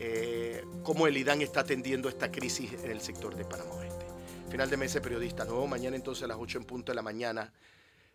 eh, 0.00 0.64
cómo 0.82 1.06
el 1.06 1.16
IDAN 1.16 1.42
está 1.42 1.60
atendiendo 1.60 2.08
esta 2.08 2.30
crisis 2.30 2.72
en 2.82 2.90
el 2.90 3.00
sector 3.00 3.34
de 3.34 3.44
Panamá. 3.44 3.78
Final 4.50 4.70
de 4.70 4.78
mes 4.78 4.94
de 4.94 5.02
periodistas. 5.02 5.46
Nuevo 5.46 5.66
mañana 5.66 5.96
entonces 5.96 6.24
a 6.24 6.26
las 6.26 6.38
8 6.40 6.58
en 6.58 6.64
punto 6.64 6.92
de 6.92 6.96
la 6.96 7.02
mañana. 7.02 7.52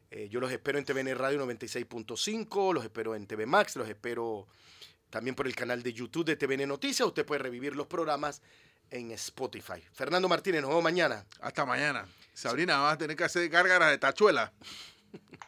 Eh, 0.09 0.29
yo 0.29 0.39
los 0.39 0.51
espero 0.51 0.79
en 0.79 0.85
TVN 0.85 1.15
Radio 1.15 1.45
96.5, 1.45 2.73
los 2.73 2.83
espero 2.83 3.15
en 3.15 3.27
TV 3.27 3.45
Max, 3.45 3.75
los 3.75 3.87
espero 3.87 4.47
también 5.13 5.35
por 5.35 5.45
el 5.45 5.55
canal 5.55 5.83
de 5.83 5.93
YouTube 5.93 6.25
de 6.25 6.35
TVN 6.35 6.67
Noticias. 6.67 7.07
Usted 7.07 7.23
puede 7.23 7.37
revivir 7.37 7.75
los 7.75 7.85
programas 7.85 8.41
en 8.89 9.11
Spotify. 9.11 9.79
Fernando 9.91 10.27
Martínez, 10.27 10.61
nos 10.61 10.71
vemos 10.71 10.83
mañana. 10.83 11.23
Hasta 11.39 11.67
mañana. 11.67 12.07
Sabrina, 12.33 12.79
vas 12.79 12.95
a 12.95 12.97
tener 12.97 13.15
que 13.15 13.23
hacer 13.23 13.47
gárgaras 13.47 13.91
de 13.91 13.99
tachuela. 13.99 14.51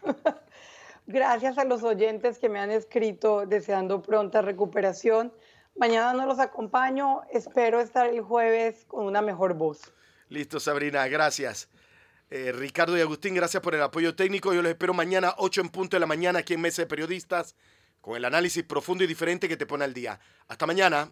Gracias 1.07 1.57
a 1.57 1.65
los 1.65 1.81
oyentes 1.81 2.37
que 2.37 2.47
me 2.47 2.59
han 2.59 2.69
escrito 2.69 3.47
deseando 3.47 4.03
pronta 4.03 4.43
recuperación. 4.43 5.33
Mañana 5.75 6.13
no 6.13 6.27
los 6.27 6.37
acompaño. 6.37 7.21
Espero 7.31 7.81
estar 7.81 8.07
el 8.07 8.21
jueves 8.21 8.85
con 8.85 9.07
una 9.07 9.23
mejor 9.23 9.55
voz. 9.55 9.81
Listo, 10.29 10.59
Sabrina. 10.59 11.07
Gracias. 11.07 11.69
Eh, 12.29 12.51
Ricardo 12.51 12.95
y 12.99 13.01
Agustín, 13.01 13.33
gracias 13.33 13.63
por 13.63 13.73
el 13.73 13.81
apoyo 13.81 14.15
técnico. 14.15 14.53
Yo 14.53 14.61
los 14.61 14.69
espero 14.69 14.93
mañana, 14.93 15.33
8 15.39 15.61
en 15.61 15.69
punto 15.69 15.95
de 15.95 16.01
la 16.01 16.05
mañana, 16.05 16.39
aquí 16.39 16.53
en 16.53 16.61
Mesa 16.61 16.83
de 16.83 16.87
Periodistas 16.87 17.55
con 18.05 18.15
el 18.15 18.23
análisis 18.23 18.63
profundo 18.63 19.03
y 19.03 19.07
diferente 19.07 19.49
que 19.49 19.57
te 19.57 19.65
pone 19.65 19.83
al 19.83 19.91
día. 19.91 20.19
Hasta 20.47 20.67
mañana. 20.67 21.11